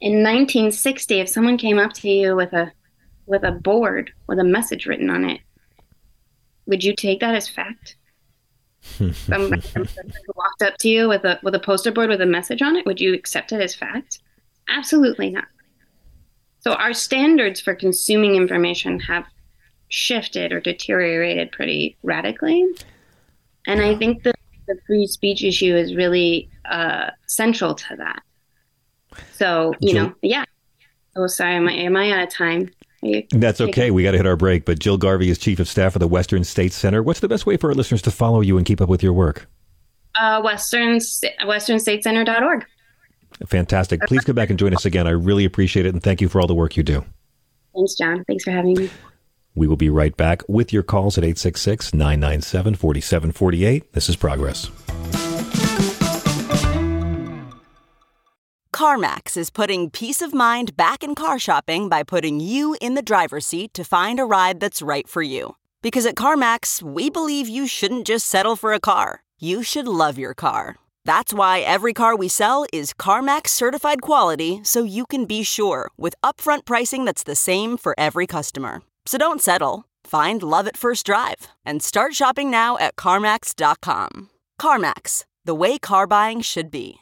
in 0.01 0.23
1960 0.23 1.19
if 1.19 1.29
someone 1.29 1.57
came 1.57 1.79
up 1.79 1.93
to 1.93 2.09
you 2.09 2.35
with 2.35 2.53
a 2.53 2.71
with 3.25 3.43
a 3.43 3.51
board 3.51 4.11
with 4.27 4.39
a 4.39 4.43
message 4.43 4.85
written 4.85 5.09
on 5.09 5.29
it, 5.29 5.41
would 6.65 6.83
you 6.83 6.95
take 6.95 7.19
that 7.19 7.35
as 7.35 7.47
fact? 7.47 7.95
Some 8.81 9.51
walked 10.35 10.61
up 10.61 10.77
to 10.79 10.89
you 10.89 11.09
with 11.09 11.25
a 11.25 11.39
with 11.43 11.55
a 11.55 11.59
poster 11.59 11.91
board 11.91 12.09
with 12.09 12.21
a 12.21 12.25
message 12.25 12.61
on 12.61 12.75
it, 12.75 12.85
would 12.85 13.01
you 13.01 13.13
accept 13.13 13.51
it 13.51 13.61
as 13.61 13.75
fact? 13.75 14.19
Absolutely 14.69 15.29
not. 15.29 15.45
So 16.61 16.73
our 16.73 16.93
standards 16.93 17.59
for 17.59 17.73
consuming 17.73 18.35
information 18.35 18.99
have 19.01 19.25
shifted 19.89 20.51
or 20.51 20.59
deteriorated 20.59 21.51
pretty 21.51 21.97
radically, 22.03 22.65
and 23.67 23.81
I 23.81 23.95
think 23.95 24.23
the 24.23 24.33
the 24.67 24.79
free 24.85 25.07
speech 25.07 25.43
issue 25.43 25.75
is 25.75 25.95
really 25.95 26.49
uh, 26.65 27.09
central 27.27 27.75
to 27.75 27.95
that. 27.97 28.21
So 29.33 29.73
you 29.79 29.93
know, 29.93 30.13
yeah. 30.21 30.45
Oh, 31.15 31.27
sorry, 31.27 31.55
am 31.55 31.67
I 31.67 31.73
am 31.73 31.95
I 31.95 32.11
out 32.11 32.23
of 32.23 32.29
time? 32.29 32.69
That's 33.31 33.61
okay. 33.61 33.91
We 33.91 34.03
got 34.03 34.11
to 34.11 34.17
hit 34.17 34.25
our 34.25 34.35
break. 34.35 34.65
But 34.65 34.79
Jill 34.79 34.97
Garvey 34.97 35.29
is 35.29 35.37
Chief 35.37 35.59
of 35.59 35.67
Staff 35.67 35.95
of 35.95 36.01
the 36.01 36.07
Western 36.07 36.43
States 36.43 36.75
Center. 36.75 37.01
What's 37.01 37.21
the 37.21 37.29
best 37.29 37.45
way 37.45 37.57
for 37.57 37.69
our 37.69 37.73
listeners 37.73 38.01
to 38.03 38.11
follow 38.11 38.41
you 38.41 38.57
and 38.57 38.65
keep 38.65 38.81
up 38.81 38.89
with 38.89 39.01
your 39.01 39.13
work? 39.13 39.47
Uh, 40.19 40.41
Western, 40.41 40.97
WesternStateCenter.org. 40.97 42.65
Fantastic. 43.47 44.01
Please 44.01 44.25
come 44.25 44.35
back 44.35 44.49
and 44.49 44.59
join 44.59 44.73
us 44.73 44.85
again. 44.85 45.07
I 45.07 45.11
really 45.11 45.45
appreciate 45.45 45.85
it. 45.85 45.93
And 45.93 46.03
thank 46.03 46.19
you 46.19 46.27
for 46.27 46.41
all 46.41 46.47
the 46.47 46.55
work 46.55 46.75
you 46.75 46.83
do. 46.83 47.05
Thanks, 47.73 47.95
John. 47.95 48.25
Thanks 48.25 48.43
for 48.43 48.51
having 48.51 48.73
me. 48.73 48.89
We 49.55 49.67
will 49.67 49.75
be 49.75 49.89
right 49.89 50.15
back 50.15 50.41
with 50.47 50.71
your 50.71 50.83
calls 50.83 51.17
at 51.17 51.23
866 51.23 51.93
997 51.93 52.75
4748. 52.75 53.93
This 53.93 54.09
is 54.09 54.15
Progress. 54.15 54.69
CarMax 58.79 59.35
is 59.35 59.49
putting 59.49 59.89
peace 59.89 60.21
of 60.21 60.33
mind 60.33 60.77
back 60.77 61.03
in 61.03 61.13
car 61.13 61.37
shopping 61.37 61.89
by 61.89 62.01
putting 62.01 62.39
you 62.39 62.77
in 62.79 62.93
the 62.93 63.01
driver's 63.01 63.45
seat 63.45 63.73
to 63.73 63.83
find 63.83 64.21
a 64.21 64.25
ride 64.25 64.61
that's 64.61 64.81
right 64.81 65.05
for 65.05 65.21
you. 65.21 65.57
Because 65.81 66.05
at 66.05 66.15
CarMax, 66.15 66.81
we 66.81 67.09
believe 67.09 67.49
you 67.49 67.67
shouldn't 67.67 68.07
just 68.07 68.25
settle 68.25 68.55
for 68.55 68.71
a 68.71 68.79
car, 68.79 69.21
you 69.37 69.63
should 69.63 69.85
love 69.85 70.17
your 70.17 70.33
car. 70.33 70.77
That's 71.03 71.33
why 71.33 71.59
every 71.59 71.93
car 71.93 72.15
we 72.15 72.29
sell 72.29 72.65
is 72.71 72.93
CarMax 72.93 73.47
certified 73.47 74.01
quality 74.01 74.61
so 74.63 74.83
you 74.83 75.05
can 75.05 75.25
be 75.25 75.43
sure 75.43 75.89
with 75.97 76.15
upfront 76.23 76.63
pricing 76.63 77.03
that's 77.03 77.23
the 77.23 77.35
same 77.35 77.75
for 77.75 77.95
every 77.97 78.27
customer. 78.27 78.81
So 79.09 79.17
don't 79.17 79.41
settle. 79.41 79.85
Find 80.03 80.43
love 80.43 80.67
at 80.67 80.77
first 80.77 81.03
drive 81.03 81.47
and 81.65 81.81
start 81.81 82.13
shopping 82.13 82.51
now 82.51 82.77
at 82.77 82.95
CarMax.com. 82.95 84.29
CarMax, 84.61 85.25
the 85.45 85.55
way 85.55 85.79
car 85.79 86.05
buying 86.05 86.41
should 86.41 86.69
be. 86.69 86.97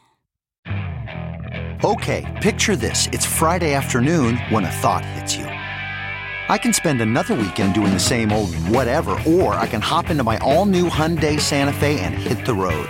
Okay, 1.84 2.24
picture 2.42 2.78
this. 2.78 3.08
It's 3.12 3.26
Friday 3.26 3.74
afternoon 3.74 4.38
when 4.48 4.64
a 4.64 4.72
thought 4.72 5.04
hits 5.04 5.36
you. 5.36 5.44
I 5.44 6.58
can 6.58 6.72
spend 6.72 7.02
another 7.02 7.34
weekend 7.34 7.74
doing 7.74 7.92
the 7.92 8.00
same 8.00 8.32
old 8.32 8.56
whatever, 8.56 9.20
or 9.28 9.56
I 9.56 9.68
can 9.68 9.82
hop 9.82 10.10
into 10.10 10.24
my 10.24 10.38
all 10.38 10.66
new 10.66 10.90
Hyundai 10.90 11.38
Santa 11.38 11.74
Fe 11.74 12.00
and 12.00 12.16
hit 12.16 12.46
the 12.46 12.54
road. 12.54 12.90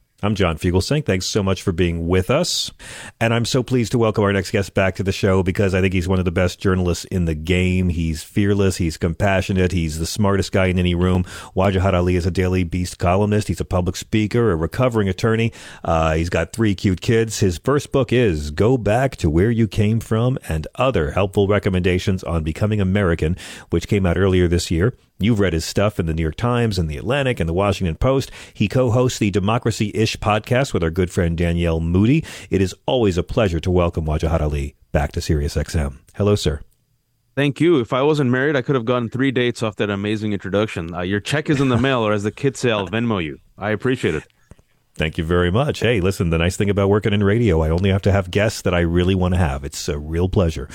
I'm 0.23 0.35
John 0.35 0.59
Fugelsang. 0.59 1.03
Thanks 1.03 1.25
so 1.25 1.41
much 1.41 1.63
for 1.63 1.71
being 1.71 2.07
with 2.07 2.29
us. 2.29 2.71
And 3.19 3.33
I'm 3.33 3.43
so 3.43 3.63
pleased 3.63 3.91
to 3.93 3.97
welcome 3.97 4.23
our 4.23 4.31
next 4.31 4.51
guest 4.51 4.75
back 4.75 4.93
to 4.95 5.03
the 5.03 5.11
show 5.11 5.41
because 5.41 5.73
I 5.73 5.81
think 5.81 5.93
he's 5.93 6.07
one 6.07 6.19
of 6.19 6.25
the 6.25 6.31
best 6.31 6.59
journalists 6.59 7.05
in 7.05 7.25
the 7.25 7.33
game. 7.33 7.89
He's 7.89 8.21
fearless. 8.21 8.77
He's 8.77 8.97
compassionate. 8.97 9.71
He's 9.71 9.97
the 9.97 10.05
smartest 10.05 10.51
guy 10.51 10.67
in 10.67 10.77
any 10.77 10.93
room. 10.93 11.23
Wajahat 11.55 11.95
Ali 11.95 12.17
is 12.17 12.27
a 12.27 12.31
Daily 12.31 12.63
Beast 12.63 12.99
columnist. 12.99 13.47
He's 13.47 13.61
a 13.61 13.65
public 13.65 13.95
speaker, 13.95 14.51
a 14.51 14.55
recovering 14.55 15.09
attorney. 15.09 15.53
Uh, 15.83 16.13
he's 16.13 16.29
got 16.29 16.53
three 16.53 16.75
cute 16.75 17.01
kids. 17.01 17.39
His 17.39 17.57
first 17.57 17.91
book 17.91 18.13
is 18.13 18.51
Go 18.51 18.77
Back 18.77 19.15
to 19.15 19.29
Where 19.29 19.49
You 19.49 19.67
Came 19.67 19.99
From 19.99 20.37
and 20.47 20.67
Other 20.75 21.11
Helpful 21.11 21.47
Recommendations 21.47 22.23
on 22.23 22.43
Becoming 22.43 22.79
American, 22.79 23.37
which 23.71 23.87
came 23.87 24.05
out 24.05 24.19
earlier 24.19 24.47
this 24.47 24.69
year. 24.69 24.95
You've 25.21 25.39
read 25.39 25.53
his 25.53 25.65
stuff 25.65 25.99
in 25.99 26.07
the 26.07 26.13
New 26.13 26.23
York 26.23 26.35
Times 26.35 26.79
and 26.79 26.89
the 26.89 26.97
Atlantic 26.97 27.39
and 27.39 27.47
the 27.47 27.53
Washington 27.53 27.95
Post. 27.95 28.31
He 28.53 28.67
co-hosts 28.67 29.19
the 29.19 29.29
Democracy 29.31 29.91
Ish 29.93 30.17
podcast 30.17 30.73
with 30.73 30.83
our 30.83 30.89
good 30.89 31.11
friend 31.11 31.37
Danielle 31.37 31.79
Moody. 31.79 32.25
It 32.49 32.61
is 32.61 32.75
always 32.85 33.17
a 33.17 33.23
pleasure 33.23 33.59
to 33.59 33.69
welcome 33.69 34.05
Wajahat 34.05 34.41
Ali 34.41 34.75
back 34.91 35.11
to 35.13 35.19
SiriusXM. 35.19 35.97
Hello, 36.15 36.35
sir. 36.35 36.61
Thank 37.35 37.61
you. 37.61 37.79
If 37.79 37.93
I 37.93 38.01
wasn't 38.01 38.29
married, 38.29 38.55
I 38.55 38.61
could 38.61 38.75
have 38.75 38.83
gotten 38.85 39.09
three 39.09 39.31
dates 39.31 39.63
off 39.63 39.77
that 39.77 39.89
amazing 39.89 40.33
introduction. 40.33 40.93
Uh, 40.93 41.01
your 41.01 41.19
check 41.19 41.49
is 41.49 41.61
in 41.61 41.69
the 41.69 41.77
mail, 41.77 41.99
or 41.99 42.11
as 42.11 42.23
the 42.23 42.31
kids 42.31 42.59
say, 42.59 42.71
I'll 42.71 42.87
Venmo 42.87 43.23
you. 43.23 43.39
I 43.57 43.69
appreciate 43.69 44.15
it. 44.15 44.23
Thank 45.01 45.17
you 45.17 45.23
very 45.23 45.49
much. 45.49 45.79
Hey, 45.79 45.99
listen, 45.99 46.29
the 46.29 46.37
nice 46.37 46.57
thing 46.57 46.69
about 46.69 46.87
working 46.87 47.11
in 47.11 47.23
radio, 47.23 47.63
I 47.63 47.71
only 47.71 47.89
have 47.89 48.03
to 48.03 48.11
have 48.11 48.29
guests 48.29 48.61
that 48.61 48.75
I 48.75 48.81
really 48.81 49.15
want 49.15 49.33
to 49.33 49.39
have. 49.39 49.63
It's 49.63 49.89
a 49.89 49.97
real 49.97 50.29
pleasure. 50.29 50.69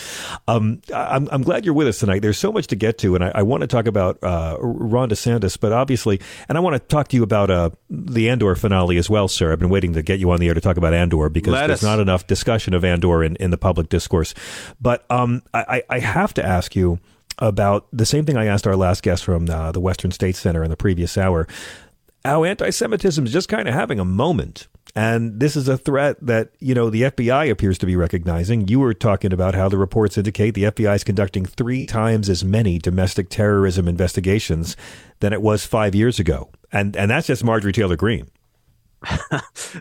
Um, 0.49 0.83
I'm, 0.93 1.29
I'm 1.31 1.43
glad 1.43 1.65
you're 1.65 1.75
with 1.75 1.87
us 1.87 2.01
tonight. 2.01 2.23
There's 2.23 2.37
so 2.37 2.51
much 2.51 2.67
to 2.67 2.75
get 2.75 2.99
to, 2.99 3.15
and 3.15 3.23
I, 3.23 3.31
I 3.37 3.43
want 3.43 3.61
to 3.61 3.69
talk 3.69 3.87
about 3.87 4.19
uh, 4.25 4.57
Ron 4.59 5.11
DeSantis, 5.11 5.61
but 5.61 5.71
obviously, 5.71 6.21
and 6.49 6.59
I 6.59 6.61
want 6.61 6.75
to 6.75 6.81
talk 6.81 7.07
to 7.07 7.17
you 7.17 7.23
about 7.23 7.53
uh, 7.53 7.71
the 7.89 8.29
Andor 8.29 8.57
finale 8.57 8.97
as 8.97 9.09
well, 9.09 9.29
sir. 9.29 9.53
I've 9.53 9.61
been 9.61 9.69
waiting 9.69 9.93
to 9.93 10.03
get 10.03 10.19
you 10.19 10.33
on 10.33 10.41
the 10.41 10.49
air 10.49 10.55
to 10.55 10.61
talk 10.61 10.77
about 10.77 10.93
Andor 10.93 11.29
because 11.29 11.53
Let 11.53 11.69
there's 11.69 11.79
us. 11.79 11.85
not 11.85 12.01
enough 12.01 12.27
discussion 12.27 12.75
of 12.75 12.85
Andor 12.85 13.23
in, 13.23 13.37
in 13.37 13.53
the 13.53 13.59
public 13.59 13.89
discourse. 13.89 14.35
But 14.81 15.07
um, 15.09 15.45
I, 15.55 15.85
I 15.89 16.01
have 16.01 16.35
to 16.35 16.45
ask 16.45 16.75
you 16.75 16.99
about 17.39 17.87
the 17.93 18.07
same 18.07 18.25
thing 18.25 18.37
I 18.37 18.47
asked 18.47 18.67
our 18.67 18.77
last 18.77 19.03
guest 19.03 19.23
from 19.23 19.49
uh, 19.51 19.71
the 19.71 19.81
Western 19.81 20.11
States 20.11 20.39
Center 20.39 20.65
in 20.65 20.71
the 20.71 20.77
previous 20.77 21.19
hour 21.19 21.47
how 22.27 22.45
anti 22.45 22.71
Semitism 22.71 23.25
is 23.27 23.33
just 23.33 23.49
kind 23.49 23.69
of 23.69 23.75
having 23.75 23.99
a 23.99 24.05
moment. 24.05 24.69
And 24.95 25.41
this 25.41 25.57
is 25.57 25.69
a 25.69 25.77
threat 25.77 26.17
that, 26.25 26.53
you 26.59 26.75
know, 26.75 26.89
the 26.89 27.03
FBI 27.03 27.51
appears 27.51 27.77
to 27.79 27.87
be 27.87 27.97
recognizing. 27.97 28.67
You 28.67 28.81
were 28.81 28.95
talking 28.95 29.31
about 29.31 29.55
how 29.55 29.69
the 29.69 29.77
reports 29.77 30.17
indicate 30.17 30.55
the 30.55 30.65
FBI 30.65 30.97
is 30.97 31.05
conducting 31.05 31.45
three 31.45 31.85
times 31.85 32.31
as 32.31 32.43
many 32.43 32.79
domestic 32.79 33.29
terrorism 33.29 33.89
investigations 33.89 34.75
than 35.21 35.35
it 35.35 35.43
was 35.43 35.67
five 35.67 35.95
years 35.95 36.19
ago. 36.19 36.51
And 36.73 36.97
and 36.97 37.11
that's 37.11 37.27
just 37.27 37.45
Marjorie 37.45 37.73
Taylor 37.73 37.97
Greene. 37.97 38.29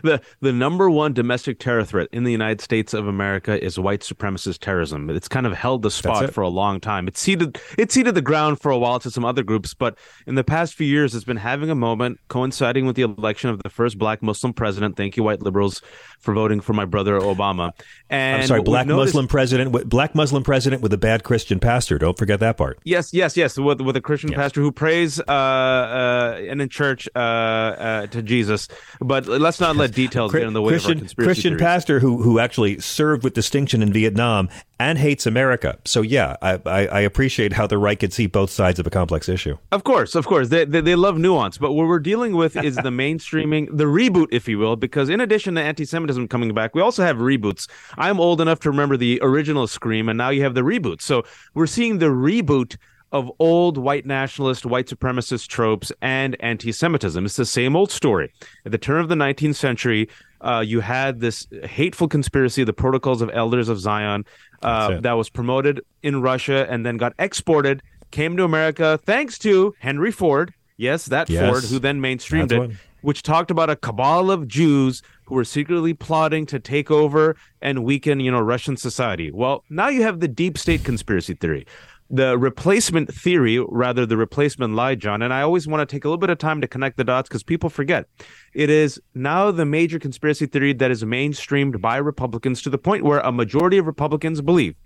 the 0.02 0.20
the 0.40 0.52
number 0.52 0.90
one 0.90 1.12
domestic 1.12 1.58
terror 1.58 1.84
threat 1.84 2.08
in 2.12 2.24
the 2.24 2.32
United 2.32 2.60
States 2.60 2.94
of 2.94 3.06
America 3.08 3.62
is 3.62 3.78
white 3.78 4.00
supremacist 4.00 4.60
terrorism. 4.60 5.10
It's 5.10 5.28
kind 5.28 5.46
of 5.46 5.52
held 5.52 5.82
the 5.82 5.90
spot 5.90 6.32
for 6.32 6.42
a 6.42 6.48
long 6.48 6.80
time. 6.80 7.08
It's 7.08 7.20
ceded 7.20 7.58
it 7.76 7.90
ceded 7.90 8.14
the 8.14 8.22
ground 8.22 8.60
for 8.60 8.70
a 8.70 8.78
while 8.78 9.00
to 9.00 9.10
some 9.10 9.24
other 9.24 9.42
groups, 9.42 9.74
but 9.74 9.98
in 10.26 10.34
the 10.34 10.44
past 10.44 10.74
few 10.74 10.86
years, 10.86 11.14
it's 11.14 11.24
been 11.24 11.36
having 11.36 11.70
a 11.70 11.74
moment 11.74 12.20
coinciding 12.28 12.86
with 12.86 12.96
the 12.96 13.02
election 13.02 13.50
of 13.50 13.62
the 13.62 13.68
first 13.68 13.98
Black 13.98 14.22
Muslim 14.22 14.52
president. 14.52 14.96
Thank 14.96 15.16
you, 15.16 15.22
white 15.22 15.42
liberals, 15.42 15.82
for 16.20 16.32
voting 16.32 16.60
for 16.60 16.72
my 16.72 16.84
brother 16.84 17.18
Obama. 17.18 17.72
And 18.10 18.42
I'm 18.42 18.48
sorry, 18.48 18.62
black 18.62 18.86
noticed- 18.86 19.14
Muslim 19.14 19.28
president, 19.28 19.72
with- 19.72 19.88
black 19.88 20.14
Muslim 20.14 20.42
president 20.42 20.82
with 20.82 20.92
a 20.92 20.98
bad 20.98 21.24
Christian 21.24 21.58
pastor. 21.58 21.98
Don't 21.98 22.16
forget 22.18 22.40
that 22.40 22.56
part. 22.56 22.78
Yes, 22.84 23.12
yes, 23.12 23.36
yes. 23.36 23.58
With 23.58 23.80
with 23.80 23.96
a 23.96 24.00
Christian 24.00 24.32
pastor 24.32 24.60
who 24.60 24.70
prays 24.70 25.18
uh, 25.20 25.22
uh, 25.32 26.40
and 26.48 26.60
in 26.62 26.68
church 26.68 27.08
uh, 27.16 27.18
uh, 27.18 28.06
to 28.08 28.22
Jesus, 28.22 28.68
but 29.00 29.15
let's 29.24 29.60
not 29.60 29.76
let 29.76 29.92
details 29.92 30.32
get 30.32 30.42
in 30.42 30.52
the 30.52 30.62
way 30.62 30.72
Christian 30.72 30.92
of 30.92 30.96
our 30.96 31.00
conspiracy 31.00 31.26
Christian 31.26 31.50
theories. 31.52 31.62
pastor 31.62 32.00
who 32.00 32.22
who 32.22 32.38
actually 32.38 32.78
served 32.80 33.24
with 33.24 33.34
distinction 33.34 33.82
in 33.82 33.92
Vietnam 33.92 34.48
and 34.78 34.98
hates 34.98 35.26
America. 35.26 35.78
So 35.84 36.02
yeah, 36.02 36.36
I, 36.42 36.60
I, 36.66 36.86
I 36.86 37.00
appreciate 37.00 37.52
how 37.54 37.66
the 37.66 37.78
right 37.78 37.98
could 37.98 38.12
see 38.12 38.26
both 38.26 38.50
sides 38.50 38.78
of 38.78 38.86
a 38.86 38.90
complex 38.90 39.28
issue. 39.28 39.56
Of 39.72 39.84
course, 39.84 40.14
of 40.14 40.26
course, 40.26 40.48
they, 40.48 40.64
they 40.64 40.80
they 40.80 40.94
love 40.94 41.18
nuance, 41.18 41.58
but 41.58 41.72
what 41.72 41.86
we're 41.86 41.98
dealing 41.98 42.36
with 42.36 42.56
is 42.56 42.76
the 42.76 42.82
mainstreaming, 42.90 43.68
the 43.70 43.84
reboot, 43.84 44.28
if 44.32 44.48
you 44.48 44.58
will, 44.58 44.76
because 44.76 45.08
in 45.08 45.20
addition 45.20 45.54
to 45.54 45.62
anti-Semitism 45.62 46.28
coming 46.28 46.52
back, 46.52 46.74
we 46.74 46.82
also 46.82 47.04
have 47.04 47.16
reboots. 47.16 47.68
I'm 47.96 48.20
old 48.20 48.40
enough 48.40 48.60
to 48.60 48.70
remember 48.70 48.96
the 48.96 49.18
original 49.22 49.66
Scream, 49.66 50.08
and 50.08 50.18
now 50.18 50.30
you 50.30 50.42
have 50.42 50.54
the 50.54 50.62
reboot. 50.62 51.00
So 51.00 51.24
we're 51.54 51.66
seeing 51.66 51.98
the 51.98 52.06
reboot 52.06 52.76
of 53.16 53.30
old 53.38 53.78
white 53.78 54.04
nationalist, 54.06 54.66
white 54.66 54.86
supremacist 54.86 55.48
tropes 55.48 55.90
and 56.02 56.36
anti-Semitism. 56.40 57.24
It's 57.24 57.36
the 57.36 57.46
same 57.46 57.74
old 57.74 57.90
story. 57.90 58.32
At 58.64 58.72
the 58.72 58.78
turn 58.78 59.00
of 59.00 59.08
the 59.08 59.14
19th 59.14 59.56
century, 59.56 60.08
uh, 60.42 60.62
you 60.66 60.80
had 60.80 61.20
this 61.20 61.46
hateful 61.64 62.08
conspiracy, 62.08 62.62
the 62.62 62.72
Protocols 62.74 63.22
of 63.22 63.30
Elders 63.32 63.68
of 63.68 63.80
Zion, 63.80 64.24
uh, 64.62 65.00
that 65.00 65.12
was 65.14 65.30
promoted 65.30 65.80
in 66.02 66.20
Russia 66.20 66.66
and 66.68 66.84
then 66.84 66.96
got 66.98 67.14
exported, 67.18 67.82
came 68.10 68.36
to 68.36 68.44
America 68.44 68.98
thanks 69.04 69.38
to 69.38 69.74
Henry 69.78 70.12
Ford. 70.12 70.52
Yes, 70.76 71.06
that 71.06 71.30
Yes. 71.30 71.48
Ford, 71.48 71.64
who 71.64 71.78
then 71.78 72.00
mainstreamed 72.02 72.48
That's 72.50 72.52
it, 72.52 72.58
one. 72.58 72.78
which 73.00 73.22
talked 73.22 73.50
about 73.50 73.70
a 73.70 73.76
cabal 73.76 74.30
of 74.30 74.46
Jews 74.46 75.02
who 75.24 75.34
were 75.34 75.44
secretly 75.44 75.94
plotting 75.94 76.44
to 76.46 76.58
take 76.60 76.90
over 76.90 77.34
and 77.62 77.82
weaken, 77.82 78.20
you 78.20 78.30
know, 78.30 78.40
Russian 78.40 78.76
society. 78.76 79.30
Well, 79.32 79.64
now 79.70 79.88
you 79.88 80.02
have 80.02 80.20
the 80.20 80.28
deep 80.28 80.58
state 80.58 80.84
conspiracy 80.84 81.34
theory. 81.34 81.66
The 82.08 82.38
replacement 82.38 83.12
theory, 83.12 83.58
rather 83.58 84.06
the 84.06 84.16
replacement 84.16 84.74
lie, 84.74 84.94
John, 84.94 85.22
and 85.22 85.34
I 85.34 85.42
always 85.42 85.66
want 85.66 85.86
to 85.86 85.92
take 85.92 86.04
a 86.04 86.08
little 86.08 86.18
bit 86.18 86.30
of 86.30 86.38
time 86.38 86.60
to 86.60 86.68
connect 86.68 86.96
the 86.96 87.04
dots 87.04 87.28
because 87.28 87.42
people 87.42 87.68
forget. 87.68 88.06
It 88.54 88.70
is 88.70 89.00
now 89.14 89.50
the 89.50 89.66
major 89.66 89.98
conspiracy 89.98 90.46
theory 90.46 90.72
that 90.74 90.90
is 90.92 91.02
mainstreamed 91.02 91.80
by 91.80 91.96
Republicans 91.96 92.62
to 92.62 92.70
the 92.70 92.78
point 92.78 93.04
where 93.04 93.18
a 93.20 93.32
majority 93.32 93.78
of 93.78 93.86
Republicans 93.86 94.40
believe 94.40 94.76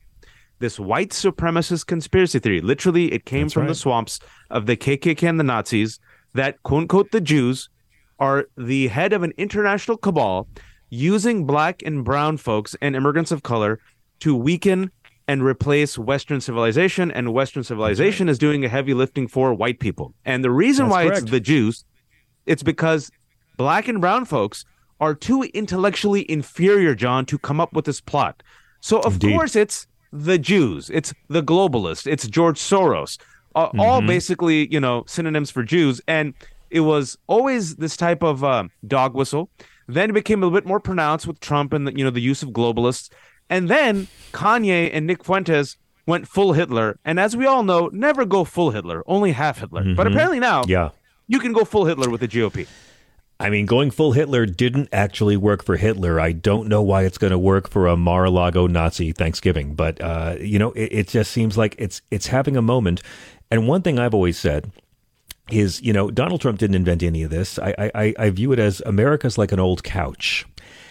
this 0.61 0.79
white 0.79 1.11
supremacist 1.11 1.87
conspiracy 1.87 2.39
theory. 2.39 2.61
Literally, 2.61 3.13
it 3.13 3.25
came 3.25 3.47
That's 3.47 3.55
from 3.55 3.67
the 3.67 3.75
swamps 3.75 4.21
of 4.51 4.67
the 4.67 4.77
KKK 4.77 5.29
and 5.29 5.41
the 5.41 5.45
Nazis 5.45 5.99
that, 6.35 6.63
quote 6.63 6.83
unquote, 6.83 7.11
the 7.11 7.21
Jews 7.21 7.69
are 8.19 8.47
the 8.57 8.89
head 8.89 9.13
of 9.13 9.23
an 9.23 9.33
international 9.37 9.97
cabal 9.97 10.47
using 10.91 11.47
black 11.47 11.83
and 11.83 12.05
brown 12.05 12.37
folks 12.37 12.77
and 12.81 12.95
immigrants 12.95 13.33
of 13.33 13.43
color 13.43 13.81
to 14.21 14.37
weaken 14.37 14.91
and 15.31 15.45
replace 15.45 15.97
Western 15.97 16.41
civilization. 16.41 17.11
And 17.13 17.33
Western 17.33 17.63
civilization 17.63 18.29
is 18.29 18.37
doing 18.47 18.65
a 18.65 18.69
heavy 18.69 18.95
lifting 18.95 19.29
for 19.29 19.55
white 19.55 19.79
people. 19.79 20.13
And 20.25 20.43
the 20.43 20.51
reason 20.51 20.87
That's 20.87 20.93
why 20.95 21.03
correct. 21.07 21.23
it's 21.23 21.31
the 21.31 21.41
Jews, 21.53 21.85
it's 22.47 22.65
because 22.65 23.11
black 23.57 23.87
and 23.87 24.01
brown 24.01 24.25
folks 24.25 24.65
are 25.01 25.15
too 25.15 25.43
intellectually 25.55 26.23
inferior, 26.31 26.95
John, 26.95 27.25
to 27.27 27.39
come 27.39 27.61
up 27.61 27.73
with 27.73 27.85
this 27.85 28.01
plot. 28.01 28.43
So 28.81 28.99
of 29.01 29.13
Indeed. 29.15 29.35
course 29.37 29.55
it's 29.57 29.87
the 30.13 30.39
Jews, 30.39 30.91
it's 30.99 31.15
the 31.29 31.43
globalists, 31.43 32.07
it's 32.15 32.27
George 32.27 32.59
Soros, 32.59 33.13
uh, 33.55 33.69
all 33.79 34.01
Mhm. 34.03 34.07
basically 34.09 34.59
you 34.75 34.81
know 34.81 35.05
synonyms 35.07 35.51
for 35.51 35.63
Jews, 35.63 36.01
and 36.09 36.35
it 36.71 36.81
was 36.81 37.17
always 37.29 37.77
this 37.77 37.97
type 37.97 38.23
of 38.25 38.43
uh, 38.43 38.65
dog 38.87 39.15
whistle. 39.15 39.49
Then 39.87 40.11
it 40.11 40.13
became 40.15 40.43
a 40.43 40.47
little 40.47 40.59
bit 40.61 40.67
more 40.67 40.81
pronounced 40.81 41.27
with 41.29 41.39
Trump 41.41 41.73
and 41.73 41.87
the, 41.87 41.93
you 41.97 42.05
know 42.05 42.11
the 42.11 42.21
use 42.33 42.43
of 42.43 42.49
globalists, 42.51 43.07
and 43.51 43.69
then 43.69 44.09
Kanye 44.33 44.89
and 44.93 45.07
Nick 45.07 45.25
Fuentes 45.25 45.77
went 46.07 46.27
full 46.27 46.55
Hitler. 46.55 46.99
And 47.05 47.21
as 47.21 47.37
we 47.37 47.45
all 47.47 47.63
know, 47.63 47.91
never 47.93 48.25
go 48.25 48.45
full 48.45 48.71
Hitler, 48.71 49.03
only 49.07 49.33
half 49.33 49.59
Hitler. 49.59 49.95
But 49.95 50.07
Mhm. 50.07 50.13
apparently 50.13 50.41
now, 50.41 50.63
Yeah. 50.67 50.91
you 51.29 51.39
can 51.39 51.53
go 51.53 51.65
full 51.65 51.85
Hitler 51.85 52.09
with 52.09 52.21
the 52.23 52.29
GOP. 52.29 52.67
I 53.39 53.49
mean, 53.49 53.65
going 53.65 53.91
full 53.91 54.13
Hitler 54.13 54.45
didn't 54.45 54.89
actually 54.93 55.37
work 55.37 55.65
for 55.65 55.77
Hitler. 55.77 56.21
I 56.21 56.33
don't 56.33 56.69
know 56.69 56.83
why 56.83 57.05
it's 57.05 57.17
going 57.17 57.31
to 57.31 57.39
work 57.39 57.71
for 57.71 57.87
a 57.87 57.97
Mar-a-Lago 57.97 58.67
Nazi 58.67 59.13
Thanksgiving, 59.13 59.75
but 59.75 60.01
uh, 60.03 60.35
you 60.41 60.59
know, 60.59 60.73
it, 60.73 60.89
it 60.93 61.09
just 61.09 61.31
seems 61.31 61.57
like 61.57 61.75
it's 61.79 62.03
it's 62.11 62.27
having 62.29 62.57
a 62.57 62.63
moment. 62.63 63.01
And 63.51 63.67
one 63.67 63.81
thing 63.83 63.99
I've 63.99 64.13
always 64.15 64.39
said 64.39 64.71
is, 65.51 65.81
you 65.83 65.93
know, 65.93 66.11
Donald 66.11 66.41
Trump 66.43 66.59
didn't 66.59 66.77
invent 66.77 67.03
any 67.03 67.23
of 67.23 67.31
this. 67.31 67.59
I 67.59 67.91
I, 67.95 68.15
I 68.19 68.31
view 68.31 68.53
it 68.53 68.59
as 68.59 68.83
America's 68.85 69.39
like 69.39 69.53
an 69.53 69.61
old 69.61 69.83
couch, 69.85 70.45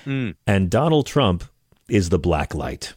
and 0.06 0.70
Donald 0.70 1.06
Trump 1.06 1.44
is 1.92 2.10
the 2.10 2.20
black 2.20 2.54
light. 2.54 2.94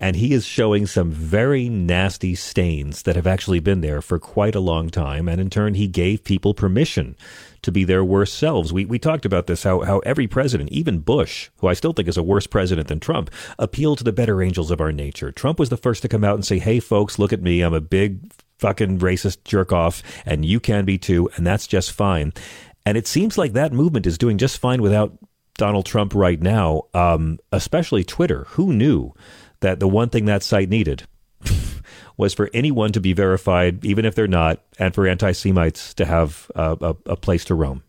And 0.00 0.14
he 0.14 0.32
is 0.32 0.44
showing 0.44 0.86
some 0.86 1.10
very 1.10 1.68
nasty 1.68 2.36
stains 2.36 3.02
that 3.02 3.16
have 3.16 3.26
actually 3.26 3.58
been 3.58 3.80
there 3.80 4.00
for 4.00 4.20
quite 4.20 4.54
a 4.54 4.60
long 4.60 4.90
time. 4.90 5.28
And 5.28 5.40
in 5.40 5.50
turn, 5.50 5.74
he 5.74 5.88
gave 5.88 6.22
people 6.22 6.54
permission 6.54 7.16
to 7.62 7.72
be 7.72 7.82
their 7.82 8.04
worst 8.04 8.38
selves. 8.38 8.72
We, 8.72 8.84
we 8.84 9.00
talked 9.00 9.24
about 9.24 9.48
this, 9.48 9.64
how, 9.64 9.80
how 9.80 9.98
every 10.00 10.28
president, 10.28 10.70
even 10.70 11.00
Bush, 11.00 11.50
who 11.56 11.66
I 11.66 11.72
still 11.72 11.92
think 11.92 12.06
is 12.06 12.16
a 12.16 12.22
worse 12.22 12.46
president 12.46 12.86
than 12.86 13.00
Trump, 13.00 13.28
appealed 13.58 13.98
to 13.98 14.04
the 14.04 14.12
better 14.12 14.40
angels 14.40 14.70
of 14.70 14.80
our 14.80 14.92
nature. 14.92 15.32
Trump 15.32 15.58
was 15.58 15.68
the 15.68 15.76
first 15.76 16.02
to 16.02 16.08
come 16.08 16.22
out 16.22 16.36
and 16.36 16.46
say, 16.46 16.60
hey, 16.60 16.78
folks, 16.78 17.18
look 17.18 17.32
at 17.32 17.42
me. 17.42 17.62
I'm 17.62 17.74
a 17.74 17.80
big 17.80 18.20
fucking 18.58 19.00
racist 19.00 19.42
jerk 19.44 19.72
off, 19.72 20.02
and 20.24 20.44
you 20.44 20.60
can 20.60 20.84
be 20.84 20.98
too, 20.98 21.28
and 21.34 21.44
that's 21.44 21.66
just 21.66 21.90
fine. 21.90 22.32
And 22.86 22.96
it 22.96 23.06
seems 23.06 23.36
like 23.36 23.52
that 23.52 23.72
movement 23.72 24.06
is 24.06 24.16
doing 24.16 24.38
just 24.38 24.58
fine 24.58 24.80
without 24.80 25.18
Donald 25.58 25.84
Trump 25.84 26.14
right 26.14 26.40
now, 26.40 26.84
um, 26.94 27.38
especially 27.52 28.04
Twitter. 28.04 28.46
Who 28.50 28.72
knew 28.72 29.12
that 29.60 29.80
the 29.80 29.88
one 29.88 30.08
thing 30.08 30.24
that 30.24 30.42
site 30.42 30.70
needed 30.70 31.06
was 32.16 32.32
for 32.32 32.48
anyone 32.54 32.92
to 32.92 33.00
be 33.00 33.12
verified, 33.12 33.84
even 33.84 34.06
if 34.06 34.14
they're 34.14 34.26
not, 34.26 34.62
and 34.78 34.94
for 34.94 35.06
anti 35.06 35.32
Semites 35.32 35.92
to 35.94 36.06
have 36.06 36.50
a, 36.54 36.78
a, 36.80 36.96
a 37.10 37.16
place 37.16 37.44
to 37.46 37.54
roam? 37.54 37.82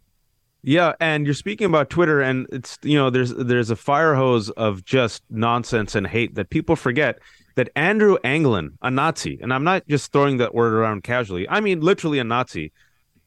Yeah, 0.62 0.94
and 1.00 1.26
you're 1.26 1.36
speaking 1.36 1.68
about 1.68 1.90
Twitter, 1.90 2.20
and 2.20 2.46
it's 2.52 2.78
you 2.84 2.98
know 2.98 3.10
there's 3.10 3.34
there's 3.34 3.70
a 3.70 3.78
fire 3.78 4.16
hose 4.16 4.50
of 4.50 4.84
just 4.84 5.24
nonsense 5.30 5.96
and 5.96 6.06
hate 6.06 6.36
that 6.36 6.50
people 6.50 6.76
forget 6.76 7.20
that 7.56 7.70
Andrew 7.76 8.18
Anglin, 8.24 8.78
a 8.82 8.92
Nazi, 8.92 9.40
and 9.42 9.54
I'm 9.54 9.64
not 9.64 9.88
just 9.88 10.12
throwing 10.12 10.38
that 10.38 10.54
word 10.54 10.74
around 10.74 11.04
casually, 11.04 11.48
I 11.48 11.62
mean 11.62 11.80
literally 11.80 12.20
a 12.20 12.26
Nazi, 12.26 12.74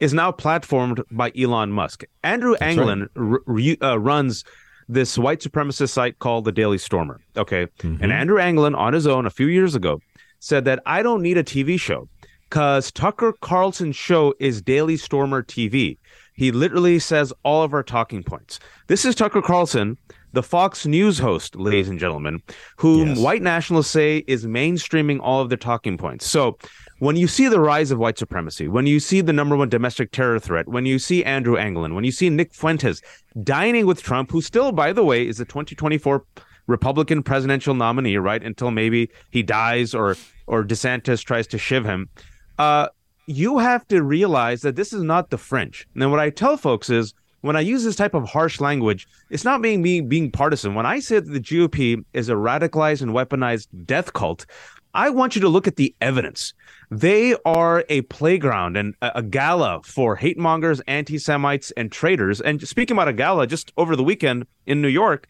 is 0.03 0.12
now 0.12 0.32
platformed 0.32 1.00
by 1.12 1.30
Elon 1.38 1.70
Musk. 1.70 2.03
Andrew 2.24 2.57
That's 2.59 2.76
Anglin 2.76 3.09
right. 3.14 3.78
uh, 3.80 4.00
runs 4.00 4.44
this 4.88 5.16
white 5.16 5.38
supremacist 5.38 5.90
site 5.90 6.18
called 6.18 6.44
the 6.44 6.50
Daily 6.50 6.76
Stormer. 6.76 7.20
Okay, 7.36 7.66
mm-hmm. 7.78 8.03
and 8.03 8.12
Andrew 8.12 8.40
Anglin 8.40 8.74
on 8.74 8.94
his 8.94 9.07
own 9.07 9.26
a 9.26 9.30
few 9.30 9.46
years 9.46 9.76
ago 9.76 10.00
said 10.40 10.64
that 10.64 10.80
I 10.86 11.05
don't 11.05 11.22
need 11.22 11.38
a 11.38 11.44
TV 11.44 11.78
show 11.78 12.09
because 12.50 12.90
Tucker 12.90 13.32
Carlson's 13.40 13.94
show 13.94 14.34
is 14.40 14.61
Daily 14.61 14.96
Stormer 14.96 15.40
TV. 15.40 15.98
He 16.34 16.50
literally 16.50 16.98
says 16.98 17.32
all 17.44 17.62
of 17.62 17.72
our 17.72 17.84
talking 17.84 18.24
points. 18.24 18.59
This 18.88 19.05
is 19.05 19.14
Tucker 19.14 19.40
Carlson, 19.40 19.96
the 20.32 20.42
Fox 20.42 20.84
News 20.84 21.20
host, 21.20 21.55
ladies 21.55 21.88
and 21.88 22.00
gentlemen, 22.00 22.42
whom 22.76 23.11
yes. 23.11 23.18
white 23.18 23.42
nationalists 23.42 23.90
say 23.90 24.24
is 24.26 24.46
mainstreaming 24.46 25.20
all 25.22 25.40
of 25.40 25.48
their 25.48 25.59
talking 25.59 25.96
points. 25.96 26.26
So 26.26 26.59
when 27.03 27.16
you 27.16 27.26
see 27.26 27.48
the 27.48 27.59
rise 27.59 27.90
of 27.90 27.98
white 27.98 28.16
supremacy, 28.16 28.68
when 28.68 28.86
you 28.86 29.00
see 29.00 29.20
the 29.20 29.32
number 29.32 29.57
one 29.57 29.68
domestic 29.68 30.12
terror 30.12 30.38
threat, 30.38 30.68
when 30.68 30.86
you 30.86 31.00
see 31.00 31.24
Andrew 31.24 31.57
Anglin, 31.57 31.96
when 31.96 32.05
you 32.05 32.12
see 32.12 32.30
Nick 32.30 32.55
Fuentes 32.55 33.03
dining 33.42 33.86
with 33.86 34.05
Trump, 34.05 34.30
who 34.30 34.40
still, 34.40 34.70
by 34.70 34.92
the 34.92 35.03
way, 35.03 35.26
is 35.26 35.38
the 35.38 35.44
2024 35.44 36.24
Republican 36.68 37.24
presidential 37.24 37.74
nominee, 37.74 38.18
right? 38.18 38.44
Until 38.44 38.70
maybe 38.70 39.11
he 39.30 39.42
dies 39.42 39.96
or 39.96 40.14
or 40.46 40.62
DeSantis 40.62 41.24
tries 41.24 41.48
to 41.48 41.59
shiv 41.59 41.84
him. 41.84 42.09
Uh, 42.57 42.86
you 43.26 43.59
have 43.59 43.84
to 43.88 44.05
realize 44.05 44.62
that 44.62 44.76
this 44.76 44.92
is 44.92 45.03
not 45.03 45.30
the 45.30 45.38
French. 45.38 45.88
And 45.96 46.09
what 46.12 46.20
I 46.20 46.30
tell 46.30 46.57
folks 46.57 46.88
is 46.88 47.14
when 47.40 47.57
I 47.57 47.61
use 47.62 47.82
this 47.82 47.96
type 47.96 48.14
of 48.14 48.28
harsh 48.28 48.61
language, 48.61 49.09
it's 49.28 49.44
not 49.44 49.61
being 49.61 49.82
being, 49.82 50.09
being 50.09 50.30
partisan. 50.30 50.76
When 50.76 50.86
I 50.86 51.00
say 51.00 51.18
that 51.18 51.32
the 51.32 51.40
GOP 51.40 52.05
is 52.12 52.28
a 52.28 52.34
radicalized 52.34 53.03
and 53.03 53.11
weaponized 53.11 53.66
death 53.86 54.12
cult, 54.12 54.46
I 54.94 55.11
want 55.11 55.34
you 55.34 55.40
to 55.42 55.48
look 55.48 55.66
at 55.66 55.76
the 55.76 55.94
evidence. 56.00 56.53
They 56.93 57.34
are 57.47 57.86
a 57.88 58.03
playground 58.03 58.76
and 58.76 58.95
a, 59.01 59.22
gala 59.22 59.80
for 59.82 60.16
hate 60.16 60.38
mongers, 60.38 60.82
anti 60.86 61.16
Semites, 61.16 61.70
and 61.70 61.90
traitors. 61.90 62.38
And 62.38 62.68
speaking 62.68 62.95
about 62.95 63.09
a 63.09 63.14
gala, 63.14 63.47
just 63.47 63.72
over 63.78 63.97
the 63.97 64.05
weekend 64.05 64.47
in 64.66 64.82
New 64.82 64.88
York, 64.88 65.26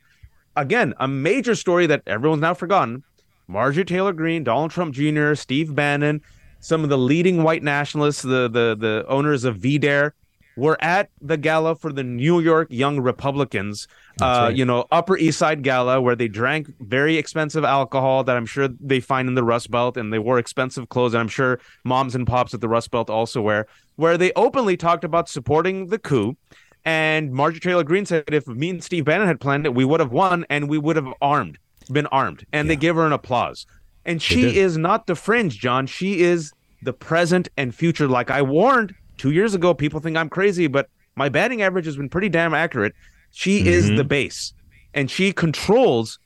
again, 0.56 0.92
a 0.98 1.06
major 1.06 1.54
story 1.54 1.86
that 1.86 2.02
everyone's 2.04 2.40
now 2.40 2.54
forgotten. 2.54 3.04
Marjorie 3.46 3.84
Taylor 3.84 4.12
Greene, 4.12 4.42
Donald 4.42 4.72
Trump 4.72 4.92
Jr., 4.92 5.34
Steve 5.34 5.72
Bannon, 5.72 6.20
some 6.58 6.82
of 6.82 6.90
the 6.90 6.98
leading 6.98 7.44
white 7.44 7.62
nationalists, 7.62 8.22
the 8.22 8.48
the 8.48 8.76
the 8.76 9.04
owners 9.06 9.44
of 9.44 9.58
VDare, 9.58 10.14
were 10.56 10.76
at 10.82 11.10
the 11.20 11.36
gala 11.36 11.74
for 11.76 11.92
the 11.92 12.02
New 12.02 12.40
York 12.40 12.68
Young 12.70 13.00
Republicans. 13.00 13.88
Uh, 14.20 14.24
right. 14.24 14.56
You 14.56 14.64
know, 14.64 14.86
Upper 14.90 15.16
East 15.16 15.38
Side 15.38 15.62
gala 15.62 16.00
where 16.00 16.16
they 16.16 16.28
drank 16.28 16.68
very 16.80 17.16
expensive 17.16 17.64
alcohol 17.64 18.24
that 18.24 18.36
I'm 18.36 18.46
sure 18.46 18.68
they 18.80 19.00
find 19.00 19.28
in 19.28 19.34
the 19.34 19.44
Rust 19.44 19.70
Belt, 19.70 19.96
and 19.96 20.12
they 20.12 20.18
wore 20.18 20.38
expensive 20.38 20.88
clothes. 20.88 21.14
And 21.14 21.20
I'm 21.20 21.28
sure 21.28 21.60
moms 21.84 22.14
and 22.14 22.26
pops 22.26 22.54
at 22.54 22.60
the 22.60 22.68
Rust 22.68 22.90
Belt 22.90 23.08
also 23.08 23.40
wear. 23.40 23.66
Where 23.96 24.16
they 24.18 24.32
openly 24.36 24.76
talked 24.76 25.04
about 25.04 25.28
supporting 25.28 25.88
the 25.88 25.98
coup. 25.98 26.36
And 26.84 27.32
Marjorie 27.32 27.60
Taylor 27.60 27.84
Greene 27.84 28.06
said, 28.06 28.24
if 28.28 28.48
me 28.48 28.70
and 28.70 28.82
Steve 28.82 29.04
Bannon 29.04 29.28
had 29.28 29.40
planned 29.40 29.66
it, 29.66 29.74
we 29.74 29.84
would 29.84 30.00
have 30.00 30.10
won 30.10 30.44
and 30.50 30.68
we 30.68 30.78
would 30.78 30.96
have 30.96 31.06
armed, 31.22 31.58
been 31.92 32.06
armed. 32.06 32.44
And 32.52 32.66
yeah. 32.66 32.74
they 32.74 32.76
give 32.76 32.96
her 32.96 33.06
an 33.06 33.12
applause. 33.12 33.66
And 34.04 34.20
she 34.20 34.58
is 34.58 34.76
not 34.76 35.06
the 35.06 35.14
fringe, 35.14 35.60
John. 35.60 35.86
She 35.86 36.22
is 36.22 36.52
the 36.82 36.92
present 36.92 37.48
and 37.56 37.72
future. 37.72 38.08
Like 38.08 38.30
I 38.30 38.42
warned 38.42 38.94
two 39.22 39.30
years 39.30 39.54
ago, 39.54 39.72
people 39.72 40.00
think 40.00 40.16
I'm 40.16 40.28
crazy, 40.28 40.66
but 40.66 40.90
my 41.14 41.28
batting 41.28 41.62
average 41.62 41.86
has 41.86 41.96
been 41.96 42.08
pretty 42.08 42.28
damn 42.28 42.54
accurate. 42.54 42.92
She 43.30 43.60
mm-hmm. 43.60 43.68
is 43.68 43.88
the 43.90 44.02
base, 44.02 44.52
and 44.94 45.08
she 45.08 45.32
controls 45.32 46.18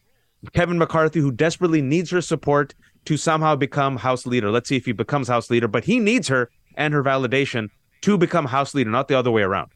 Kevin 0.55 0.79
McCarthy, 0.79 1.21
who 1.21 1.31
desperately 1.31 1.83
needs 1.83 2.11
her 2.11 2.23
support 2.23 2.75
to 3.05 3.19
somehow 3.19 3.55
become 3.55 3.99
House 3.99 4.25
leader. 4.25 4.51
Let's 4.51 4.71
see 4.71 4.77
if 4.77 4.87
he 4.87 4.93
becomes 4.93 5.29
House 5.29 5.51
leader, 5.51 5.69
but 5.69 5.85
he 5.85 6.01
needs 6.01 6.29
her 6.29 6.51
and 6.75 6.95
her 6.95 7.05
validation 7.05 7.69
to 8.01 8.17
become 8.17 8.47
House 8.47 8.75
leader, 8.75 8.89
not 8.89 9.09
the 9.09 9.19
other 9.19 9.31
way 9.31 9.43
around. 9.43 9.71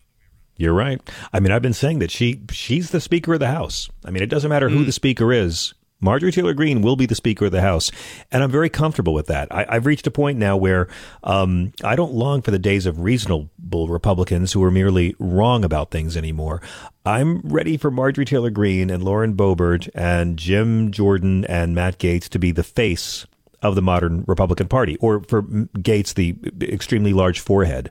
You're 0.56 0.72
right. 0.72 0.98
I 1.34 1.40
mean, 1.40 1.52
I've 1.52 1.62
been 1.62 1.74
saying 1.74 1.98
that 1.98 2.10
she 2.10 2.40
she's 2.50 2.90
the 2.90 3.00
Speaker 3.02 3.34
of 3.34 3.40
the 3.40 3.48
House. 3.48 3.90
I 4.06 4.10
mean, 4.10 4.22
it 4.22 4.30
doesn't 4.30 4.48
matter 4.48 4.70
who 4.70 4.82
mm. 4.82 4.86
the 4.86 4.92
Speaker 4.92 5.30
is. 5.30 5.74
Marjorie 6.00 6.32
Taylor 6.32 6.54
Greene 6.54 6.82
will 6.82 6.96
be 6.96 7.06
the 7.06 7.14
Speaker 7.14 7.46
of 7.46 7.52
the 7.52 7.60
House, 7.60 7.90
and 8.32 8.42
I'm 8.42 8.50
very 8.50 8.70
comfortable 8.70 9.12
with 9.12 9.26
that. 9.26 9.48
I, 9.50 9.74
have 9.74 9.86
reached 9.86 10.06
a 10.06 10.10
point 10.10 10.38
now 10.38 10.56
where 10.56 10.88
um, 11.22 11.72
I 11.84 11.94
don't 11.94 12.14
long 12.14 12.40
for 12.42 12.50
the 12.50 12.58
days 12.58 12.86
of 12.86 13.00
reasonable 13.00 13.88
Republicans 13.88 14.52
who 14.52 14.62
are 14.64 14.70
merely 14.70 15.14
wrong 15.18 15.64
about 15.64 15.90
things 15.90 16.16
anymore. 16.16 16.62
I'm 17.04 17.40
ready 17.40 17.76
for 17.76 17.90
Marjorie 17.90 18.24
Taylor 18.24 18.50
Greene 18.50 18.90
and 18.90 19.02
Lauren 19.02 19.34
Boebert 19.34 19.88
and 19.94 20.38
Jim 20.38 20.90
Jordan 20.90 21.44
and 21.44 21.74
Matt 21.74 21.98
Gaetz 21.98 22.28
to 22.30 22.38
be 22.38 22.50
the 22.50 22.62
face 22.62 23.26
of 23.62 23.74
the 23.74 23.82
modern 23.82 24.24
Republican 24.26 24.68
Party, 24.68 24.96
or 25.00 25.20
for 25.20 25.42
Gaetz, 25.42 26.14
the 26.14 26.34
extremely 26.62 27.12
large 27.12 27.40
forehead 27.40 27.90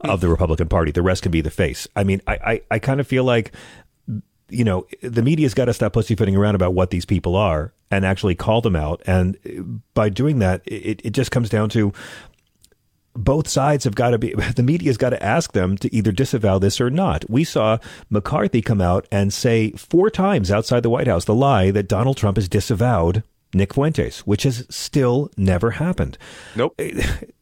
of 0.00 0.20
the 0.20 0.28
Republican 0.28 0.68
Party. 0.68 0.90
The 0.90 1.02
rest 1.02 1.22
can 1.22 1.30
be 1.30 1.40
the 1.40 1.50
face. 1.50 1.86
I 1.94 2.04
mean, 2.04 2.20
I, 2.26 2.32
I, 2.32 2.60
I 2.72 2.78
kind 2.80 3.00
of 3.00 3.06
feel 3.06 3.24
like 3.24 3.52
you 4.54 4.64
know, 4.64 4.86
the 5.02 5.22
media's 5.22 5.54
got 5.54 5.66
to 5.66 5.74
stop 5.74 5.92
pussyfooting 5.92 6.36
around 6.36 6.54
about 6.54 6.74
what 6.74 6.90
these 6.90 7.04
people 7.04 7.36
are 7.36 7.72
and 7.90 8.04
actually 8.04 8.34
call 8.34 8.60
them 8.60 8.76
out. 8.76 9.02
And 9.06 9.36
uh, 9.46 9.62
by 9.94 10.08
doing 10.08 10.38
that, 10.38 10.62
it, 10.66 11.00
it 11.04 11.10
just 11.10 11.30
comes 11.30 11.48
down 11.48 11.68
to 11.70 11.92
both 13.16 13.46
sides 13.48 13.84
have 13.84 13.94
got 13.94 14.10
to 14.10 14.18
be, 14.18 14.34
the 14.56 14.62
media's 14.62 14.96
got 14.96 15.10
to 15.10 15.22
ask 15.22 15.52
them 15.52 15.76
to 15.78 15.94
either 15.94 16.12
disavow 16.12 16.58
this 16.58 16.80
or 16.80 16.90
not. 16.90 17.28
We 17.30 17.44
saw 17.44 17.78
McCarthy 18.10 18.62
come 18.62 18.80
out 18.80 19.06
and 19.10 19.32
say 19.32 19.70
four 19.72 20.10
times 20.10 20.50
outside 20.50 20.82
the 20.82 20.90
White 20.90 21.06
House 21.06 21.24
the 21.24 21.34
lie 21.34 21.70
that 21.70 21.88
Donald 21.88 22.16
Trump 22.16 22.36
has 22.36 22.48
disavowed 22.48 23.22
Nick 23.54 23.74
Fuentes, 23.74 24.20
which 24.20 24.42
has 24.42 24.66
still 24.68 25.30
never 25.36 25.72
happened. 25.72 26.18
Nope. 26.56 26.80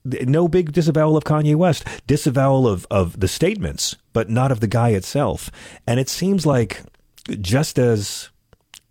No 0.05 0.49
big 0.49 0.73
disavowal 0.73 1.17
of 1.17 1.23
Kanye 1.23 1.55
West, 1.55 1.87
disavowal 2.09 2.67
of, 2.67 2.89
of 2.91 3.21
the 3.21 3.29
statements, 3.29 3.95
but 4.13 4.29
not 4.29 4.51
of 4.51 4.59
the 4.59 4.67
guy 4.67 4.89
itself. 4.89 5.49
And 5.87 6.01
it 6.01 6.09
seems 6.09 6.45
like 6.45 6.83
just 7.41 7.79
as 7.79 8.31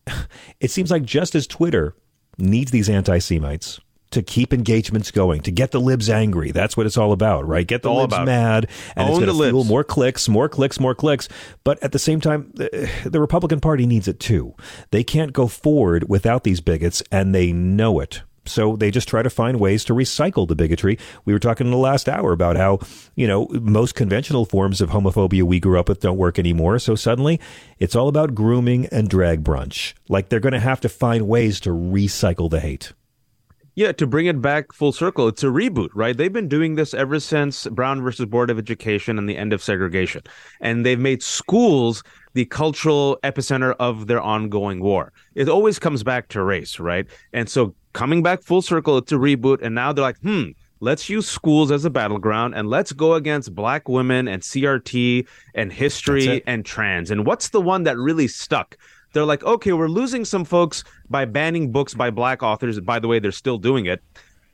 it 0.59 0.71
seems 0.71 0.91
like 0.91 1.03
just 1.03 1.35
as 1.35 1.47
Twitter 1.47 1.95
needs 2.37 2.71
these 2.71 2.89
anti-Semites 2.89 3.79
to 4.11 4.21
keep 4.21 4.53
engagements 4.53 5.09
going, 5.09 5.41
to 5.41 5.51
get 5.51 5.71
the 5.71 5.79
libs 5.79 6.09
angry. 6.09 6.51
That's 6.51 6.75
what 6.75 6.85
it's 6.85 6.97
all 6.97 7.13
about, 7.13 7.47
right? 7.47 7.65
Get 7.65 7.81
the 7.81 7.89
all 7.89 8.01
libs 8.01 8.19
mad, 8.19 8.67
and 8.95 9.07
Own 9.07 9.23
it's 9.23 9.25
going 9.25 9.37
to 9.37 9.49
fuel 9.49 9.63
more 9.63 9.83
clicks, 9.83 10.27
more 10.27 10.49
clicks, 10.49 10.79
more 10.79 10.93
clicks. 10.93 11.29
But 11.63 11.81
at 11.81 11.93
the 11.93 11.99
same 11.99 12.19
time, 12.19 12.51
the, 12.53 12.89
the 13.05 13.21
Republican 13.21 13.61
Party 13.61 13.85
needs 13.85 14.07
it 14.07 14.19
too. 14.19 14.53
They 14.91 15.03
can't 15.03 15.33
go 15.33 15.47
forward 15.47 16.09
without 16.09 16.43
these 16.43 16.59
bigots, 16.59 17.01
and 17.11 17.33
they 17.33 17.53
know 17.53 17.99
it. 18.01 18.21
So 18.45 18.75
they 18.75 18.89
just 18.89 19.07
try 19.07 19.21
to 19.21 19.29
find 19.29 19.59
ways 19.59 19.83
to 19.85 19.93
recycle 19.93 20.47
the 20.47 20.55
bigotry. 20.55 20.97
We 21.25 21.33
were 21.33 21.39
talking 21.39 21.67
in 21.67 21.71
the 21.71 21.77
last 21.77 22.09
hour 22.09 22.31
about 22.31 22.57
how, 22.57 22.79
you 23.15 23.27
know, 23.27 23.47
most 23.51 23.95
conventional 23.95 24.45
forms 24.45 24.81
of 24.81 24.89
homophobia 24.89 25.43
we 25.43 25.59
grew 25.59 25.79
up 25.79 25.89
with 25.89 25.99
don't 25.99 26.17
work 26.17 26.39
anymore. 26.39 26.79
So 26.79 26.95
suddenly 26.95 27.39
it's 27.79 27.95
all 27.95 28.07
about 28.07 28.33
grooming 28.33 28.87
and 28.87 29.09
drag 29.09 29.43
brunch. 29.43 29.93
Like 30.09 30.29
they're 30.29 30.39
going 30.39 30.53
to 30.53 30.59
have 30.59 30.81
to 30.81 30.89
find 30.89 31.27
ways 31.27 31.59
to 31.61 31.69
recycle 31.69 32.49
the 32.49 32.59
hate. 32.59 32.93
Yeah, 33.73 33.93
to 33.93 34.05
bring 34.05 34.25
it 34.25 34.41
back 34.41 34.73
full 34.73 34.91
circle, 34.91 35.29
it's 35.29 35.43
a 35.43 35.47
reboot, 35.47 35.89
right? 35.93 36.15
They've 36.15 36.31
been 36.31 36.49
doing 36.49 36.75
this 36.75 36.93
ever 36.93 37.21
since 37.21 37.67
Brown 37.67 38.01
versus 38.01 38.25
Board 38.25 38.49
of 38.49 38.57
Education 38.57 39.17
and 39.17 39.29
the 39.29 39.37
end 39.37 39.53
of 39.53 39.63
segregation. 39.63 40.23
And 40.59 40.85
they've 40.85 40.99
made 40.99 41.23
schools 41.23 42.03
the 42.33 42.45
cultural 42.45 43.17
epicenter 43.23 43.73
of 43.79 44.07
their 44.07 44.21
ongoing 44.21 44.81
war. 44.81 45.13
It 45.35 45.47
always 45.47 45.79
comes 45.79 46.03
back 46.03 46.27
to 46.29 46.43
race, 46.43 46.81
right? 46.81 47.07
And 47.31 47.49
so 47.49 47.73
coming 47.93 48.23
back 48.23 48.43
full 48.43 48.61
circle, 48.61 48.97
it's 48.97 49.11
a 49.11 49.15
reboot. 49.15 49.61
And 49.61 49.75
now 49.75 49.93
they're 49.93 50.03
like, 50.03 50.19
hmm, 50.19 50.49
let's 50.79 51.09
use 51.09 51.27
schools 51.27 51.71
as 51.71 51.85
a 51.85 51.89
battleground 51.89 52.55
and 52.55 52.69
let's 52.69 52.91
go 52.91 53.13
against 53.13 53.55
black 53.55 53.87
women 53.87 54.27
and 54.27 54.41
CRT 54.41 55.27
and 55.55 55.71
history 55.71 56.43
and 56.45 56.65
trans. 56.65 57.11
And 57.11 57.25
what's 57.25 57.49
the 57.49 57.61
one 57.61 57.83
that 57.83 57.97
really 57.97 58.27
stuck? 58.27 58.77
they're 59.13 59.25
like, 59.25 59.43
okay, 59.43 59.73
we're 59.73 59.87
losing 59.87 60.25
some 60.25 60.45
folks 60.45 60.83
by 61.09 61.25
banning 61.25 61.71
books 61.71 61.93
by 61.93 62.09
black 62.09 62.43
authors. 62.43 62.79
By 62.79 62.99
the 62.99 63.07
way, 63.07 63.19
they're 63.19 63.31
still 63.31 63.57
doing 63.57 63.85
it. 63.85 64.01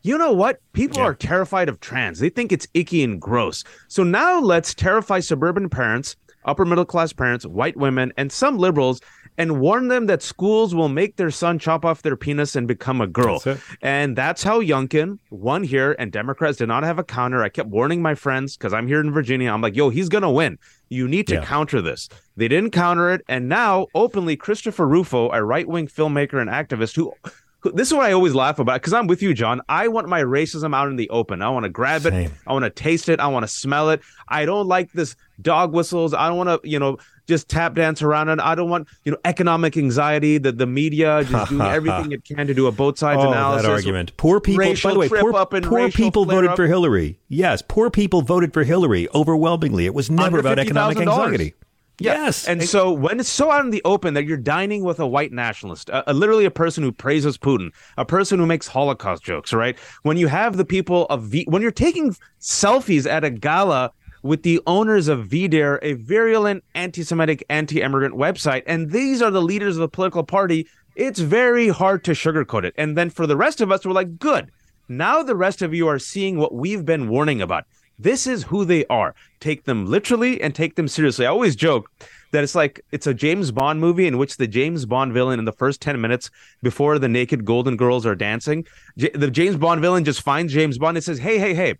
You 0.02 0.18
know 0.18 0.32
what? 0.32 0.62
People 0.74 1.00
yeah. 1.00 1.06
are 1.06 1.14
terrified 1.14 1.70
of 1.70 1.80
trans. 1.80 2.20
They 2.20 2.30
think 2.30 2.52
it's 2.52 2.68
icky 2.74 3.04
and 3.04 3.22
gross. 3.22 3.64
So 3.88 4.04
now 4.04 4.40
let's 4.40 4.74
terrify 4.74 5.20
suburban 5.20 5.70
parents, 5.70 6.16
upper 6.46 6.66
middle 6.66 6.86
class 6.86 7.14
parents, 7.14 7.46
white 7.46 7.78
women, 7.78 8.14
and 8.18 8.32
some 8.32 8.58
liberals 8.58 9.02
and 9.38 9.60
warn 9.60 9.88
them 9.88 10.08
that 10.08 10.22
schools 10.22 10.74
will 10.74 10.90
make 10.90 11.16
their 11.16 11.32
son 11.32 11.60
chop 11.60 11.86
off 11.86 12.02
their 12.02 12.16
penis 12.16 12.56
and 12.56 12.68
become 12.68 13.02
a 13.02 13.08
girl. 13.08 13.40
That's 13.40 13.62
and 13.82 14.16
that's 14.16 14.44
how 14.44 14.62
Youngkin 14.62 15.20
won 15.30 15.64
here, 15.64 15.96
and 16.00 16.12
Democrats 16.12 16.58
did 16.58 16.68
not 16.68 16.84
have 16.84 17.00
a 17.00 17.04
counter. 17.04 17.44
I 17.44 17.50
kept 17.50 17.70
warning 17.70 18.02
my 18.02 18.16
friends 18.16 18.58
because 18.58 18.74
I'm 18.74 18.88
here 18.88 19.00
in 19.00 19.12
Virginia. 19.12 19.52
I'm 19.52 19.62
like, 19.62 19.76
yo, 19.76 19.90
he's 19.90 20.10
going 20.10 20.24
to 20.24 20.30
win. 20.30 20.58
You 20.90 21.08
need 21.08 21.28
to 21.28 21.36
Yeah. 21.36 21.46
counter 21.46 21.82
this. 21.82 22.10
They 22.36 22.48
didn't 22.48 22.72
counter 22.72 23.12
it. 23.12 23.22
And 23.28 23.48
now, 23.50 23.88
openly, 23.94 24.36
Christopher 24.36 24.88
Rufo, 24.88 25.30
a 25.32 25.44
right 25.44 25.68
wing 25.68 25.88
filmmaker 25.88 26.40
and 26.42 26.50
activist 26.50 26.96
who 26.96 27.08
who- 27.24 27.32
this 27.72 27.88
is 27.88 27.94
what 27.94 28.06
I 28.06 28.12
always 28.14 28.34
laugh 28.34 28.60
about 28.60 28.76
because 28.82 28.94
I'm 28.94 29.08
with 29.08 29.22
you, 29.22 29.34
John. 29.34 29.62
I 29.70 29.88
want 29.88 30.08
my 30.10 30.22
racism 30.22 30.76
out 30.76 30.88
in 30.90 30.96
the 30.96 31.10
open. 31.10 31.42
I 31.42 31.50
want 31.50 31.64
to 31.64 31.70
grab 31.70 32.06
it. 32.06 32.32
I 32.46 32.54
want 32.54 32.64
to 32.64 32.70
taste 32.70 33.10
it. 33.10 33.20
I 33.20 33.28
want 33.28 33.44
to 33.44 33.48
smell 33.48 33.90
it. 33.90 34.02
I 34.28 34.46
don't 34.46 34.68
like 34.68 34.92
this 34.94 35.16
dog 35.42 35.74
whistles. 35.74 36.14
I 36.14 36.28
don't 36.28 36.38
want 36.38 36.62
to, 36.64 36.70
you 36.70 36.80
know, 36.80 36.98
just 37.28 37.50
tap 37.50 37.74
dance 37.76 38.02
around 38.02 38.30
it. 38.30 38.40
I 38.40 38.56
don't 38.56 38.70
want, 38.70 38.88
you 39.04 39.12
know, 39.12 39.18
economic 39.26 39.76
anxiety. 39.76 40.38
That 40.38 40.58
the 40.58 40.66
media 40.66 41.24
just 41.26 41.50
doing 41.50 41.62
everything 41.68 42.12
it 42.14 42.24
can 42.24 42.48
to 42.48 42.54
do 42.54 42.68
a 42.68 42.72
both 42.72 42.98
sides 42.98 43.22
Oh, 43.22 43.32
analysis. 43.32 43.64
that 43.68 43.72
argument. 43.72 44.16
Poor 44.18 44.40
people. 44.40 44.60
Racial 44.66 44.90
by 44.90 44.94
the 44.94 45.00
way, 45.00 45.10
poor, 45.10 45.46
poor 45.62 45.90
people 45.92 46.26
voted 46.26 46.52
up. 46.52 46.56
for 46.56 46.68
Hillary. 46.68 47.20
Yes, 47.28 47.62
poor 47.62 47.90
people 47.90 48.22
voted 48.22 48.54
for 48.54 48.64
Hillary 48.64 49.08
overwhelmingly. 49.14 49.86
It 49.86 49.94
was 49.94 50.10
never 50.10 50.40
about 50.40 50.58
economic 50.60 50.98
$50,000. 50.98 51.02
anxiety. 51.02 51.54
Yeah. 52.00 52.14
Yes. 52.14 52.48
And 52.48 52.64
so 52.64 52.92
when 52.92 53.20
it's 53.20 53.30
so 53.30 53.52
out 53.52 53.66
in 53.66 53.72
the 53.72 53.82
open 53.84 54.14
that 54.14 54.26
you're 54.26 54.38
dining 54.38 54.84
with 54.84 55.00
a 55.00 55.08
white 55.08 55.32
nationalist, 55.32 55.90
a, 55.90 56.12
a- 56.12 56.14
literally 56.14 56.46
a 56.46 56.52
person 56.52 56.84
who 56.84 56.92
praises 56.92 57.38
Putin, 57.38 57.72
a 57.98 58.06
person 58.06 58.38
who 58.38 58.46
makes 58.46 58.68
Holocaust 58.68 59.24
jokes, 59.24 59.52
right? 59.52 59.76
When 60.04 60.16
you 60.18 60.28
have 60.28 60.58
the 60.58 60.66
people 60.66 61.06
of 61.10 61.24
v- 61.24 61.46
when 61.48 61.62
you're 61.62 61.72
taking 61.72 62.16
selfies 62.40 63.10
at 63.10 63.24
a 63.24 63.32
gala 63.32 63.92
with 64.22 64.44
the 64.44 64.60
owners 64.68 65.08
of 65.08 65.28
VDare, 65.28 65.80
a 65.82 65.94
virulent 65.94 66.64
anti-Semitic, 66.76 67.44
anti-immigrant 67.50 68.16
website, 68.16 68.64
and 68.68 68.92
these 68.92 69.22
are 69.22 69.32
the 69.32 69.42
leaders 69.42 69.76
of 69.76 69.82
the 69.82 69.88
political 69.90 70.24
party, 70.24 70.68
it's 70.96 71.20
very 71.20 71.68
hard 71.70 72.04
to 72.04 72.12
sugarcoat 72.12 72.64
it. 72.64 72.74
And 72.78 72.98
then 72.98 73.10
for 73.10 73.26
the 73.26 73.38
rest 73.38 73.62
of 73.62 73.72
us, 73.72 73.86
we're 73.86 73.92
like, 73.94 74.20
good. 74.20 74.52
Now 74.90 75.22
the 75.24 75.36
rest 75.36 75.62
of 75.62 75.74
you 75.74 75.88
are 75.88 76.00
seeing 76.00 76.38
what 76.38 76.54
we've 76.54 76.86
been 76.86 77.10
warning 77.10 77.42
about. 77.42 77.66
This 78.00 78.28
is 78.28 78.44
who 78.44 78.64
they 78.66 78.86
are. 78.86 79.16
Take 79.40 79.66
them 79.66 79.86
literally 79.86 80.40
and 80.42 80.54
take 80.54 80.76
them 80.76 80.88
seriously. 80.88 81.26
I 81.26 81.30
always 81.30 81.56
joke 81.56 81.92
that 82.32 82.44
it's 82.44 82.56
like 82.56 82.82
it's 82.92 83.08
a 83.08 83.14
James 83.14 83.52
Bond 83.52 83.80
movie 83.80 84.06
in 84.08 84.18
which 84.18 84.38
the 84.38 84.48
James 84.48 84.86
Bond 84.86 85.14
villain 85.14 85.40
in 85.40 85.46
the 85.46 85.52
first 85.52 85.82
10 85.82 86.00
minutes 86.00 86.30
before 86.62 87.00
the 87.00 87.08
naked 87.08 87.46
golden 87.46 87.76
girls 87.78 88.06
are 88.06 88.16
dancing, 88.16 88.66
J- 88.98 89.10
the 89.14 89.32
James 89.32 89.56
Bond 89.56 89.82
villain 89.82 90.04
just 90.04 90.22
finds 90.22 90.54
James 90.54 90.78
Bond 90.78 90.98
and 90.98 91.04
says, 91.04 91.20
"Hey, 91.20 91.40
hey, 91.40 91.54
hey. 91.54 91.76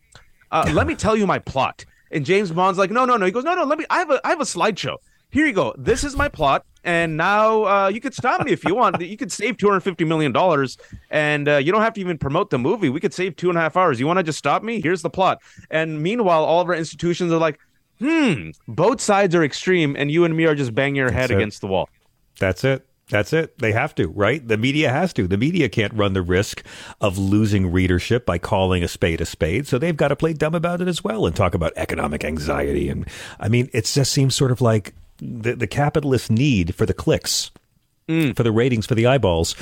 Uh, 0.52 0.70
let 0.74 0.88
me 0.88 0.96
tell 0.96 1.16
you 1.16 1.28
my 1.28 1.40
plot." 1.40 1.86
And 2.12 2.26
James 2.26 2.52
Bond's 2.52 2.80
like, 2.80 2.90
"No, 2.92 3.06
no, 3.06 3.18
no." 3.18 3.26
He 3.26 3.32
goes, 3.32 3.44
"No, 3.44 3.54
no, 3.54 3.66
let 3.66 3.78
me 3.78 3.86
I 3.90 4.00
have 4.00 4.10
a 4.10 4.26
I 4.26 4.30
have 4.30 4.42
a 4.42 4.46
slideshow. 4.46 4.98
Here 5.30 5.46
you 5.46 5.54
go. 5.54 5.76
This 5.78 6.04
is 6.04 6.16
my 6.16 6.30
plot, 6.30 6.66
and 6.88 7.18
now 7.18 7.66
uh, 7.66 7.88
you 7.90 8.00
could 8.00 8.14
stop 8.14 8.44
me 8.46 8.52
if 8.54 8.64
you 8.64 8.74
want. 8.74 9.00
You 9.02 9.18
could 9.18 9.32
save 9.32 9.58
two 9.58 9.68
hundred 9.68 9.82
fifty 9.82 10.06
million 10.06 10.32
dollars, 10.32 10.78
and 11.12 11.48
uh, 11.48 11.58
you 11.58 11.72
don't 11.72 11.82
have 11.82 11.94
to 11.94 12.02
even 12.02 12.18
promote 12.18 12.50
the 12.50 12.58
movie. 12.58 12.90
We 12.90 13.02
could 13.02 13.14
save 13.14 13.36
two 13.36 13.50
and 13.50 13.58
a 13.58 13.62
half 13.62 13.76
hours. 13.76 14.00
You 14.00 14.08
want 14.08 14.18
to 14.18 14.24
just 14.24 14.40
stop 14.40 14.64
me? 14.64 14.82
Here's 14.82 15.02
the 15.02 15.10
plot. 15.10 15.42
And 15.70 16.02
meanwhile, 16.02 16.46
all 16.46 16.62
of 16.62 16.70
our 16.70 16.76
institutions 16.76 17.32
are 17.34 17.38
like, 17.38 17.60
"Hmm, 18.00 18.52
both 18.68 19.02
sides 19.02 19.36
are 19.36 19.44
extreme, 19.44 19.96
and 19.98 20.10
you 20.10 20.24
and 20.24 20.36
me 20.36 20.46
are 20.46 20.56
just 20.56 20.74
banging 20.74 20.96
your 20.96 21.12
head 21.12 21.24
That's 21.24 21.32
it. 21.32 21.36
against 21.36 21.62
the 21.62 21.68
wall." 21.68 21.90
That's 22.40 22.64
it. 22.64 22.86
That's 23.10 23.32
it. 23.32 23.58
They 23.60 23.72
have 23.72 23.96
to, 23.96 24.08
right? 24.10 24.46
The 24.46 24.58
media 24.58 24.90
has 24.90 25.14
to. 25.14 25.28
The 25.28 25.38
media 25.38 25.70
can't 25.70 25.94
run 25.94 26.14
the 26.14 26.22
risk 26.22 26.64
of 27.00 27.18
losing 27.18 27.72
readership 27.72 28.26
by 28.26 28.38
calling 28.38 28.84
a 28.84 28.88
spade 28.88 29.22
a 29.22 29.26
spade. 29.26 29.66
So 29.66 29.78
they've 29.78 29.96
got 29.96 30.10
to 30.10 30.16
play 30.16 30.34
dumb 30.34 30.54
about 30.56 30.82
it 30.82 30.88
as 30.90 31.04
well 31.04 31.26
and 31.26 31.36
talk 31.36 31.54
about 31.54 31.72
economic 31.78 32.26
anxiety. 32.26 32.90
And 32.90 33.08
I 33.40 33.48
mean, 33.48 33.70
it 33.72 33.86
just 33.86 34.12
seems 34.12 34.36
sort 34.36 34.52
of 34.52 34.60
like 34.60 34.94
the, 35.20 35.56
the 35.56 35.68
capitalist 35.68 36.32
need 36.32 36.76
for 36.76 36.86
the 36.86 36.94
clicks, 36.94 37.52
for 38.08 38.44
the 38.44 38.52
ratings, 38.52 38.86
for 38.86 38.96
the 38.96 39.06
eyeballs. 39.06 39.56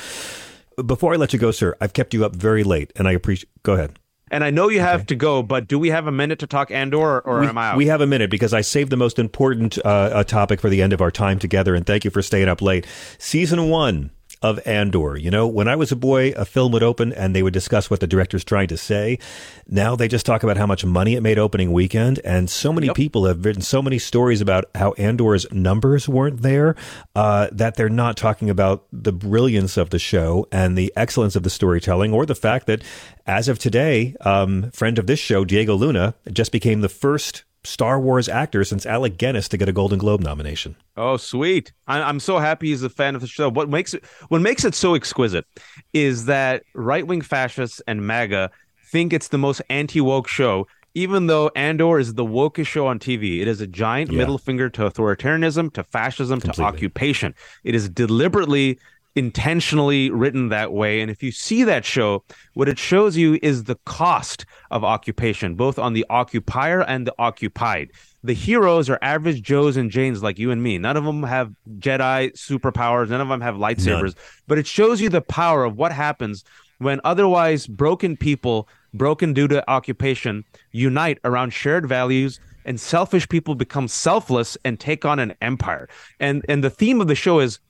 Before 0.84 1.14
I 1.14 1.16
let 1.16 1.32
you 1.32 1.38
go, 1.38 1.50
sir, 1.50 1.74
I've 1.80 1.92
kept 1.92 2.14
you 2.14 2.24
up 2.24 2.36
very 2.36 2.62
late 2.62 2.92
and 2.96 3.08
I 3.08 3.12
appreciate. 3.12 3.48
Go 3.62 3.74
ahead. 3.74 3.98
And 4.30 4.42
I 4.42 4.50
know 4.50 4.68
you 4.68 4.80
have 4.80 5.06
to 5.06 5.14
go, 5.14 5.42
but 5.42 5.68
do 5.68 5.78
we 5.78 5.90
have 5.90 6.08
a 6.08 6.12
minute 6.12 6.40
to 6.40 6.48
talk 6.48 6.72
Andor, 6.72 6.98
or, 6.98 7.20
or 7.20 7.40
we, 7.40 7.46
am 7.46 7.56
I 7.56 7.68
out? 7.68 7.76
we 7.76 7.86
have 7.86 8.00
a 8.00 8.08
minute 8.08 8.28
because 8.28 8.52
I 8.52 8.60
saved 8.60 8.90
the 8.90 8.96
most 8.96 9.20
important 9.20 9.78
uh, 9.84 10.24
topic 10.24 10.60
for 10.60 10.68
the 10.68 10.82
end 10.82 10.92
of 10.92 11.00
our 11.00 11.12
time 11.12 11.38
together. 11.38 11.76
And 11.76 11.86
thank 11.86 12.04
you 12.04 12.10
for 12.10 12.22
staying 12.22 12.48
up 12.48 12.60
late. 12.60 12.86
Season 13.18 13.68
one 13.68 14.10
of 14.46 14.64
Andor. 14.64 15.16
You 15.16 15.30
know, 15.30 15.48
when 15.48 15.66
I 15.66 15.74
was 15.74 15.90
a 15.90 15.96
boy, 15.96 16.30
a 16.36 16.44
film 16.44 16.70
would 16.70 16.82
open 16.84 17.12
and 17.12 17.34
they 17.34 17.42
would 17.42 17.52
discuss 17.52 17.90
what 17.90 17.98
the 17.98 18.06
director's 18.06 18.44
trying 18.44 18.68
to 18.68 18.76
say. 18.76 19.18
Now 19.66 19.96
they 19.96 20.06
just 20.06 20.24
talk 20.24 20.44
about 20.44 20.56
how 20.56 20.66
much 20.66 20.84
money 20.84 21.16
it 21.16 21.20
made 21.20 21.36
opening 21.36 21.72
weekend. 21.72 22.20
And 22.24 22.48
so 22.48 22.72
many 22.72 22.88
people 22.94 23.24
have 23.24 23.44
written 23.44 23.62
so 23.62 23.82
many 23.82 23.98
stories 23.98 24.40
about 24.40 24.66
how 24.76 24.92
Andor's 24.92 25.50
numbers 25.50 26.08
weren't 26.08 26.42
there 26.42 26.76
uh, 27.16 27.48
that 27.50 27.74
they're 27.74 27.88
not 27.88 28.16
talking 28.16 28.48
about 28.48 28.86
the 28.92 29.12
brilliance 29.12 29.76
of 29.76 29.90
the 29.90 29.98
show 29.98 30.46
and 30.52 30.78
the 30.78 30.92
excellence 30.94 31.34
of 31.34 31.42
the 31.42 31.50
storytelling 31.50 32.12
or 32.12 32.24
the 32.24 32.36
fact 32.36 32.68
that 32.68 32.82
as 33.26 33.48
of 33.48 33.58
today, 33.58 34.14
um, 34.20 34.70
friend 34.70 34.96
of 34.96 35.08
this 35.08 35.18
show, 35.18 35.44
Diego 35.44 35.74
Luna, 35.74 36.14
just 36.32 36.52
became 36.52 36.82
the 36.82 36.88
first 36.88 37.42
Star 37.66 38.00
Wars 38.00 38.28
actor 38.28 38.64
since 38.64 38.86
Alec 38.86 39.18
Guinness 39.18 39.48
to 39.48 39.56
get 39.56 39.68
a 39.68 39.72
Golden 39.72 39.98
Globe 39.98 40.20
nomination. 40.20 40.76
Oh, 40.96 41.16
sweet! 41.16 41.72
I, 41.86 42.00
I'm 42.00 42.20
so 42.20 42.38
happy 42.38 42.68
he's 42.68 42.82
a 42.82 42.88
fan 42.88 43.14
of 43.14 43.20
the 43.20 43.26
show. 43.26 43.50
What 43.50 43.68
makes 43.68 43.92
it 43.94 44.04
what 44.28 44.40
makes 44.40 44.64
it 44.64 44.74
so 44.74 44.94
exquisite 44.94 45.44
is 45.92 46.24
that 46.26 46.62
right 46.74 47.06
wing 47.06 47.20
fascists 47.20 47.82
and 47.86 48.06
MAGA 48.06 48.50
think 48.90 49.12
it's 49.12 49.28
the 49.28 49.38
most 49.38 49.60
anti 49.68 50.00
woke 50.00 50.28
show, 50.28 50.66
even 50.94 51.26
though 51.26 51.50
Andor 51.56 51.98
is 51.98 52.14
the 52.14 52.24
wokest 52.24 52.68
show 52.68 52.86
on 52.86 52.98
TV. 52.98 53.40
It 53.42 53.48
is 53.48 53.60
a 53.60 53.66
giant 53.66 54.10
Yeah. 54.12 54.18
middle 54.18 54.38
finger 54.38 54.70
to 54.70 54.82
authoritarianism, 54.88 55.72
to 55.74 55.82
fascism, 55.84 56.40
to 56.40 56.62
occupation. 56.62 57.34
It 57.64 57.74
is 57.74 57.88
deliberately 57.88 58.78
intentionally 59.16 60.10
written 60.10 60.50
that 60.50 60.72
way. 60.72 61.00
And 61.00 61.10
if 61.10 61.22
you 61.22 61.32
see 61.32 61.64
that 61.64 61.84
show 61.84 62.22
what 62.54 62.68
it 62.68 62.78
shows 62.78 63.16
you 63.16 63.38
is 63.42 63.64
the 63.64 63.78
cost 63.86 64.44
of 64.70 64.84
occupation 64.84 65.54
both 65.54 65.78
on 65.78 65.94
the 65.94 66.04
occupier 66.10 66.82
and 66.82 67.06
the 67.06 67.14
occupied. 67.18 67.90
The 68.22 68.34
heroes 68.34 68.90
are 68.90 68.98
average 69.02 69.42
joes 69.42 69.76
and 69.76 69.90
janes 69.90 70.22
like 70.22 70.38
you 70.38 70.50
and 70.50 70.62
me. 70.62 70.78
None 70.78 70.96
of 70.96 71.04
them 71.04 71.22
have 71.22 71.52
jedi 71.78 72.32
superpowers. 72.32 73.08
None 73.08 73.20
of 73.20 73.28
them 73.28 73.40
have 73.40 73.54
lightsabers. 73.54 74.14
But 74.46 74.58
it 74.58 74.66
shows 74.66 75.00
you 75.00 75.08
the 75.08 75.22
power 75.22 75.64
of 75.64 75.76
what 75.76 75.92
happens 75.92 76.44
when 76.78 77.00
otherwise 77.04 77.66
broken 77.66 78.16
people 78.16 78.68
broken 78.92 79.32
due 79.32 79.48
to 79.48 79.70
occupation 79.70 80.44
unite 80.72 81.18
around 81.24 81.52
shared 81.52 81.86
values 81.86 82.40
and 82.64 82.80
selfish 82.80 83.28
people 83.28 83.54
become 83.54 83.88
selfless 83.88 84.58
and 84.64 84.80
take 84.80 85.04
on 85.04 85.18
an 85.18 85.34
empire. 85.40 85.88
And 86.20 86.44
and 86.48 86.62
the 86.62 86.70
theme 86.70 87.00
of 87.00 87.06
the 87.06 87.14
show 87.14 87.38
is 87.38 87.60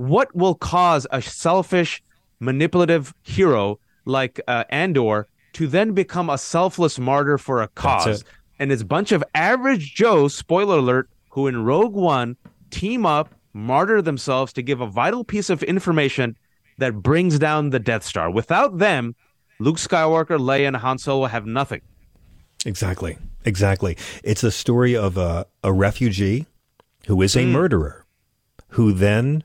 what 0.00 0.34
will 0.34 0.54
cause 0.54 1.06
a 1.10 1.20
selfish, 1.20 2.02
manipulative 2.38 3.12
hero 3.22 3.78
like 4.06 4.40
uh, 4.48 4.64
Andor 4.70 5.28
to 5.52 5.66
then 5.66 5.92
become 5.92 6.30
a 6.30 6.38
selfless 6.38 6.98
martyr 6.98 7.36
for 7.36 7.60
a 7.60 7.68
cause? 7.68 8.22
it. 8.22 8.26
And 8.58 8.72
it's 8.72 8.80
a 8.82 8.86
bunch 8.86 9.12
of 9.12 9.22
average 9.34 9.94
Joe, 9.94 10.28
spoiler 10.28 10.78
alert, 10.78 11.10
who 11.30 11.46
in 11.46 11.64
Rogue 11.64 11.94
One 11.94 12.36
team 12.70 13.04
up, 13.04 13.34
martyr 13.52 14.00
themselves 14.00 14.52
to 14.54 14.62
give 14.62 14.80
a 14.80 14.86
vital 14.86 15.22
piece 15.22 15.50
of 15.50 15.62
information 15.64 16.36
that 16.78 16.94
brings 17.02 17.38
down 17.38 17.70
the 17.70 17.78
Death 17.78 18.04
Star. 18.04 18.30
Without 18.30 18.78
them, 18.78 19.14
Luke 19.58 19.76
Skywalker, 19.76 20.38
Leia, 20.38 20.68
and 20.68 20.76
Han 20.76 20.96
Solo 20.98 21.26
have 21.26 21.44
nothing. 21.44 21.82
Exactly. 22.64 23.18
Exactly. 23.44 23.96
It's 24.24 24.42
a 24.44 24.50
story 24.50 24.96
of 24.96 25.18
a, 25.18 25.46
a 25.62 25.72
refugee 25.72 26.46
who 27.06 27.20
is 27.20 27.36
a 27.36 27.44
Hmm. 27.44 27.52
murderer 27.52 28.06
who 28.70 28.92
then 28.92 29.42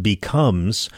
becomes 0.00 0.88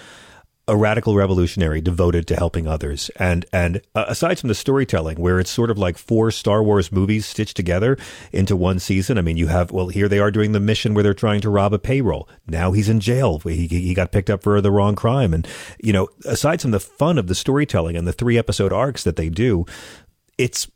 a 0.71 0.77
radical 0.77 1.17
revolutionary 1.17 1.81
devoted 1.81 2.29
to 2.29 2.37
helping 2.37 2.69
others. 2.69 3.11
And 3.17 3.45
and 3.53 3.83
uh, 3.97 4.05
aside 4.07 4.39
from 4.39 4.49
the 4.49 4.55
storytelling, 4.55 5.21
where 5.21 5.41
it's 5.41 5.51
sort 5.51 5.69
of 5.69 5.79
like 5.79 5.99
four 5.99 6.31
Star 6.31 6.63
Wars 6.63 6.93
movies 6.93 7.27
stitched 7.27 7.57
together 7.57 7.99
into 8.33 8.55
one 8.55 8.79
season. 8.79 9.19
I 9.19 9.23
mean, 9.23 9.37
you 9.37 9.49
have 9.49 9.73
well, 9.73 9.89
here 9.89 10.09
they 10.09 10.21
are 10.21 10.31
doing 10.31 10.53
the 10.53 10.61
mission 10.61 10.95
where 10.95 11.03
they're 11.03 11.13
trying 11.13 11.41
to 11.41 11.51
rob 11.51 11.75
a 11.75 11.79
payroll. 11.79 12.29
Now 12.47 12.71
he's 12.71 12.89
in 12.89 13.01
jail. 13.01 13.41
He 13.41 13.67
he 13.67 13.95
got 13.95 14.13
picked 14.13 14.31
up 14.31 14.45
for 14.45 14.61
the 14.61 14.71
wrong 14.71 14.95
crime. 14.95 15.35
And 15.35 15.47
you 15.83 15.93
know, 15.93 16.09
aside 16.25 16.61
from 16.61 16.71
the 16.71 16.81
fun 16.81 17.19
of 17.19 17.27
the 17.27 17.35
storytelling 17.35 17.97
and 17.97 18.07
the 18.07 18.13
three 18.13 18.39
episode 18.39 18.73
arcs 18.73 19.03
that 19.03 19.17
they 19.17 19.29
do, 19.29 19.67
it's 20.39 20.69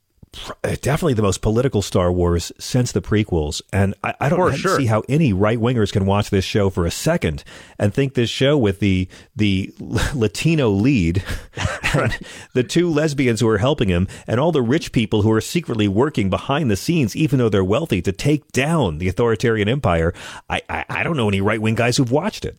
Uh, 0.62 0.76
definitely 0.80 1.14
the 1.14 1.22
most 1.22 1.41
political 1.41 1.82
Star 1.82 2.11
Wars 2.12 2.53
since 2.59 2.93
the 2.93 3.03
prequels. 3.03 3.62
And 3.72 3.95
I, 4.03 4.14
I 4.20 4.28
don't 4.28 4.53
I 4.53 4.57
sure. 4.57 4.78
see 4.78 4.87
how 4.87 5.03
any 5.09 5.32
right 5.32 5.59
wingers 5.59 5.93
can 5.93 6.07
watch 6.07 6.30
this 6.30 6.45
show 6.45 6.70
for 6.70 6.87
a 6.87 6.91
second 6.91 7.45
and 7.78 7.93
think 7.93 8.14
this 8.14 8.30
show 8.30 8.57
with 8.57 8.80
the 8.80 9.09
the 9.35 9.72
Latino 10.14 10.68
lead, 10.70 11.22
and 11.95 12.18
the 12.53 12.64
two 12.64 12.91
lesbians 12.91 13.41
who 13.41 13.49
are 13.49 13.59
helping 13.59 13.89
him, 13.89 14.09
and 14.26 14.41
all 14.41 14.53
the 14.53 14.62
rich 14.62 14.93
people 14.93 15.22
who 15.22 15.32
are 15.32 15.41
secretly 15.41 15.89
working 15.89 16.30
behind 16.30 16.70
the 16.70 16.76
scenes, 16.76 17.16
even 17.16 17.39
though 17.39 17.49
they're 17.49 17.64
wealthy, 17.64 18.03
to 18.03 18.12
take 18.12 18.51
down 18.53 18.99
the 18.99 19.09
authoritarian 19.09 19.68
empire. 19.68 20.12
I 20.49 20.62
I, 20.68 20.85
I 20.89 21.03
don't 21.03 21.16
know 21.16 21.28
any 21.28 21.41
right 21.41 21.61
wing 21.61 21.74
guys 21.74 21.97
who've 21.97 22.11
watched 22.11 22.45
it. 22.45 22.59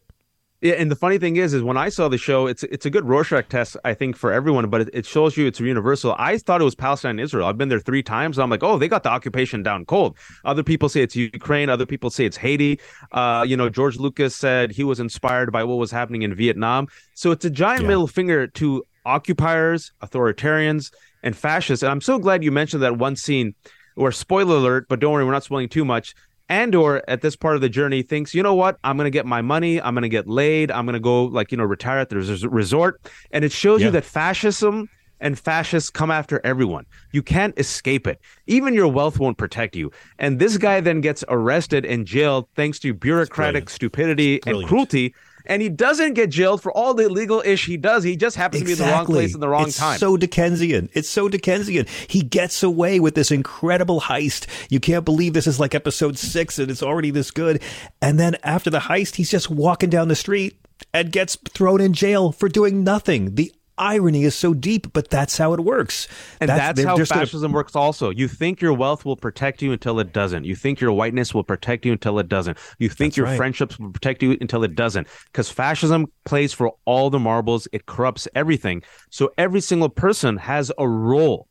Yeah, 0.65 0.73
and 0.81 0.89
the 0.89 0.95
funny 0.95 1.19
thing 1.19 1.35
is, 1.35 1.53
is 1.53 1.61
when 1.61 1.77
I 1.77 1.89
saw 1.89 2.07
the 2.07 2.17
show, 2.17 2.47
it's 2.47 2.63
it's 2.63 2.87
a 2.87 2.89
good 2.89 3.05
Rorschach 3.05 3.49
test, 3.49 3.77
I 3.85 3.93
think, 3.93 4.17
for 4.17 4.33
everyone, 4.33 4.67
but 4.67 4.81
it, 4.81 4.89
it 4.93 5.05
shows 5.05 5.37
you 5.37 5.45
it's 5.45 5.59
universal. 5.59 6.15
I 6.17 6.39
thought 6.39 6.59
it 6.59 6.63
was 6.63 6.73
Palestine 6.73 7.11
and 7.11 7.19
Israel. 7.19 7.45
I've 7.45 7.59
been 7.59 7.69
there 7.69 7.79
three 7.79 8.01
times. 8.01 8.39
I'm 8.39 8.49
like, 8.49 8.63
oh, 8.63 8.79
they 8.79 8.87
got 8.87 9.03
the 9.03 9.09
occupation 9.09 9.61
down 9.61 9.85
cold. 9.85 10.17
Other 10.43 10.63
people 10.63 10.89
say 10.89 11.01
it's 11.03 11.15
Ukraine. 11.15 11.69
Other 11.69 11.85
people 11.85 12.09
say 12.09 12.25
it's 12.25 12.37
Haiti. 12.37 12.79
Uh, 13.11 13.45
you 13.47 13.55
know, 13.55 13.69
George 13.69 13.97
Lucas 13.99 14.35
said 14.35 14.71
he 14.71 14.83
was 14.83 14.99
inspired 14.99 15.51
by 15.51 15.63
what 15.63 15.75
was 15.77 15.91
happening 15.91 16.23
in 16.23 16.33
Vietnam. 16.33 16.87
So 17.13 17.29
it's 17.29 17.45
a 17.45 17.51
giant 17.51 17.83
Yeah. 17.83 17.89
middle 17.89 18.07
finger 18.07 18.47
to 18.47 18.83
occupiers, 19.05 19.91
authoritarians, 20.01 20.91
and 21.21 21.37
fascists. 21.37 21.83
And 21.83 21.91
I'm 21.91 22.01
so 22.01 22.17
glad 22.17 22.43
you 22.43 22.51
mentioned 22.51 22.81
that 22.81 22.97
one 22.97 23.15
scene 23.15 23.53
where, 23.93 24.11
spoiler 24.11 24.57
alert, 24.57 24.87
but 24.89 24.99
don't 24.99 25.13
worry, 25.13 25.23
we're 25.25 25.31
not 25.31 25.43
spoiling 25.43 25.69
too 25.69 25.85
much. 25.85 26.15
Andor 26.49 27.01
at 27.07 27.21
this 27.21 27.35
part 27.35 27.55
of 27.55 27.61
the 27.61 27.69
journey 27.69 28.01
thinks, 28.03 28.33
you 28.35 28.43
know 28.43 28.53
what? 28.55 28.77
I'm 28.83 28.97
gonna 28.97 29.09
get 29.09 29.25
my 29.25 29.41
money. 29.41 29.81
I'm 29.81 29.93
gonna 29.95 30.09
get 30.09 30.27
laid. 30.27 30.71
I'm 30.71 30.85
gonna 30.85 30.99
go 30.99 31.25
like 31.25 31.51
you 31.51 31.57
know 31.57 31.63
retire 31.63 31.99
at 31.99 32.09
the 32.09 32.17
res- 32.17 32.45
resort, 32.45 33.01
and 33.31 33.43
it 33.43 33.51
shows 33.51 33.81
Yeah. 33.81 33.87
you 33.87 33.91
that 33.93 34.05
fascism 34.05 34.89
and 35.21 35.39
fascists 35.39 35.89
come 35.89 36.11
after 36.11 36.41
everyone. 36.43 36.85
You 37.13 37.23
can't 37.23 37.57
escape 37.57 38.05
it. 38.05 38.19
Even 38.47 38.73
your 38.73 38.87
wealth 38.89 39.17
won't 39.17 39.37
protect 39.37 39.75
you. 39.75 39.91
And 40.19 40.39
this 40.39 40.57
guy 40.57 40.81
then 40.81 40.99
gets 41.01 41.23
arrested 41.29 41.85
and 41.85 42.05
jailed 42.05 42.47
thanks 42.55 42.79
to 42.79 42.93
bureaucratic 42.93 43.69
stupidity 43.69 44.41
and 44.45 44.65
cruelty. 44.67 45.15
And 45.45 45.61
he 45.61 45.69
doesn't 45.69 46.13
get 46.13 46.29
jailed 46.29 46.61
for 46.61 46.71
all 46.71 46.93
the 46.93 47.05
illegal 47.05 47.41
ish 47.45 47.65
he 47.65 47.77
does. 47.77 48.03
He 48.03 48.15
just 48.15 48.35
happens 48.35 48.61
to 48.61 48.65
be 48.65 48.71
in 48.73 48.77
the 48.77 48.85
wrong 48.85 49.05
place 49.05 49.33
in 49.33 49.39
the 49.39 49.47
wrong 49.47 49.67
it's 49.67 49.77
time. 49.77 49.97
So 49.97 50.17
Dickensian. 50.17 50.89
It's 50.93 51.09
so 51.09 51.29
Dickensian. 51.29 51.85
He 52.07 52.21
gets 52.21 52.63
away 52.63 52.99
with 52.99 53.15
this 53.15 53.31
incredible 53.31 54.01
heist. 54.01 54.47
You 54.69 54.79
can't 54.79 55.05
believe 55.05 55.33
this 55.33 55.47
is 55.47 55.59
like 55.59 55.75
episode 55.75 56.17
six 56.17 56.59
and 56.59 56.69
it's 56.71 56.83
already 56.83 57.11
this 57.11 57.31
good. 57.31 57.61
And 58.01 58.19
then 58.19 58.35
after 58.43 58.69
the 58.69 58.79
heist, 58.79 59.15
he's 59.15 59.31
just 59.31 59.49
walking 59.49 59.89
down 59.89 60.07
the 60.07 60.15
street 60.15 60.59
and 60.93 61.11
gets 61.11 61.35
thrown 61.35 61.81
in 61.81 61.93
jail 61.93 62.31
for 62.31 62.49
doing 62.49 62.83
nothing. 62.83 63.35
The 63.35 63.53
irony 63.77 64.23
is 64.23 64.35
so 64.35 64.53
deep, 64.53 64.93
but 64.93 65.09
that's 65.09 65.37
how 65.37 65.53
it 65.53 65.59
works. 65.59 66.07
And 66.39 66.49
that's, 66.49 66.77
they're 66.77 66.87
how 66.87 66.97
just 66.97 67.11
gonna- 67.11 67.25
fascism 67.25 67.51
works 67.51 67.75
also. 67.75 68.09
You 68.09 68.27
think 68.27 68.61
your 68.61 68.73
wealth 68.73 69.05
will 69.05 69.17
protect 69.17 69.61
you 69.61 69.71
until 69.71 69.99
it 69.99 70.13
doesn't. 70.13 70.45
You 70.45 70.55
think 70.55 70.79
your 70.79 70.91
whiteness 70.91 71.33
will 71.33 71.43
protect 71.43 71.85
you 71.85 71.91
until 71.91 72.19
it 72.19 72.27
doesn't. 72.27 72.57
You 72.79 72.89
think 72.89 73.11
That's 73.13 73.17
your 73.17 73.25
right. 73.27 73.37
friendships 73.37 73.77
will 73.79 73.91
protect 73.91 74.23
you 74.23 74.37
until 74.39 74.63
it 74.63 74.75
doesn't. 74.75 75.07
Because 75.25 75.49
fascism 75.49 76.07
plays 76.23 76.53
for 76.53 76.73
all 76.85 77.09
the 77.09 77.19
marbles, 77.19 77.67
it 77.71 77.85
corrupts 77.85 78.27
everything. 78.35 78.83
So 79.09 79.31
every 79.37 79.61
single 79.61 79.89
person 79.89 80.37
has 80.37 80.71
a 80.77 80.87
role 80.87 81.47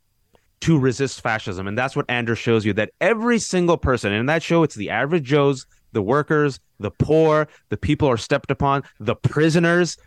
to 0.61 0.79
resist 0.79 1.20
fascism. 1.20 1.66
And 1.66 1.77
that's 1.77 1.95
what 1.95 2.07
Anders 2.09 2.39
shows 2.39 2.64
you 2.64 2.72
that 2.75 2.91
every 3.01 3.39
single 3.39 3.77
person, 3.77 4.12
in 4.12 4.27
that 4.27 4.43
show, 4.43 4.62
it's 4.62 4.75
the 4.75 4.89
average 4.89 5.25
Joes, 5.25 5.66
the 5.93 6.01
workers, 6.03 6.59
the 6.81 6.91
poor, 6.91 7.49
the 7.68 7.77
people 7.77 8.09
are 8.09 8.16
stepped 8.16 8.51
upon, 8.51 8.83
the 8.99 9.14
prisoners, 9.14 9.99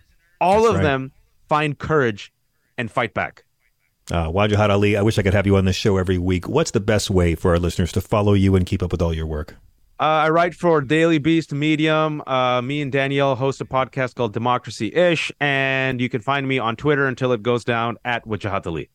all 0.42 0.64
That's 0.64 0.70
of 0.70 0.76
right. 0.78 0.84
them 0.84 1.12
find 1.48 1.78
courage 1.78 2.32
and 2.78 2.92
fight 2.92 3.14
back. 3.14 3.44
Uh, 4.10 4.30
Wajahat 4.30 4.70
Ali, 4.70 4.96
I 4.96 5.02
wish 5.02 5.18
I 5.20 5.22
could 5.22 5.34
have 5.34 5.46
you 5.46 5.58
on 5.58 5.66
this 5.66 5.76
show 5.76 5.98
every 5.98 6.18
week. 6.18 6.48
What's 6.48 6.72
the 6.72 6.80
best 6.80 7.10
way 7.10 7.36
for 7.36 7.52
our 7.52 7.60
listeners 7.60 7.92
to 7.94 8.02
follow 8.02 8.34
you 8.34 8.56
and 8.56 8.66
keep 8.66 8.82
up 8.82 8.92
with 8.92 9.02
all 9.02 9.14
your 9.14 9.26
work? 9.26 9.56
Uh, 10.00 10.04
I 10.04 10.30
write 10.30 10.54
for 10.54 10.80
Daily 10.80 11.18
Beast 11.18 11.52
Medium. 11.52 12.22
Uh, 12.28 12.62
me 12.62 12.82
and 12.84 12.92
Danielle 12.92 13.36
host 13.36 13.60
a 13.62 13.66
podcast 13.66 14.14
called 14.14 14.32
Democracy 14.32 14.94
Ish, 14.94 15.32
and 15.40 16.00
you 16.00 16.08
can 16.08 16.22
find 16.22 16.48
me 16.48 16.60
on 16.60 16.76
Twitter 16.76 17.08
until 17.08 17.32
it 17.32 17.42
goes 17.42 17.66
down 17.66 17.98
at 18.06 18.24
Wajahat 18.26 18.68
Ali. 18.68 18.90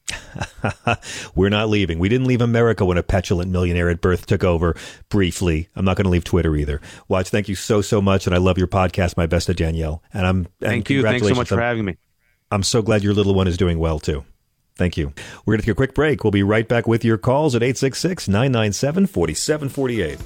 We're 1.35 1.49
not 1.49 1.69
leaving. 1.69 1.99
We 1.99 2.09
didn't 2.09 2.29
leave 2.29 2.41
America 2.41 2.85
when 2.85 2.99
a 2.99 3.03
petulant 3.03 3.51
millionaire 3.51 3.91
at 3.91 4.01
birth 4.01 4.27
took 4.27 4.45
over 4.45 4.77
briefly. 5.09 5.69
I'm 5.75 5.85
not 5.85 5.97
going 5.97 6.05
to 6.05 6.11
leave 6.11 6.25
Twitter 6.25 6.55
either. 6.55 6.81
Watch, 7.09 7.31
thank 7.31 7.49
you 7.49 7.57
so, 7.57 7.83
so 7.83 8.01
much. 8.01 8.27
And 8.27 8.35
I 8.35 8.39
love 8.39 8.57
your 8.57 8.69
podcast. 8.69 9.17
My 9.17 9.27
best 9.27 9.49
to 9.49 9.55
Danielle. 9.55 10.05
And 10.15 10.25
I'm, 10.25 10.37
and 10.37 10.47
Thank 10.61 10.89
you. 10.89 11.03
Thanks 11.03 11.27
so 11.27 11.35
much 11.35 11.49
for 11.49 11.61
having 11.61 11.85
me. 11.85 11.97
I'm 12.53 12.63
so 12.63 12.83
glad 12.83 13.03
your 13.03 13.15
little 13.15 13.35
one 13.35 13.49
is 13.49 13.57
doing 13.57 13.79
well 13.79 13.99
too. 13.99 14.27
Thank 14.77 14.99
you. 14.99 15.15
We're 15.47 15.55
going 15.55 15.61
to 15.61 15.67
take 15.67 15.73
a 15.73 15.75
quick 15.75 15.95
break. 15.95 16.23
We'll 16.23 16.33
be 16.33 16.43
right 16.43 16.69
back 16.69 16.87
with 16.87 17.03
your 17.03 17.17
calls 17.17 17.55
at 17.55 17.63
866 17.63 18.29
997 18.29 19.07
4748. 19.07 20.19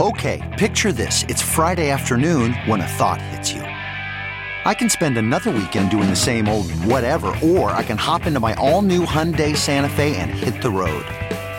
Okay, 0.00 0.54
picture 0.58 0.92
this. 0.92 1.24
It's 1.28 1.40
Friday 1.40 1.88
afternoon 1.88 2.52
when 2.66 2.82
a 2.82 2.86
thought 2.86 3.22
hits 3.22 3.52
you. 3.52 3.62
I 3.62 4.74
can 4.74 4.90
spend 4.90 5.16
another 5.16 5.50
weekend 5.50 5.90
doing 5.90 6.10
the 6.10 6.16
same 6.16 6.46
old 6.46 6.70
whatever, 6.84 7.28
or 7.42 7.70
I 7.70 7.84
can 7.84 7.96
hop 7.96 8.26
into 8.26 8.40
my 8.40 8.54
all 8.54 8.82
new 8.82 9.06
Hyundai 9.06 9.56
Santa 9.56 9.88
Fe 9.88 10.16
and 10.16 10.30
hit 10.30 10.60
the 10.60 10.70
road. 10.70 11.06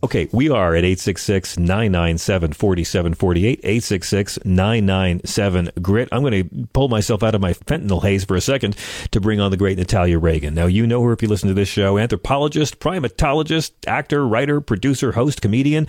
Okay, 0.00 0.28
we 0.30 0.48
are 0.48 0.76
at 0.76 0.84
866 0.84 1.58
997 1.58 2.52
4748. 2.52 3.58
866 3.58 4.38
997 4.44 5.70
GRIT. 5.82 6.08
I'm 6.12 6.20
going 6.20 6.48
to 6.48 6.68
pull 6.72 6.88
myself 6.88 7.24
out 7.24 7.34
of 7.34 7.40
my 7.40 7.52
fentanyl 7.52 8.02
haze 8.02 8.24
for 8.24 8.36
a 8.36 8.40
second 8.40 8.76
to 9.10 9.20
bring 9.20 9.40
on 9.40 9.50
the 9.50 9.56
great 9.56 9.76
Natalia 9.76 10.20
Reagan. 10.20 10.54
Now, 10.54 10.66
you 10.66 10.86
know 10.86 11.02
her 11.02 11.12
if 11.12 11.20
you 11.20 11.26
listen 11.26 11.48
to 11.48 11.54
this 11.54 11.68
show 11.68 11.98
anthropologist, 11.98 12.78
primatologist, 12.78 13.72
actor, 13.88 14.24
writer, 14.24 14.60
producer, 14.60 15.12
host, 15.12 15.42
comedian, 15.42 15.88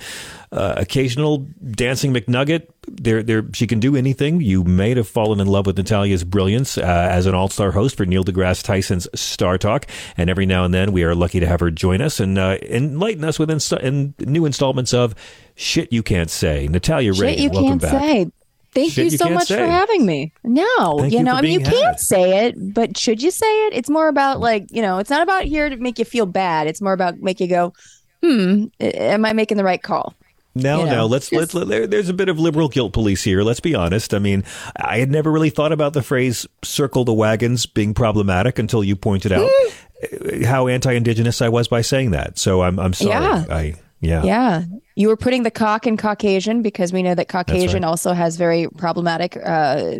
uh, 0.51 0.73
occasional 0.77 1.45
dancing 1.71 2.13
McNugget. 2.13 2.67
There, 2.87 3.21
there, 3.21 3.45
she 3.53 3.67
can 3.67 3.79
do 3.79 3.95
anything. 3.95 4.41
You 4.41 4.63
may 4.63 4.95
have 4.95 5.07
fallen 5.07 5.39
in 5.39 5.47
love 5.47 5.67
with 5.67 5.77
Natalia's 5.77 6.23
brilliance 6.23 6.77
uh, 6.77 6.81
as 6.81 7.27
an 7.27 7.35
all-star 7.35 7.71
host 7.71 7.95
for 7.95 8.05
Neil 8.05 8.23
deGrasse 8.23 8.63
Tyson's 8.63 9.07
StarTalk, 9.15 9.83
and 10.17 10.29
every 10.29 10.45
now 10.47 10.65
and 10.65 10.73
then 10.73 10.91
we 10.91 11.03
are 11.03 11.13
lucky 11.13 11.39
to 11.39 11.45
have 11.45 11.59
her 11.59 11.69
join 11.69 12.01
us 12.01 12.19
and 12.19 12.37
uh, 12.37 12.57
enlighten 12.63 13.23
us 13.23 13.37
with 13.37 13.51
inst- 13.51 13.73
in 13.73 14.15
new 14.19 14.45
installments 14.45 14.93
of 14.93 15.13
shit 15.55 15.93
you 15.93 16.01
can't 16.01 16.31
say. 16.31 16.67
Natalia 16.67 17.13
Shit 17.13 17.21
Reagan, 17.21 17.43
you 17.43 17.49
welcome 17.51 17.79
can't 17.79 17.81
back. 17.81 17.91
say. 17.91 18.31
Thank 18.71 18.91
Shit 18.93 19.05
you 19.05 19.11
you 19.11 19.17
so 19.17 19.29
much 19.29 19.47
say. 19.47 19.57
for 19.57 19.65
having 19.65 20.05
me. 20.05 20.31
No, 20.43 20.99
Thank 20.99 21.13
you 21.13 21.19
you 21.19 21.23
know, 21.23 21.33
I 21.33 21.41
mean, 21.41 21.59
you 21.59 21.65
can't 21.65 21.99
say 21.99 22.45
it, 22.45 22.55
but 22.73 22.97
should 22.97 23.21
you 23.21 23.31
say 23.31 23.47
it? 23.67 23.73
It's 23.73 23.89
more 23.89 24.07
about 24.07 24.39
like, 24.39 24.67
you 24.69 24.83
know, 24.83 24.99
it's 24.99 25.09
not 25.09 25.23
about 25.23 25.43
here 25.43 25.69
to 25.69 25.77
make 25.77 25.97
you 25.97 26.05
feel 26.05 26.27
bad. 26.27 26.67
It's 26.67 26.79
more 26.79 26.93
about 26.93 27.19
make 27.19 27.39
you 27.39 27.47
go, 27.47 27.73
hmm, 28.21 28.65
am 28.79 29.25
I 29.25 29.33
making 29.33 29.57
the 29.57 29.63
right 29.63 29.81
call? 29.81 30.13
No, 30.55 30.79
You 30.79 30.85
know, 30.87 30.91
no. 30.91 31.05
Let's 31.05 31.31
let's 31.31 31.53
let, 31.53 31.89
there's 31.91 32.09
a 32.09 32.13
bit 32.13 32.27
of 32.27 32.39
liberal 32.39 32.69
guilt 32.69 32.93
police 32.93 33.23
here. 33.23 33.43
Let's 33.43 33.59
be 33.59 33.75
honest. 33.75 34.13
I 34.13 34.19
mean, 34.19 34.43
I 34.75 34.97
had 34.97 35.11
never 35.11 35.31
really 35.31 35.49
thought 35.49 35.71
about 35.71 35.93
the 35.93 36.01
phrase 36.01 36.47
"circle 36.63 37.05
the 37.05 37.13
wagons" 37.13 37.65
being 37.65 37.93
problematic 37.93 38.59
until 38.59 38.83
you 38.83 38.95
pointed 38.95 39.31
out 39.31 39.49
uh, 39.49 40.45
how 40.45 40.67
anti-indigenous 40.67 41.41
I 41.41 41.49
was 41.49 41.67
by 41.67 41.81
saying 41.81 42.11
that. 42.11 42.39
So 42.39 42.63
I'm 42.63 42.79
I'm 42.79 42.93
sorry. 42.93 43.11
Yeah. 43.11 43.45
I 43.49 43.75
yeah. 44.01 44.23
Yeah. 44.23 44.63
You 44.95 45.07
were 45.07 45.17
putting 45.17 45.43
the 45.43 45.51
cock 45.51 45.85
in 45.87 45.97
Caucasian 45.97 46.61
because 46.61 46.93
we 46.93 47.03
know 47.03 47.15
that 47.15 47.27
Caucasian 47.27 47.83
right. 47.83 47.89
also 47.89 48.13
has 48.13 48.37
very 48.37 48.67
problematic, 48.77 49.37
uh, 49.37 49.95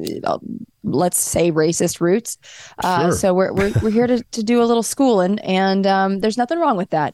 let's 0.84 1.20
say 1.20 1.52
racist 1.52 2.02
roots. 2.02 2.38
Uh, 2.84 3.04
Sure. 3.04 3.12
So 3.14 3.34
we're, 3.34 3.54
we're, 3.54 3.74
we're 3.82 3.92
here 3.92 4.08
to, 4.08 4.24
to 4.24 4.44
do 4.44 4.62
a 4.62 4.66
little 4.66 4.84
schooling 4.84 5.40
and 5.40 5.86
um, 5.86 6.20
there's 6.20 6.38
nothing 6.38 6.60
wrong 6.60 6.78
with 6.78 6.90
that. 6.92 7.14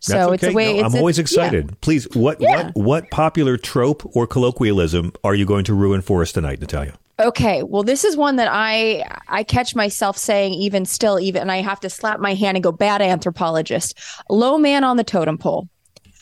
So 0.00 0.12
That's 0.30 0.34
it's 0.34 0.42
a 0.42 0.46
okay. 0.48 0.54
way. 0.54 0.72
No, 0.74 0.78
it's 0.86 0.94
I'm 0.94 0.94
a- 0.94 0.98
always 0.98 1.18
yeah. 1.18 1.22
excited. 1.22 1.80
Please, 1.80 2.06
what 2.14 2.40
Yeah. 2.40 2.66
what 2.74 2.76
what 2.76 3.10
popular 3.10 3.56
trope 3.56 4.08
or 4.16 4.26
colloquialism 4.26 5.12
are 5.24 5.34
you 5.34 5.46
going 5.46 5.64
to 5.64 5.74
ruin 5.74 6.02
for 6.02 6.22
us 6.22 6.32
tonight, 6.32 6.60
Natalia? 6.60 6.94
Okay, 7.18 7.62
well, 7.62 7.82
this 7.82 8.04
is 8.04 8.14
one 8.16 8.36
that 8.36 8.48
I 8.50 9.04
I 9.28 9.42
catch 9.42 9.74
myself 9.74 10.18
saying 10.18 10.52
even 10.54 10.84
still, 10.84 11.18
even 11.18 11.40
and 11.42 11.50
I 11.52 11.62
have 11.62 11.80
to 11.80 11.88
slap 11.90 12.20
my 12.20 12.34
hand 12.34 12.56
and 12.58 12.62
go, 12.64 12.72
"Bad 12.72 13.00
anthropologist, 13.00 13.94
low 14.28 14.58
man 14.58 14.84
on 14.84 14.96
the 14.98 15.04
totem 15.04 15.38
pole, 15.38 15.68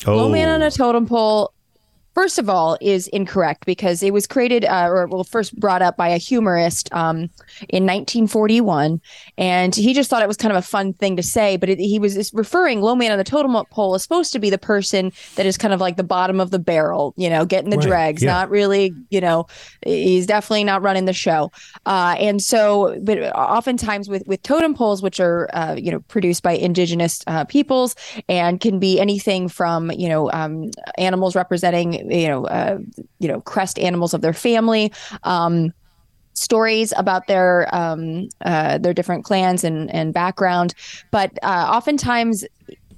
Oh, 0.07 0.17
low 0.17 0.29
man 0.29 0.49
on 0.49 0.63
a 0.63 0.67
oh. 0.67 0.71
totem 0.71 1.07
pole." 1.07 1.53
First 2.15 2.39
of 2.39 2.49
all, 2.49 2.79
is 2.81 3.09
incorrect 3.09 3.67
because 3.67 4.03
it 4.03 4.13
was 4.13 4.27
created 4.27 4.65
uh, 4.65 4.87
or 4.89 5.07
well, 5.07 5.25
first 5.25 5.59
brought 5.59 5.83
up 5.83 5.97
by 5.97 6.09
a 6.09 6.19
humorist 6.19 6.93
um, 6.93 7.31
in 7.69 7.85
1941, 7.85 9.01
and 9.37 9.75
he 9.75 9.93
just 9.93 10.09
thought 10.11 10.23
it 10.23 10.29
was 10.29 10.37
kind 10.37 10.53
of 10.53 10.59
a 10.59 10.63
fun 10.67 10.93
thing 10.95 11.17
to 11.17 11.23
say. 11.23 11.57
But 11.57 11.69
it, 11.69 11.79
he 11.79 11.99
was 11.99 12.33
referring 12.33 12.81
low 12.81 12.95
man 12.95 13.13
on 13.13 13.19
the 13.19 13.25
totem 13.25 13.55
pole 13.71 13.95
is 13.95 14.03
supposed 14.03 14.33
to 14.33 14.39
be 14.39 14.51
the 14.51 14.59
person 14.59 15.13
that 15.37 15.47
is 15.47 15.59
kind 15.59 15.75
of 15.75 15.81
like 15.81 15.97
the 15.97 16.05
bottom 16.05 16.41
of 16.41 16.51
the 16.51 16.59
barrel, 16.59 17.15
you 17.17 17.29
know, 17.29 17.45
getting 17.45 17.71
the 17.71 17.77
Right, 17.77 17.87
dregs, 17.87 18.23
yeah. 18.23 18.33
not 18.33 18.51
really, 18.51 18.95
you 19.11 19.21
know, 19.21 19.47
he's 19.85 20.27
definitely 20.27 20.65
not 20.65 20.83
running 20.83 21.05
the 21.05 21.13
show. 21.13 21.51
Uh, 21.87 22.15
and 22.19 22.43
so, 22.43 22.99
but 23.03 23.19
oftentimes 23.35 24.09
with 24.09 24.27
with 24.27 24.43
totem 24.43 24.75
poles, 24.75 25.03
which 25.03 25.21
are 25.21 25.49
uh, 25.53 25.75
you 25.77 25.91
know 25.91 26.01
produced 26.01 26.43
by 26.43 26.53
indigenous 26.53 27.23
uh, 27.27 27.45
peoples 27.45 27.95
and 28.29 28.61
can 28.61 28.79
be 28.79 29.01
anything 29.01 29.49
from 29.49 29.91
you 29.93 30.09
know 30.09 30.31
um, 30.33 30.71
animals 30.99 31.35
representing 31.35 32.04
you 32.05 32.29
know 32.29 32.47
uh, 32.47 32.79
you 33.19 33.29
know 33.29 33.41
crest 33.41 33.79
animals 33.79 34.15
of 34.15 34.21
their 34.21 34.33
family. 34.33 34.93
Um, 35.23 35.73
stories 36.37 36.93
about 36.97 37.29
their 37.29 37.73
um, 37.73 38.29
uh, 38.45 38.77
their 38.79 38.93
different 38.93 39.25
clans 39.25 39.63
and 39.65 39.93
and 39.95 40.13
background, 40.13 40.75
but 41.11 41.31
uh, 41.43 41.71
oftentimes 41.71 42.45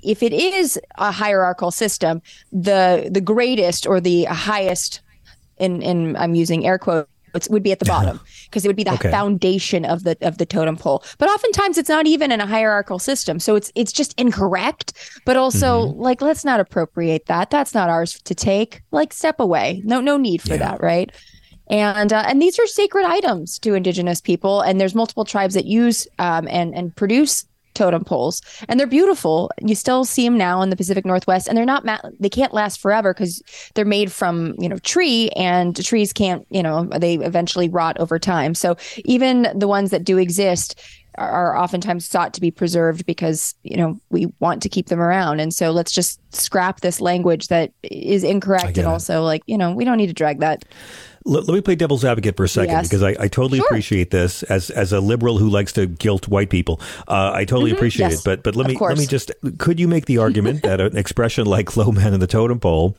if 0.02 0.22
it 0.22 0.32
is 0.32 0.80
a 0.96 1.10
hierarchical 1.10 1.70
system, 1.70 2.22
the 2.52 3.08
the 3.10 3.20
greatest 3.20 3.86
or 3.86 4.00
the 4.00 4.24
highest, 4.24 5.00
in 5.58 5.82
in 5.82 6.16
I'm 6.16 6.34
using 6.34 6.66
air 6.66 6.78
quotes, 6.78 7.10
would 7.50 7.62
be 7.62 7.72
at 7.72 7.78
the 7.78 7.84
bottom 7.84 8.20
because 8.44 8.64
it 8.64 8.68
would 8.68 8.76
be 8.76 8.84
the 8.84 8.92
Okay. 8.94 9.10
foundation 9.10 9.84
of 9.84 10.04
the 10.04 10.16
of 10.22 10.38
the 10.38 10.46
totem 10.46 10.76
pole. 10.76 11.02
But 11.18 11.28
oftentimes 11.28 11.78
it's 11.78 11.88
not 11.88 12.06
even 12.06 12.32
in 12.32 12.40
a 12.40 12.46
hierarchical 12.46 12.98
system, 12.98 13.38
so 13.40 13.54
it's 13.56 13.70
it's 13.74 13.92
just 13.92 14.18
incorrect. 14.18 14.92
But 15.24 15.36
also, 15.36 15.80
like, 15.80 16.20
let's 16.22 16.44
not 16.44 16.60
appropriate 16.60 17.26
that. 17.26 17.50
That's 17.50 17.74
not 17.74 17.88
ours 17.90 18.20
to 18.24 18.34
take. 18.34 18.82
Like, 18.90 19.12
step 19.12 19.40
away. 19.40 19.82
No 19.84 20.00
no 20.00 20.16
need 20.16 20.42
for 20.42 20.56
that, 20.56 20.80
right? 20.80 21.10
and 21.68 22.12
uh, 22.12 22.24
and 22.28 22.40
these 22.40 22.58
are 22.60 22.66
sacred 22.66 23.04
items 23.04 23.58
to 23.58 23.74
indigenous 23.74 24.20
people 24.20 24.60
and 24.60 24.80
there's 24.80 24.94
multiple 24.94 25.24
tribes 25.24 25.54
that 25.54 25.64
use 25.64 26.06
um, 26.20 26.46
and 26.48 26.72
and 26.76 26.94
produce 26.94 27.44
totem 27.76 28.04
poles. 28.04 28.42
And 28.68 28.80
they're 28.80 28.86
beautiful. 28.86 29.50
You 29.60 29.74
still 29.74 30.04
see 30.04 30.24
them 30.24 30.36
now 30.36 30.62
in 30.62 30.70
the 30.70 30.76
pacific 30.76 31.04
northwest 31.04 31.46
and 31.46 31.56
they're 31.56 31.64
not 31.64 31.84
ma- 31.84 31.98
they 32.18 32.28
can't 32.28 32.54
last 32.54 32.80
forever 32.80 33.14
because 33.14 33.42
they're 33.74 33.84
made 33.84 34.10
from 34.10 34.54
you 34.58 34.68
know 34.68 34.78
tree 34.78 35.28
and 35.36 35.76
trees 35.84 36.12
can't 36.12 36.46
you 36.50 36.62
know 36.62 36.84
they 36.96 37.14
eventually 37.14 37.68
rot 37.68 37.96
over 38.00 38.18
time. 38.18 38.54
So 38.54 38.76
even 39.04 39.48
the 39.54 39.68
ones 39.68 39.90
that 39.90 40.04
do 40.04 40.18
exist 40.18 40.80
are, 41.18 41.56
oftentimes 41.56 42.06
sought 42.06 42.34
to 42.34 42.40
be 42.40 42.50
preserved 42.50 43.06
because 43.06 43.54
you 43.62 43.76
know 43.76 43.98
we 44.10 44.26
want 44.40 44.62
to 44.62 44.68
keep 44.68 44.88
them 44.88 45.00
around. 45.00 45.40
And 45.40 45.54
so 45.54 45.70
let's 45.70 45.92
just 45.92 46.20
scrap 46.34 46.80
this 46.80 47.00
language 47.00 47.48
that 47.48 47.72
is 47.82 48.24
incorrect 48.24 48.78
and 48.78 48.78
it. 48.78 48.84
also 48.86 49.22
like 49.22 49.42
you 49.46 49.58
know 49.58 49.72
we 49.72 49.84
don't 49.84 49.98
need 49.98 50.08
to 50.08 50.12
drag 50.12 50.40
that 50.40 50.64
Let, 51.26 51.46
let 51.48 51.54
me 51.54 51.60
play 51.60 51.74
devil's 51.74 52.04
advocate 52.04 52.36
for 52.36 52.44
a 52.44 52.48
second 52.48 52.70
Yes. 52.72 52.88
because 52.88 53.02
I, 53.02 53.10
I 53.18 53.28
totally 53.28 53.58
Sure. 53.58 53.66
appreciate 53.66 54.10
this 54.10 54.42
as 54.44 54.70
as 54.70 54.92
a 54.92 55.00
liberal 55.00 55.38
who 55.38 55.48
likes 55.48 55.72
to 55.72 55.86
guilt 55.86 56.28
white 56.28 56.50
people. 56.50 56.80
Uh, 57.08 57.32
I 57.34 57.44
totally 57.44 57.72
Mhm. 57.72 57.76
appreciate 57.76 58.10
Yes, 58.10 58.20
it. 58.20 58.24
But 58.24 58.42
but 58.44 58.54
let 58.56 58.66
of 58.66 58.72
me 58.72 58.78
let 58.80 58.96
me 58.98 59.06
just 59.06 59.32
could 59.58 59.80
you 59.80 59.88
make 59.88 60.06
the 60.06 60.18
argument 60.18 60.62
that 60.62 60.80
an 60.80 60.96
expression 60.96 61.44
like 61.46 61.76
"low 61.76 61.90
man 61.92 62.14
in 62.14 62.20
the 62.20 62.26
totem 62.28 62.60
pole" 62.60 62.96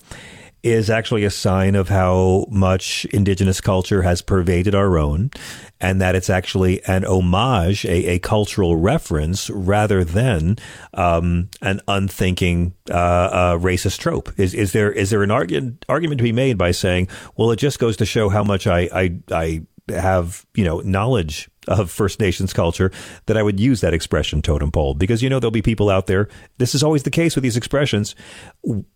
is 0.72 0.89
actually 0.89 1.24
a 1.24 1.30
sign 1.30 1.76
of 1.76 1.89
how 1.89 2.45
much 2.49 3.05
indigenous 3.05 3.61
culture 3.61 4.01
has 4.01 4.22
pervaded 4.22 4.76
our 4.76 4.97
own, 4.97 5.32
and 5.80 6.01
that 6.01 6.15
it's 6.15 6.30
actually 6.30 6.84
an 6.86 7.05
homage, 7.05 7.86
a, 7.86 8.15
a 8.15 8.20
cultural 8.20 8.76
reference, 8.76 9.49
rather 9.49 10.03
than 10.03 10.57
um, 10.93 11.49
an 11.61 11.82
unthinking 11.88 12.74
uh, 12.89 12.93
uh, 12.93 13.57
racist 13.57 13.99
trope. 13.99 14.32
Is 14.38 14.53
is 14.53 14.72
there 14.72 14.91
is 14.91 15.09
there 15.09 15.24
an 15.24 15.32
argument 15.32 15.86
argument 15.89 16.20
to 16.20 16.24
be 16.24 16.32
made 16.32 16.57
by 16.57 16.72
saying, 16.72 17.09
well, 17.36 17.51
it 17.51 17.57
just 17.57 17.80
goes 17.80 17.97
to 17.97 18.05
show 18.05 18.30
how 18.30 18.43
much 18.43 18.68
I 18.68 18.89
I, 18.93 19.20
I 19.32 19.61
have 19.89 20.45
you 20.53 20.63
know 20.63 20.80
knowledge 20.82 21.49
of 21.68 21.91
First 21.91 22.20
Nations 22.20 22.53
culture 22.53 22.91
that 23.26 23.38
I 23.38 23.43
would 23.43 23.59
use 23.59 23.82
that 23.82 23.93
expression 23.93 24.41
totem 24.41 24.72
pole 24.72 24.93
because 24.93 25.22
you 25.22 25.30
know 25.30 25.39
there'll 25.39 25.51
be 25.51 25.61
people 25.61 25.89
out 25.89 26.07
there. 26.07 26.28
This 26.57 26.74
is 26.76 26.84
always 26.84 27.03
the 27.03 27.11
case 27.11 27.36
with 27.36 27.43
these 27.43 27.57
expressions. 27.57 28.15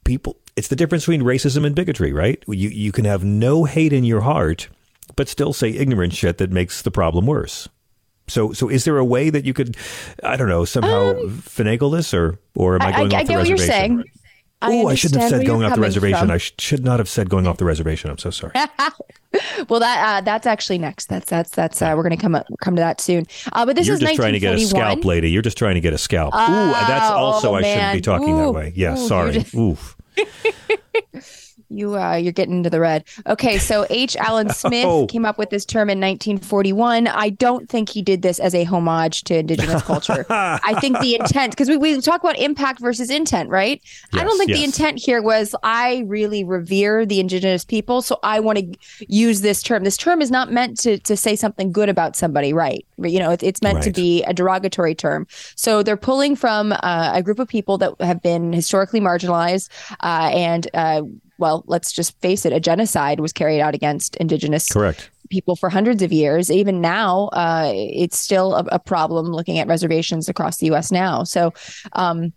People, 0.04 0.38
it's 0.56 0.68
the 0.68 0.76
difference 0.76 1.04
between 1.06 1.22
racism 1.24 1.66
and 1.66 1.76
bigotry, 1.76 2.12
right? 2.14 2.44
You 2.48 2.70
you 2.70 2.92
can 2.92 3.06
have 3.06 3.24
no 3.24 3.66
hate 3.66 3.94
in 3.94 4.04
your 4.04 4.22
heart, 4.22 4.70
but 5.16 5.28
still 5.30 5.54
say 5.54 5.70
ignorant 5.70 6.14
shit 6.14 6.38
that 6.40 6.52
makes 6.52 6.82
the 6.82 6.92
problem 6.92 7.26
worse. 7.26 7.68
So 8.28 8.54
so 8.54 8.70
is 8.70 8.86
there 8.86 8.98
a 8.98 9.06
way 9.06 9.30
that 9.30 9.46
you 9.46 9.54
could, 9.54 9.76
I 10.24 10.38
don't 10.38 10.48
know, 10.50 10.64
somehow 10.66 11.14
finagle 11.26 11.92
this, 11.96 12.14
or 12.14 12.40
or 12.56 12.76
am 12.76 12.82
I 12.82 12.86
Um, 12.88 12.94
I, 12.94 12.98
going 12.98 13.14
I, 13.14 13.16
off 13.16 13.20
I 13.20 13.24
the 13.24 13.30
get 13.30 13.38
what 13.40 13.48
you're 13.48 13.58
saying. 13.58 14.04
Oh, 14.64 14.88
I 14.88 14.94
shouldn't 14.96 15.20
have 15.22 15.32
said 15.32 15.46
going 15.48 15.64
off 15.64 15.74
the 15.74 15.82
reservation. 15.82 16.20
from. 16.20 16.32
I 16.32 16.38
sh- 16.38 16.54
should 16.60 16.84
not 16.86 17.00
have 17.00 17.10
said 17.10 17.30
going 17.30 17.48
off 17.48 17.58
the 17.58 17.66
reservation. 17.66 18.12
I'm 18.12 18.20
so 18.20 18.30
sorry. 18.30 18.54
well, 19.70 19.80
that 19.80 20.18
uh, 20.18 20.22
that's 20.22 20.46
actually 20.46 20.78
next. 20.78 21.08
That's 21.08 21.30
that's 21.30 21.52
that's 21.52 21.82
uh, 21.82 21.94
we're 21.96 22.04
gonna 22.04 22.18
come 22.18 22.36
up, 22.36 22.46
come 22.62 22.76
to 22.76 22.82
that 22.82 23.00
soon. 23.00 23.26
Uh, 23.54 23.66
but 23.66 23.76
this 23.76 23.88
You're 23.88 23.96
is 23.96 24.02
just 24.02 24.16
trying 24.16 24.34
to 24.34 24.40
get 24.40 24.56
a 24.56 24.60
scalp, 24.60 25.06
lady. 25.06 25.30
You're 25.32 25.42
just 25.42 25.58
trying 25.58 25.76
to 25.76 25.82
get 25.82 25.94
a 25.94 25.98
scalp. 25.98 26.34
Ooh, 26.34 26.38
that's 26.38 27.10
Oh, 27.12 27.16
also 27.16 27.56
I 27.56 27.62
shouldn't 27.62 27.94
be 27.94 28.02
talking 28.02 28.36
that 28.38 28.52
way. 28.52 28.74
Yeah, 28.76 28.94
Ooh, 28.94 29.08
sorry. 29.08 29.34
just- 29.34 29.56
Oof. 29.56 29.96
You 31.72 31.98
uh, 31.98 32.16
you're 32.16 32.34
getting 32.34 32.58
into 32.58 32.70
the 32.70 32.80
red. 32.80 33.06
Okay, 33.28 33.58
so 33.58 33.86
H. 33.90 34.16
Allen 34.18 34.50
Smith 34.50 34.86
Oh. 34.86 35.08
came 35.08 35.26
up 35.26 35.38
with 35.38 35.50
this 35.50 35.66
term 35.66 35.90
in 35.90 36.00
1941. 36.00 37.08
I 37.08 37.30
don't 37.30 37.70
think 37.70 37.90
he 37.90 38.02
did 38.02 38.22
this 38.22 38.40
as 38.40 38.54
a 38.54 38.64
homage 38.66 39.24
to 39.26 39.38
indigenous 39.38 39.82
culture. 39.84 40.26
I 40.30 40.78
think 40.82 41.00
the 41.00 41.16
intent, 41.16 41.52
because 41.54 41.70
we, 41.70 41.78
we 41.78 42.00
talk 42.02 42.22
about 42.22 42.38
impact 42.38 42.80
versus 42.82 43.10
intent, 43.10 43.50
right? 43.50 43.82
I 44.14 44.24
don't 44.24 44.30
Yes, 44.30 44.38
think 44.38 44.52
the 44.54 44.64
intent 44.64 45.00
here 45.00 45.22
was 45.22 45.56
I 45.64 46.04
really 46.08 46.44
revere 46.44 47.06
the 47.06 47.20
indigenous 47.20 47.64
people, 47.64 48.02
so 48.02 48.20
I 48.24 48.40
want 48.40 48.58
to 48.60 48.78
use 49.08 49.42
this 49.42 49.62
term. 49.64 49.84
This 49.84 49.98
term 49.98 50.22
is 50.22 50.32
not 50.32 50.52
meant 50.52 50.78
to 50.82 50.98
to 51.00 51.16
say 51.16 51.36
something 51.36 51.72
good 51.72 51.90
about 51.90 52.16
somebody, 52.16 52.54
right? 52.54 52.86
You 52.98 53.20
know, 53.20 53.32
it, 53.32 53.44
it's 53.44 53.62
meant 53.62 53.82
to 53.84 53.92
be 53.92 54.24
a 54.24 54.34
derogatory 54.34 54.96
term. 54.96 55.28
So 55.56 55.84
they're 55.84 55.98
pulling 55.98 56.36
from 56.36 56.72
uh, 56.74 57.12
a 57.14 57.24
group 57.24 57.40
of 57.40 57.48
people 57.48 57.78
that 57.80 57.94
have 58.02 58.22
been 58.22 58.52
historically 58.54 59.00
marginalized 59.00 59.70
uh, 60.04 60.30
and. 60.34 60.68
Well, 61.42 61.64
let's 61.66 61.92
just 61.92 62.16
face 62.22 62.46
it, 62.46 62.54
a 62.54 62.60
genocide 62.60 63.20
was 63.20 63.34
carried 63.34 63.62
out 63.62 63.74
against 63.74 64.16
indigenous 64.18 64.70
Correct. 64.70 65.10
people 65.32 65.56
for 65.56 65.70
hundreds 65.70 66.04
of 66.04 66.14
years. 66.14 66.52
Even 66.52 66.82
now, 66.82 67.30
uh, 67.34 67.72
it's 67.74 68.20
still 68.20 68.54
a, 68.54 68.64
a 68.72 68.78
problem 68.78 69.26
looking 69.26 69.58
at 69.58 69.68
reservations 69.68 70.30
across 70.30 70.58
the 70.58 70.68
U.S. 70.68 70.92
now. 70.92 71.24
So, 71.24 71.52
um, 71.94 72.32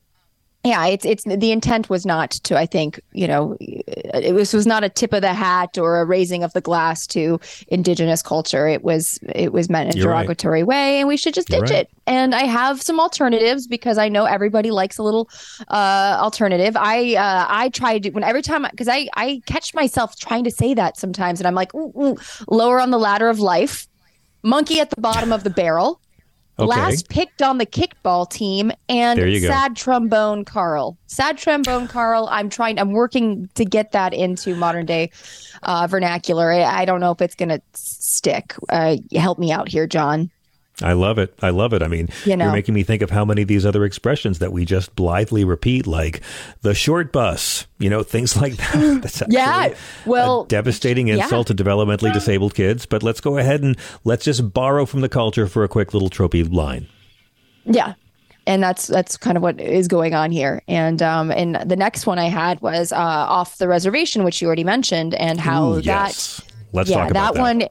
yeah, 0.64 0.86
it's 0.86 1.04
it's 1.04 1.24
the 1.24 1.52
intent 1.52 1.90
was 1.90 2.06
not 2.06 2.30
to. 2.30 2.58
I 2.58 2.64
think 2.64 2.98
you 3.12 3.28
know, 3.28 3.54
it 3.60 4.34
was 4.34 4.54
was 4.54 4.66
not 4.66 4.82
a 4.82 4.88
tip 4.88 5.12
of 5.12 5.20
the 5.20 5.34
hat 5.34 5.76
or 5.76 6.00
a 6.00 6.06
raising 6.06 6.42
of 6.42 6.54
the 6.54 6.62
glass 6.62 7.06
to 7.08 7.38
indigenous 7.68 8.22
culture. 8.22 8.66
It 8.66 8.82
was 8.82 9.18
it 9.34 9.52
was 9.52 9.68
meant 9.68 9.90
in 9.90 9.98
a 9.98 10.00
You're 10.00 10.10
right. 10.10 10.22
derogatory 10.22 10.62
way, 10.62 11.00
and 11.00 11.06
we 11.06 11.18
should 11.18 11.34
just 11.34 11.50
You're 11.50 11.60
ditch 11.60 11.70
right. 11.70 11.80
it. 11.80 11.90
And 12.06 12.34
I 12.34 12.44
have 12.44 12.80
some 12.80 12.98
alternatives 12.98 13.66
because 13.66 13.98
I 13.98 14.08
know 14.08 14.24
everybody 14.24 14.70
likes 14.70 14.96
a 14.96 15.02
little 15.02 15.28
uh, 15.68 16.16
alternative. 16.18 16.78
I 16.78 17.14
uh, 17.14 17.46
I 17.46 17.68
tried 17.68 18.04
to, 18.04 18.10
when 18.10 18.24
every 18.24 18.42
time 18.42 18.66
because 18.70 18.88
I 18.88 19.08
I 19.16 19.42
catch 19.44 19.74
myself 19.74 20.16
trying 20.16 20.44
to 20.44 20.50
say 20.50 20.72
that 20.72 20.96
sometimes, 20.96 21.40
and 21.40 21.46
I'm 21.46 21.54
like 21.54 21.74
ooh, 21.74 21.92
ooh, 22.00 22.16
lower 22.48 22.80
on 22.80 22.90
the 22.90 22.98
ladder 22.98 23.28
of 23.28 23.38
life, 23.38 23.86
monkey 24.42 24.80
at 24.80 24.88
the 24.88 25.00
bottom 25.00 25.30
of 25.30 25.44
the 25.44 25.50
barrel. 25.50 26.00
Okay. 26.56 26.68
Last 26.68 27.08
picked 27.08 27.42
on 27.42 27.58
the 27.58 27.66
kickball 27.66 28.30
team 28.30 28.70
and 28.88 29.18
There 29.18 29.26
you 29.26 29.40
go. 29.40 29.48
sad 29.48 29.74
trombone 29.74 30.44
Carl. 30.44 30.96
Sad 31.08 31.36
trombone 31.36 31.88
Carl. 31.88 32.28
I'm 32.30 32.48
trying. 32.48 32.78
I'm 32.78 32.92
working 32.92 33.48
to 33.54 33.64
get 33.64 33.90
that 33.92 34.14
into 34.14 34.54
modern 34.54 34.86
day 34.86 35.10
uh, 35.64 35.88
vernacular. 35.88 36.52
I, 36.52 36.62
I 36.62 36.84
don't 36.84 37.00
know 37.00 37.10
if 37.10 37.20
it's 37.20 37.34
gonna 37.34 37.60
stick. 37.72 38.54
Uh, 38.68 38.98
help 39.14 39.38
me 39.38 39.50
out 39.50 39.68
here, 39.68 39.88
John. 39.88 40.30
I 40.82 40.92
love 40.94 41.18
it. 41.18 41.32
I 41.40 41.50
love 41.50 41.72
it. 41.72 41.82
I 41.82 41.88
mean, 41.88 42.08
You 42.24 42.36
know. 42.36 42.46
you're 42.46 42.52
making 42.52 42.74
me 42.74 42.82
think 42.82 43.00
of 43.00 43.10
how 43.10 43.24
many 43.24 43.42
of 43.42 43.48
these 43.48 43.64
other 43.64 43.84
expressions 43.84 44.40
that 44.40 44.50
we 44.52 44.64
just 44.64 44.96
blithely 44.96 45.44
repeat, 45.44 45.86
like 45.86 46.20
the 46.62 46.74
short 46.74 47.12
bus, 47.12 47.66
you 47.78 47.88
know, 47.88 48.02
things 48.02 48.36
like 48.40 48.56
that. 48.56 48.72
That's 49.02 49.22
Yeah. 49.28 49.72
Well, 50.04 50.44
devastating 50.46 51.06
yeah. 51.06 51.22
insult 51.22 51.46
to 51.46 51.54
developmentally 51.54 52.12
disabled 52.12 52.54
kids. 52.54 52.86
But 52.86 53.04
let's 53.04 53.20
go 53.20 53.38
ahead 53.38 53.62
and 53.62 53.76
let's 54.02 54.24
just 54.24 54.52
borrow 54.52 54.84
from 54.84 55.00
the 55.00 55.08
culture 55.08 55.46
for 55.46 55.62
a 55.62 55.68
quick 55.68 55.94
little 55.94 56.10
tropey 56.10 56.52
line. 56.52 56.88
Yeah. 57.64 57.94
And 58.46 58.62
that's 58.62 58.86
that's 58.88 59.16
kind 59.16 59.36
of 59.38 59.42
what 59.42 59.58
is 59.60 59.88
going 59.88 60.12
on 60.12 60.30
here. 60.30 60.60
And 60.68 61.00
um 61.02 61.30
and 61.30 61.54
the 61.64 61.76
next 61.76 62.04
one 62.06 62.18
I 62.18 62.26
had 62.28 62.60
was 62.60 62.92
uh 62.92 62.96
off 62.96 63.58
the 63.58 63.68
reservation, 63.68 64.22
which 64.24 64.42
you 64.42 64.48
already 64.48 64.64
mentioned, 64.64 65.14
and 65.14 65.40
how 65.40 65.74
Ooh, 65.74 65.80
that. 65.82 66.40
Let's 66.72 66.90
yeah, 66.90 66.96
talk 67.02 67.10
about 67.10 67.34
that. 67.34 67.40
one 67.40 67.62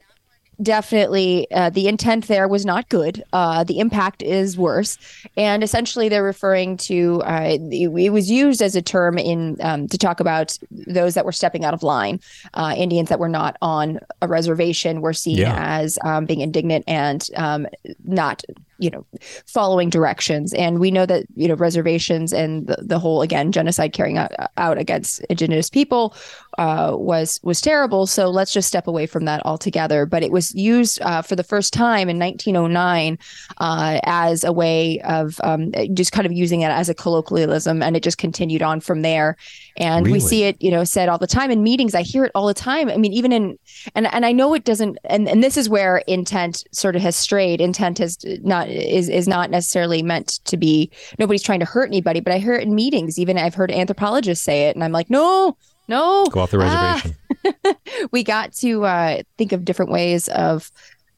definitely 0.62 1.46
uh, 1.50 1.70
the 1.70 1.88
intent 1.88 2.28
there 2.28 2.48
was 2.48 2.64
not 2.64 2.88
good 2.88 3.22
uh, 3.32 3.64
the 3.64 3.78
impact 3.80 4.22
is 4.22 4.56
worse 4.56 4.98
and 5.36 5.62
essentially 5.62 6.08
they're 6.08 6.22
referring 6.22 6.76
to 6.76 7.22
uh, 7.24 7.42
it, 7.58 7.94
it 7.98 8.08
was 8.10 8.30
used 8.30 8.62
as 8.62 8.74
a 8.76 8.82
term 8.82 9.18
in 9.18 9.56
um, 9.60 9.88
to 9.88 9.98
talk 9.98 10.20
about 10.20 10.56
those 10.70 11.14
that 11.14 11.24
were 11.24 11.32
stepping 11.32 11.64
out 11.64 11.74
of 11.74 11.82
line 11.82 12.20
uh, 12.54 12.74
indians 12.76 13.08
that 13.08 13.18
were 13.18 13.28
not 13.28 13.56
on 13.62 13.98
a 14.22 14.28
reservation 14.28 15.00
were 15.00 15.12
seen 15.12 15.36
Yeah. 15.38 15.54
as 15.58 15.98
um, 16.04 16.26
being 16.26 16.40
indignant 16.40 16.84
and 16.86 17.28
um, 17.36 17.66
not 18.04 18.42
you 18.84 18.90
know, 18.90 19.06
following 19.46 19.88
directions. 19.88 20.52
And 20.52 20.78
we 20.78 20.90
know 20.90 21.06
that, 21.06 21.24
you 21.34 21.48
know, 21.48 21.54
reservations 21.54 22.34
and 22.34 22.66
the, 22.66 22.76
the 22.82 22.98
whole, 22.98 23.22
again, 23.22 23.50
genocide 23.50 23.94
carrying 23.94 24.18
out, 24.18 24.30
out 24.58 24.76
against 24.76 25.20
indigenous 25.30 25.70
people 25.70 26.14
uh, 26.58 26.92
was 26.94 27.40
was 27.42 27.60
terrible. 27.60 28.06
So 28.06 28.28
let's 28.28 28.52
just 28.52 28.68
step 28.68 28.86
away 28.86 29.06
from 29.06 29.24
that 29.24 29.44
altogether. 29.44 30.06
But 30.06 30.22
it 30.22 30.30
was 30.30 30.54
used 30.54 31.00
uh, 31.00 31.22
for 31.22 31.34
the 31.34 31.42
first 31.42 31.72
time 31.72 32.08
in 32.08 32.18
1909 32.18 33.18
uh, 33.58 34.00
as 34.04 34.44
a 34.44 34.52
way 34.52 35.00
of 35.00 35.40
um, 35.42 35.72
just 35.94 36.12
kind 36.12 36.26
of 36.26 36.32
using 36.32 36.60
it 36.60 36.70
as 36.70 36.88
a 36.88 36.94
colloquialism, 36.94 37.82
and 37.82 37.96
it 37.96 38.02
just 38.02 38.18
continued 38.18 38.62
on 38.62 38.80
from 38.80 39.02
there. 39.02 39.36
And 39.76 40.06
Really? 40.06 40.18
we 40.18 40.20
see 40.20 40.44
it, 40.44 40.60
you 40.62 40.70
know, 40.70 40.84
said 40.84 41.08
all 41.08 41.18
the 41.18 41.26
time 41.26 41.50
in 41.50 41.62
meetings. 41.62 41.94
I 41.94 42.02
hear 42.02 42.24
it 42.24 42.32
all 42.34 42.46
the 42.46 42.54
time. 42.54 42.88
I 42.88 42.96
mean, 42.96 43.12
even 43.12 43.32
in 43.32 43.58
and 43.94 44.06
and 44.12 44.24
I 44.24 44.32
know 44.32 44.54
it 44.54 44.64
doesn't. 44.64 44.98
And 45.04 45.28
and 45.28 45.42
this 45.42 45.56
is 45.56 45.68
where 45.68 45.98
intent 46.06 46.64
sort 46.70 46.96
of 46.96 47.02
has 47.02 47.16
strayed. 47.16 47.60
Intent 47.60 47.98
has 47.98 48.18
not 48.42 48.68
is 48.74 49.08
is 49.08 49.26
not 49.28 49.50
necessarily 49.50 50.02
meant 50.02 50.40
to 50.44 50.56
be. 50.56 50.90
Nobody's 51.18 51.42
trying 51.42 51.60
to 51.60 51.66
hurt 51.66 51.86
anybody. 51.86 52.20
But 52.20 52.32
I 52.32 52.38
hear 52.38 52.54
it 52.54 52.62
in 52.62 52.74
meetings. 52.74 53.18
Even 53.18 53.38
I've 53.38 53.54
heard 53.54 53.70
anthropologists 53.70 54.44
say 54.44 54.68
it, 54.68 54.74
and 54.76 54.82
I'm 54.84 54.92
like, 54.92 55.10
no. 55.10 55.56
No, 55.86 56.24
Go 56.30 56.40
off 56.40 56.50
the 56.50 56.58
Ah. 56.62 56.94
reservation. 56.94 57.76
we 58.10 58.24
got 58.24 58.54
to 58.54 58.86
uh, 58.86 59.22
think 59.36 59.52
of 59.52 59.66
different 59.66 59.90
ways 59.90 60.28
of 60.28 60.70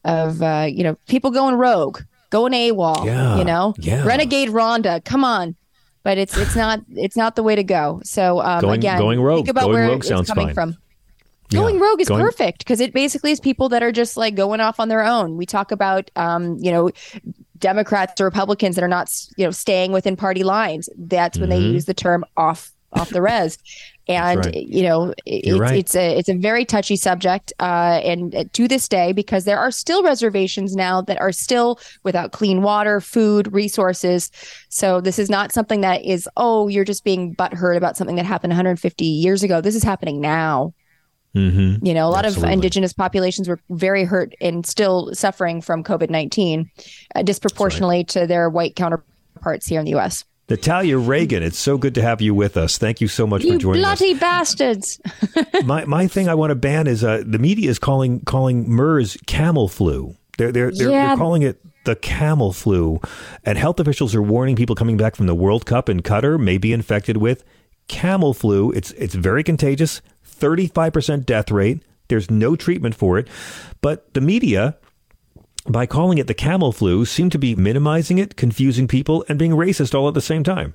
of 0.04 0.42
uh, 0.42 0.66
you 0.68 0.82
know 0.82 0.96
people 1.06 1.30
going 1.30 1.54
rogue, 1.54 2.00
going 2.30 2.52
AWOL. 2.52 3.04
Yeah, 3.06 3.38
you 3.38 3.44
know, 3.44 3.74
yeah. 3.78 4.04
renegade 4.04 4.48
Rhonda. 4.48 5.04
Come 5.04 5.22
on, 5.24 5.54
but 6.02 6.18
it's 6.18 6.36
it's 6.36 6.56
not 6.56 6.80
it's 6.96 7.16
not 7.16 7.36
the 7.36 7.44
way 7.44 7.54
to 7.54 7.62
go. 7.62 8.00
So 8.02 8.40
um, 8.40 8.60
Going- 8.60 8.80
again, 8.80 8.98
going 8.98 9.20
rogue. 9.20 9.38
Think 9.46 9.50
about 9.50 9.60
Going 9.66 9.74
where 9.74 9.86
rogue 9.88 9.98
it's 10.00 10.08
sounds 10.08 10.28
coming 10.28 10.48
fine. 10.48 10.54
from. 10.54 10.76
Yeah, 11.52 11.60
Going 11.60 11.78
rogue 11.78 12.00
is 12.00 12.08
going- 12.08 12.20
perfect 12.24 12.58
because 12.58 12.80
it 12.80 12.92
basically 12.92 13.30
is 13.30 13.38
people 13.38 13.68
that 13.68 13.84
are 13.84 13.92
just 13.92 14.16
like 14.16 14.34
going 14.34 14.58
off 14.58 14.80
on 14.80 14.88
their 14.88 15.04
own. 15.04 15.36
We 15.36 15.46
talk 15.46 15.70
about, 15.70 16.10
um, 16.16 16.56
you 16.60 16.72
know, 16.72 16.90
Democrats 17.58 18.20
or 18.20 18.24
Republicans 18.24 18.74
that 18.76 18.84
are 18.84 18.88
not, 18.88 19.10
you 19.36 19.44
know, 19.44 19.50
staying 19.50 19.92
within 19.92 20.16
party 20.16 20.44
lines. 20.44 20.88
That's 20.96 21.38
when 21.38 21.48
they 21.48 21.60
Mhm. 21.60 21.72
use 21.72 21.84
the 21.86 21.94
term 21.94 22.24
off 22.36 22.72
off 22.92 23.10
the 23.10 23.20
res. 23.20 23.58
And 24.08 24.46
right. 24.46 24.54
you 24.54 24.82
know, 24.84 25.12
it- 25.26 25.48
it's, 25.48 25.58
right. 25.58 25.76
it's 25.76 25.94
a 25.96 26.16
it's 26.16 26.28
a 26.28 26.34
very 26.34 26.64
touchy 26.64 26.96
subject, 26.96 27.52
uh, 27.60 28.00
and 28.04 28.48
to 28.52 28.68
this 28.68 28.88
day, 28.88 29.12
because 29.12 29.44
there 29.44 29.58
are 29.58 29.70
still 29.72 30.02
reservations 30.04 30.74
now 30.74 31.02
that 31.02 31.20
are 31.20 31.32
still 31.32 31.78
without 32.04 32.30
clean 32.32 32.62
water, 32.62 33.00
food, 33.00 33.52
resources. 33.52 34.30
So 34.70 35.00
this 35.00 35.18
is 35.18 35.28
not 35.28 35.52
something 35.52 35.80
that 35.80 36.04
is 36.04 36.28
oh 36.36 36.68
you're 36.68 36.84
just 36.84 37.04
being 37.04 37.34
butthurt 37.34 37.76
about 37.76 37.96
something 37.96 38.16
that 38.16 38.24
happened 38.24 38.52
150 38.52 39.04
years 39.04 39.42
ago. 39.42 39.60
This 39.60 39.74
is 39.74 39.82
happening 39.82 40.20
now. 40.20 40.72
Mm-hmm. 41.36 41.84
You 41.84 41.94
know, 41.94 42.08
a 42.08 42.10
lot 42.10 42.24
Absolutely. 42.24 42.48
of 42.48 42.52
indigenous 42.54 42.92
populations 42.92 43.48
were 43.48 43.60
very 43.70 44.04
hurt 44.04 44.34
and 44.40 44.64
still 44.66 45.14
suffering 45.14 45.60
from 45.60 45.84
COVID 45.84 46.08
19 46.10 46.70
uh, 47.14 47.22
disproportionately 47.22 48.04
to 48.04 48.26
their 48.26 48.48
white 48.48 48.74
counterparts 48.74 49.66
here 49.66 49.78
in 49.78 49.84
the 49.84 49.94
US. 49.96 50.24
Natalia 50.48 50.96
Reagan, 50.96 51.42
it's 51.42 51.58
so 51.58 51.76
good 51.76 51.94
to 51.96 52.02
have 52.02 52.20
you 52.22 52.32
with 52.32 52.56
us. 52.56 52.78
Thank 52.78 53.00
you 53.00 53.08
so 53.08 53.26
much 53.26 53.42
for 53.42 53.48
You 53.48 53.58
joining 53.58 53.84
us. 53.84 53.98
bloody 53.98 54.14
bastards. 54.14 55.00
my 55.64 55.84
my 55.84 56.06
thing 56.06 56.28
I 56.28 56.34
want 56.34 56.50
to 56.52 56.54
ban 56.54 56.86
is 56.86 57.02
uh, 57.04 57.22
the 57.26 57.38
media 57.38 57.68
is 57.68 57.78
calling 57.78 58.20
calling 58.20 58.68
MERS 58.70 59.16
camel 59.26 59.68
flu. 59.68 60.14
They're 60.38 60.52
they're 60.52 60.70
they're, 60.70 60.90
Yeah. 60.90 61.08
they're 61.08 61.16
calling 61.16 61.42
it 61.42 61.60
the 61.84 61.96
camel 61.96 62.52
flu, 62.52 63.00
and 63.44 63.58
health 63.58 63.78
officials 63.80 64.14
are 64.14 64.22
warning 64.22 64.56
people 64.56 64.74
coming 64.76 64.96
back 64.96 65.16
from 65.16 65.26
the 65.26 65.34
World 65.34 65.66
Cup 65.66 65.88
in 65.88 66.00
Qatar 66.00 66.38
may 66.38 66.58
be 66.58 66.72
infected 66.72 67.16
with 67.16 67.44
camel 67.88 68.32
flu. 68.32 68.70
It's 68.72 68.92
it's 68.92 69.14
very 69.14 69.42
contagious. 69.42 70.00
Thirty 70.36 70.66
five 70.68 70.92
percent 70.92 71.26
death 71.26 71.50
rate. 71.50 71.82
There's 72.08 72.30
no 72.30 72.54
treatment 72.56 72.94
for 72.94 73.18
it, 73.18 73.28
but 73.80 74.12
the 74.14 74.20
media. 74.20 74.76
By 75.68 75.84
calling 75.84 76.18
it 76.18 76.28
the 76.28 76.34
camel 76.34 76.70
flu, 76.70 77.04
seem 77.04 77.28
to 77.30 77.38
be 77.38 77.56
minimizing 77.56 78.18
it, 78.18 78.36
confusing 78.36 78.86
people, 78.86 79.24
and 79.28 79.36
being 79.36 79.50
racist 79.50 79.96
all 79.96 80.06
at 80.06 80.14
the 80.14 80.20
same 80.20 80.44
time. 80.44 80.74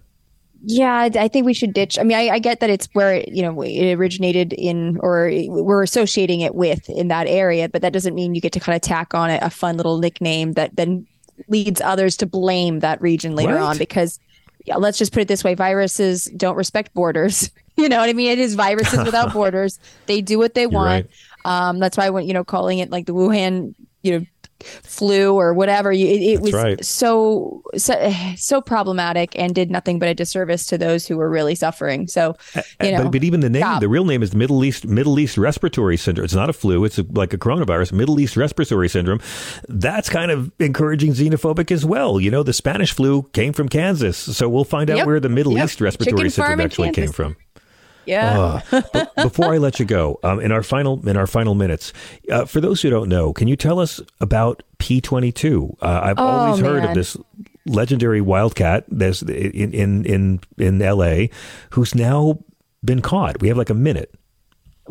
Yeah, 0.64 1.08
I 1.16 1.30
think 1.30 1.46
we 1.46 1.54
should 1.54 1.74
ditch. 1.74 1.98
I 1.98 2.04
mean, 2.04 2.18
I, 2.18 2.28
I 2.28 2.40
get 2.40 2.60
that 2.60 2.70
it's 2.70 2.90
where 2.92 3.14
it, 3.14 3.30
you 3.30 3.42
know 3.42 3.62
it 3.62 3.94
originated 3.94 4.52
in, 4.52 4.98
or 5.00 5.32
we're 5.48 5.82
associating 5.82 6.42
it 6.42 6.56
with 6.56 6.90
in 6.90 7.08
that 7.08 7.28
area, 7.28 7.70
but 7.70 7.82
that 7.84 7.94
doesn't 7.94 8.14
mean 8.14 8.36
you 8.36 8.42
get 8.42 8.52
to 8.52 8.60
kind 8.60 8.76
of 8.76 8.82
tack 8.82 9.14
on 9.14 9.30
a, 9.30 9.40
a 9.42 9.50
fun 9.50 9.78
little 9.78 9.98
nickname 9.98 10.52
that 10.54 10.76
then 10.76 11.08
leads 11.48 11.80
others 11.80 12.18
to 12.18 12.26
blame 12.26 12.82
that 12.82 13.02
region 13.02 13.34
later 13.34 13.54
Right. 13.56 13.62
on. 13.64 13.78
Because 13.78 14.20
yeah, 14.66 14.76
let's 14.76 14.98
just 14.98 15.14
put 15.14 15.22
it 15.22 15.30
this 15.30 15.42
way: 15.44 15.56
viruses 15.56 16.26
don't 16.36 16.58
respect 16.58 16.94
borders. 16.94 17.50
you 17.82 17.90
know 17.90 17.98
what 18.00 18.10
I 18.10 18.14
mean? 18.14 18.32
It 18.32 18.40
is 18.40 18.56
viruses 18.56 19.00
without 19.06 19.34
borders. 19.34 19.80
They 20.06 20.22
do 20.22 20.38
what 20.38 20.54
they 20.54 20.68
want. 20.68 21.10
Um, 21.46 21.80
that's 21.80 21.98
why 21.98 22.10
when 22.10 22.28
you 22.28 22.34
know 22.34 22.44
calling 22.44 22.80
it 22.80 22.90
like 22.90 23.06
the 23.06 23.14
Wuhan, 23.14 23.74
you 24.04 24.20
know, 24.20 24.26
flu 24.64 25.34
or 25.34 25.54
whatever, 25.54 25.92
it, 25.92 26.00
it 26.00 26.42
was 26.42 26.54
right. 26.54 26.84
so, 26.84 27.64
so 27.76 28.14
so 28.36 28.62
problematic 28.62 29.38
and 29.38 29.56
did 29.56 29.72
nothing 29.72 30.00
but 30.00 30.08
a 30.08 30.14
disservice 30.14 30.66
to 30.68 30.78
those 30.78 31.08
who 31.08 31.18
were 31.18 31.30
really 31.30 31.56
suffering. 31.56 32.08
So, 32.08 32.36
you 32.82 32.92
know, 32.92 33.04
but, 33.04 33.12
but 33.12 33.24
even 33.24 33.40
the 33.40 33.50
name, 33.50 33.62
stop. 33.62 33.82
the 33.82 33.90
real 33.90 34.06
name 34.06 34.24
is 34.24 34.32
the 34.32 34.38
Middle 34.38 34.64
East 34.64 34.86
Middle 34.86 35.20
East 35.20 35.38
Respiratory 35.38 35.98
Syndrome. 35.98 36.26
It's 36.26 36.34
not 36.34 36.50
a 36.50 36.54
flu. 36.54 36.86
It's 36.86 36.98
a, 37.00 37.04
like 37.10 37.34
a 37.34 37.38
coronavirus. 37.38 37.94
Middle 37.94 38.20
East 38.20 38.38
Respiratory 38.38 38.90
Syndrome. 38.90 39.20
That's 39.68 40.10
kind 40.10 40.32
of 40.32 40.52
encouraging 40.60 41.14
xenophobic 41.14 41.72
as 41.72 41.86
well. 41.86 42.20
You 42.20 42.32
know, 42.32 42.44
the 42.44 42.54
Spanish 42.54 42.94
flu 42.94 43.24
came 43.34 43.54
from 43.54 43.70
Kansas, 43.70 44.18
so 44.18 44.48
we'll 44.50 44.64
find 44.64 44.90
out 44.90 44.98
Yep. 44.98 45.08
where 45.08 45.20
the 45.20 45.30
Middle 45.30 45.54
Yep. 45.54 45.66
East 45.66 45.82
Respiratory 45.82 46.30
Chicken 46.30 46.32
Syndrome 46.32 46.62
actually 46.62 46.92
came 46.92 47.12
from. 47.12 47.36
Yeah. 48.12 48.62
Uh, 48.72 48.82
but 48.94 49.16
before 49.24 49.54
I 49.54 49.58
let 49.58 49.80
you 49.80 49.86
go, 49.86 50.20
um, 50.24 50.40
in 50.40 50.52
our 50.52 50.64
final 50.64 51.08
in 51.08 51.18
our 51.18 51.28
final 51.28 51.56
minutes, 51.56 51.94
uh, 52.30 52.46
for 52.46 52.62
those 52.62 52.82
who 52.82 52.90
don't 52.90 53.10
know, 53.10 53.34
can 53.34 53.48
you 53.48 53.56
tell 53.56 53.80
us 53.80 54.00
about 54.20 54.62
P 54.78 55.02
twenty 55.02 55.32
two? 55.32 55.76
I've 55.82 56.20
Oh, 56.20 56.24
always 56.24 56.62
heard 56.62 56.84
of 56.86 56.94
this 56.94 57.18
legendary 57.66 58.22
wildcat. 58.22 58.86
There's 58.90 59.22
in 59.24 59.74
in 59.74 60.06
in 60.06 60.40
in 60.58 60.82
L.A. 60.82 61.30
who's 61.72 61.96
now 61.96 62.40
been 62.84 63.02
caught. 63.02 63.40
We 63.42 63.48
have 63.48 63.58
like 63.58 63.70
a 63.70 63.76
minute. 63.76 64.14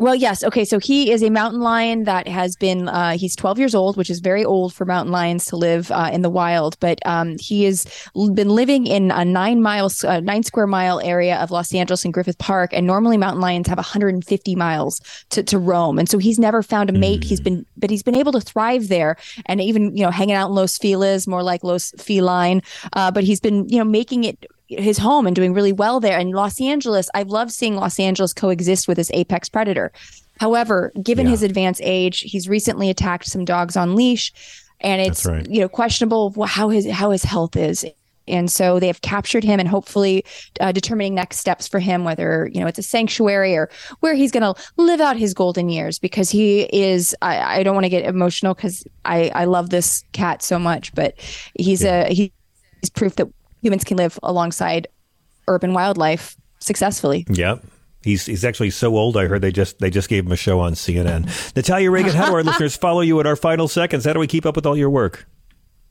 Well, 0.01 0.15
yes. 0.15 0.43
Okay. 0.43 0.65
So 0.65 0.79
he 0.79 1.11
is 1.11 1.21
a 1.21 1.29
mountain 1.29 1.61
lion 1.61 2.05
that 2.05 2.27
has 2.27 2.55
been, 2.55 2.87
uh, 2.87 3.11
he's 3.11 3.35
12 3.35 3.59
years 3.59 3.75
old, 3.75 3.97
which 3.97 4.09
is 4.09 4.19
very 4.19 4.43
old 4.43 4.73
for 4.73 4.83
mountain 4.83 5.11
lions 5.11 5.45
to 5.45 5.55
live 5.55 5.91
uh, 5.91 6.09
in 6.11 6.23
the 6.23 6.29
wild. 6.29 6.75
But 6.79 6.97
um, 7.05 7.37
he 7.39 7.65
has 7.65 7.85
been 8.33 8.49
living 8.49 8.87
in 8.87 9.11
a 9.11 9.23
nine 9.23 9.61
miles, 9.61 10.03
uh, 10.03 10.19
nine 10.21 10.41
square 10.41 10.65
mile 10.65 10.99
area 11.01 11.37
of 11.37 11.51
Los 11.51 11.71
Angeles 11.71 12.03
and 12.03 12.11
Griffith 12.11 12.39
Park. 12.39 12.71
And 12.73 12.87
normally 12.87 13.15
mountain 13.15 13.41
lions 13.41 13.67
have 13.67 13.77
150 13.77 14.55
miles 14.55 15.01
to, 15.29 15.43
to 15.43 15.59
roam. 15.59 15.99
And 15.99 16.09
so 16.09 16.17
he's 16.17 16.39
never 16.39 16.63
found 16.63 16.89
a 16.89 16.93
mate. 16.93 17.23
He's 17.23 17.39
been, 17.39 17.63
but 17.77 17.91
he's 17.91 18.01
been 18.01 18.17
able 18.17 18.31
to 18.31 18.41
thrive 18.41 18.87
there 18.87 19.17
and 19.45 19.61
even, 19.61 19.95
you 19.95 20.03
know, 20.03 20.09
hanging 20.09 20.33
out 20.33 20.49
in 20.49 20.55
Los 20.55 20.79
Feliz, 20.79 21.27
more 21.27 21.43
like 21.43 21.63
Los 21.63 21.91
Feline. 21.99 22.63
Uh, 22.93 23.11
but 23.11 23.23
he's 23.23 23.39
been, 23.39 23.69
you 23.69 23.77
know, 23.77 23.85
making 23.85 24.23
it 24.23 24.47
his 24.77 24.97
home 24.97 25.27
and 25.27 25.35
doing 25.35 25.53
really 25.53 25.73
well 25.73 25.99
there. 25.99 26.17
And 26.17 26.31
Los 26.31 26.59
Angeles, 26.61 27.09
I've 27.13 27.29
loved 27.29 27.51
seeing 27.51 27.75
Los 27.75 27.99
Angeles 27.99 28.33
coexist 28.33 28.87
with 28.87 28.97
this 28.97 29.11
apex 29.13 29.49
predator. 29.49 29.91
However, 30.39 30.91
given 31.03 31.27
his 31.27 31.43
advanced 31.43 31.81
age, 31.83 32.21
he's 32.21 32.49
recently 32.49 32.89
attacked 32.89 33.27
some 33.27 33.45
dogs 33.45 33.77
on 33.77 33.95
leash, 33.95 34.33
and 34.79 35.01
it's 35.01 35.25
right. 35.25 35.47
you 35.47 35.61
know 35.61 35.69
questionable 35.69 36.33
how 36.45 36.69
his 36.69 36.89
how 36.89 37.11
his 37.11 37.23
health 37.23 37.55
is. 37.55 37.85
And 38.27 38.51
so 38.51 38.79
they 38.79 38.87
have 38.87 39.01
captured 39.01 39.43
him 39.43 39.59
and 39.59 39.67
hopefully 39.67 40.23
uh, 40.59 40.71
determining 40.71 41.15
next 41.15 41.37
steps 41.37 41.67
for 41.67 41.79
him, 41.79 42.03
whether, 42.03 42.49
you 42.53 42.61
know, 42.61 42.67
it's 42.67 42.79
a 42.79 42.83
sanctuary 42.83 43.55
or 43.55 43.69
where 43.99 44.13
he's 44.13 44.31
going 44.31 44.43
to 44.43 44.61
live 44.77 45.01
out 45.01 45.17
his 45.17 45.33
golden 45.33 45.69
years 45.69 45.99
because 45.99 46.29
he 46.29 46.61
is, 46.71 47.15
I, 47.21 47.59
I 47.59 47.63
don't 47.63 47.73
want 47.73 47.85
to 47.85 47.89
get 47.89 48.05
emotional 48.05 48.53
because 48.53 48.85
I, 49.05 49.31
I 49.33 49.45
love 49.45 49.71
this 49.71 50.03
cat 50.13 50.43
so 50.43 50.59
much, 50.59 50.93
but 50.93 51.15
he's 51.55 51.83
a, 51.83 52.05
he, 52.13 52.31
he's 52.79 52.89
proof 52.91 53.15
that 53.15 53.27
humans 53.61 53.83
can 53.83 53.97
live 53.97 54.17
alongside 54.23 54.87
urban 55.47 55.73
wildlife 55.73 56.35
successfully. 56.59 57.25
Yeah. 57.29 57.57
He's 58.03 58.25
he's 58.25 58.43
actually 58.43 58.71
so 58.71 58.97
old. 58.97 59.15
I 59.15 59.27
heard 59.27 59.41
they 59.41 59.51
just 59.51 59.77
they 59.79 59.91
just 59.91 60.09
gave 60.09 60.25
him 60.25 60.31
a 60.31 60.35
show 60.35 60.59
on 60.59 60.73
CNN. 60.73 61.55
Natalia 61.55 61.91
Reagan, 61.91 62.13
how 62.13 62.27
do 62.27 62.33
our 62.33 62.43
listeners 62.49 62.75
follow 62.75 63.01
you 63.01 63.19
at 63.19 63.27
our 63.27 63.35
final 63.35 63.67
seconds? 63.67 64.05
How 64.05 64.13
do 64.13 64.19
we 64.19 64.25
keep 64.27 64.45
up 64.45 64.55
with 64.55 64.65
all 64.65 64.75
your 64.75 64.89
work? 64.89 65.27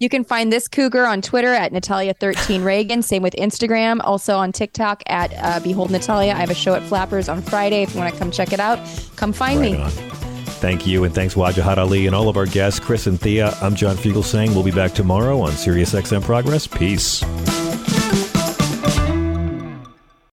You 0.01 0.09
can 0.09 0.25
find 0.25 0.51
this 0.51 0.67
cougar 0.67 1.05
on 1.07 1.21
Twitter 1.23 1.53
at 1.55 1.73
Natalia13 1.73 2.65
Reagan. 2.65 3.03
Same 3.03 3.23
with 3.23 3.35
Instagram. 3.35 4.01
Also 4.03 4.35
on 4.37 4.51
TikTok 4.51 5.03
at 5.07 5.33
uh, 5.37 5.61
Behold 5.61 5.91
Natalia. 5.91 6.33
I 6.33 6.37
have 6.37 6.51
a 6.51 6.55
show 6.55 6.75
at 6.75 6.83
Flappers 6.83 7.29
on 7.29 7.43
Friday. 7.43 7.83
If 7.83 7.95
you 7.95 8.01
want 8.01 8.13
to 8.13 8.19
come 8.19 8.31
check 8.31 8.53
it 8.53 8.61
out, 8.61 8.79
come 9.17 9.33
find 9.33 9.61
Right 9.61 9.73
me. 9.73 9.77
on. 9.79 10.30
Thank 10.61 10.87
you, 10.87 11.05
and 11.05 11.15
thanks 11.15 11.35
Wajahat 11.35 11.79
Ali 11.79 12.07
and 12.07 12.15
all 12.15 12.29
of 12.29 12.37
our 12.37 12.45
guests, 12.45 12.79
Chris 12.79 13.07
and 13.07 13.19
Thea. 13.19 13.57
I'm 13.63 13.75
John 13.75 13.97
Fugelsang. 13.97 14.51
we'll 14.51 14.63
be 14.63 14.71
back 14.71 14.93
tomorrow 14.93 15.41
on 15.41 15.53
Sirius 15.53 15.95
XM 15.95 16.23
Progress. 16.23 16.67
Peace. 16.67 17.25